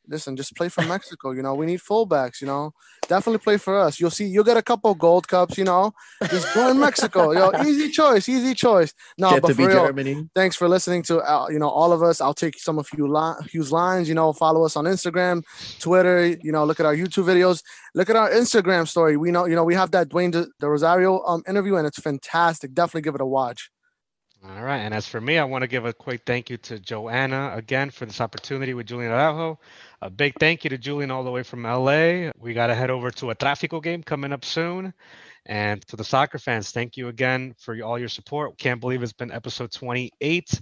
Listen, 0.10 0.36
just 0.36 0.56
play 0.56 0.70
for 0.70 0.84
Mexico. 0.84 1.32
You 1.32 1.42
know, 1.44 1.54
we 1.54 1.66
need 1.68 1.80
fullbacks. 1.80 2.42
You 2.42 2.48
know, 2.48 2.74
definitely 3.08 3.38
play 3.40 3.58
for 3.58 3.78
us. 3.80 4.00
You'll 4.00 4.10
see, 4.10 4.26
you'll 4.26 4.44
get 4.44 4.58
a 4.58 4.62
couple 4.64 4.94
gold 4.96 5.28
cups. 5.28 5.58
You 5.58 5.66
know, 5.66 5.94
just 6.30 6.54
join 6.54 6.80
Mexico. 6.80 7.32
Yo, 7.32 7.52
easy 7.64 7.90
choice, 7.90 8.28
easy 8.28 8.54
choice. 8.56 8.94
No, 9.18 9.30
Get 9.32 9.42
but 9.44 9.56
for 9.56 9.68
real, 9.68 9.86
Germany. 9.86 10.28
thanks 10.34 10.56
for 10.56 10.68
listening 10.68 11.04
to 11.04 11.20
uh, 11.20 11.48
you 11.50 11.60
know 11.60 11.70
all 11.70 11.94
of 11.94 12.02
us. 12.02 12.20
I'll 12.22 12.34
take 12.34 12.60
some 12.60 12.80
of 12.80 12.88
you 12.98 13.08
li- 13.08 13.36
Hugh's 13.52 13.72
lines. 13.72 14.10
You 14.10 14.16
know, 14.16 14.34
follow 14.34 14.66
us 14.66 14.76
on 14.76 14.86
Instagram, 14.86 15.44
Twitter. 15.80 16.26
You 16.28 16.52
know, 16.52 16.66
look 16.66 16.80
at 16.80 16.86
our 16.86 16.96
YouTube 16.96 17.26
videos. 17.26 17.62
Look 17.94 18.10
at 18.10 18.16
our 18.16 18.30
Instagram 18.32 18.88
story. 18.88 19.16
We 19.18 19.32
know 19.32 19.46
you 19.46 19.56
know 19.56 19.64
we 19.64 19.76
have 19.76 19.92
that 19.92 20.10
Dwayne 20.10 20.32
De, 20.32 20.48
De 20.60 20.68
Rosario 20.68 21.22
um 21.26 21.44
interview, 21.48 21.76
and 21.76 21.86
it's 21.86 22.00
fantastic. 22.00 22.74
Definitely 22.74 23.02
give 23.02 23.16
it 23.16 23.22
a 23.22 23.26
watch. 23.26 23.70
All 24.42 24.64
right. 24.64 24.78
And 24.78 24.94
as 24.94 25.06
for 25.06 25.20
me, 25.20 25.38
I 25.38 25.44
want 25.44 25.64
to 25.64 25.68
give 25.68 25.84
a 25.84 25.92
quick 25.92 26.22
thank 26.26 26.50
you 26.50 26.56
to 26.58 26.80
Joanna 26.80 27.52
again 27.56 27.90
for 27.90 28.06
this 28.06 28.22
opportunity 28.22 28.74
with 28.74 28.88
Julian 28.88 29.12
Araujo. 29.12 29.60
A 30.02 30.10
big 30.10 30.34
thank 30.40 30.64
you 30.64 30.70
to 30.70 30.78
Julian 30.78 31.12
all 31.12 31.26
the 31.26 31.32
way 31.32 31.44
from 31.44 31.64
LA. 31.64 32.32
We 32.38 32.54
got 32.54 32.68
to 32.68 32.76
head 32.76 32.90
over 32.90 33.12
to 33.12 33.32
a 33.32 33.36
Tráfico 33.36 33.84
game 33.84 34.02
coming 34.02 34.32
up 34.32 34.46
soon. 34.46 34.94
And 35.46 35.86
to 35.88 35.98
the 35.98 36.04
soccer 36.04 36.40
fans, 36.40 36.72
thank 36.72 36.96
you 36.96 37.10
again 37.10 37.54
for 37.58 37.76
all 37.82 38.00
your 38.00 38.08
support. 38.08 38.58
Can't 38.58 38.80
believe 38.80 39.04
it's 39.04 39.12
been 39.12 39.32
episode 39.32 39.72
28, 39.72 40.62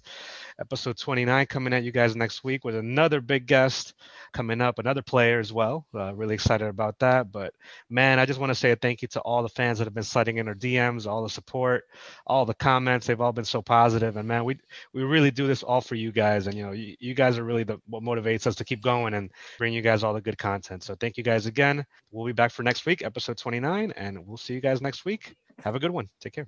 episode 0.59 0.97
29 0.97 1.45
coming 1.47 1.73
at 1.73 1.83
you 1.83 1.91
guys 1.91 2.15
next 2.15 2.43
week 2.43 2.63
with 2.65 2.75
another 2.75 3.21
big 3.21 3.45
guest 3.45 3.93
coming 4.33 4.61
up, 4.61 4.79
another 4.79 5.01
player 5.01 5.39
as 5.39 5.53
well. 5.53 5.85
Uh, 5.93 6.13
really 6.15 6.33
excited 6.33 6.67
about 6.67 6.97
that. 6.99 7.31
But 7.31 7.53
man, 7.89 8.19
I 8.19 8.25
just 8.25 8.39
want 8.39 8.49
to 8.49 8.55
say 8.55 8.71
a 8.71 8.75
thank 8.75 9.01
you 9.01 9.07
to 9.09 9.19
all 9.21 9.43
the 9.43 9.49
fans 9.49 9.77
that 9.77 9.85
have 9.85 9.93
been 9.93 10.03
sliding 10.03 10.37
in 10.37 10.47
our 10.47 10.55
DMs, 10.55 11.07
all 11.07 11.23
the 11.23 11.29
support, 11.29 11.83
all 12.25 12.45
the 12.45 12.53
comments. 12.53 13.07
They've 13.07 13.21
all 13.21 13.33
been 13.33 13.45
so 13.45 13.61
positive. 13.61 14.17
And 14.17 14.27
man, 14.27 14.45
we 14.45 14.57
we 14.93 15.03
really 15.03 15.31
do 15.31 15.47
this 15.47 15.63
all 15.63 15.81
for 15.81 15.95
you 15.95 16.11
guys. 16.11 16.47
And 16.47 16.55
you 16.55 16.65
know, 16.65 16.71
you, 16.71 16.95
you 16.99 17.13
guys 17.13 17.37
are 17.37 17.43
really 17.43 17.63
the 17.63 17.79
what 17.87 18.03
motivates 18.03 18.47
us 18.47 18.55
to 18.55 18.65
keep 18.65 18.81
going 18.81 19.13
and 19.13 19.31
bring 19.57 19.73
you 19.73 19.81
guys 19.81 20.03
all 20.03 20.13
the 20.13 20.21
good 20.21 20.37
content. 20.37 20.83
So 20.83 20.95
thank 20.95 21.17
you 21.17 21.23
guys 21.23 21.45
again. 21.45 21.85
We'll 22.11 22.25
be 22.25 22.33
back 22.33 22.51
for 22.51 22.63
next 22.63 22.85
week, 22.85 23.03
episode 23.03 23.37
29, 23.37 23.91
and 23.95 24.25
we'll 24.25 24.37
see 24.37 24.53
you 24.53 24.61
guys 24.61 24.81
next 24.81 25.05
week. 25.05 25.35
Have 25.63 25.75
a 25.75 25.79
good 25.79 25.91
one. 25.91 26.09
Take 26.21 26.33
care. 26.33 26.47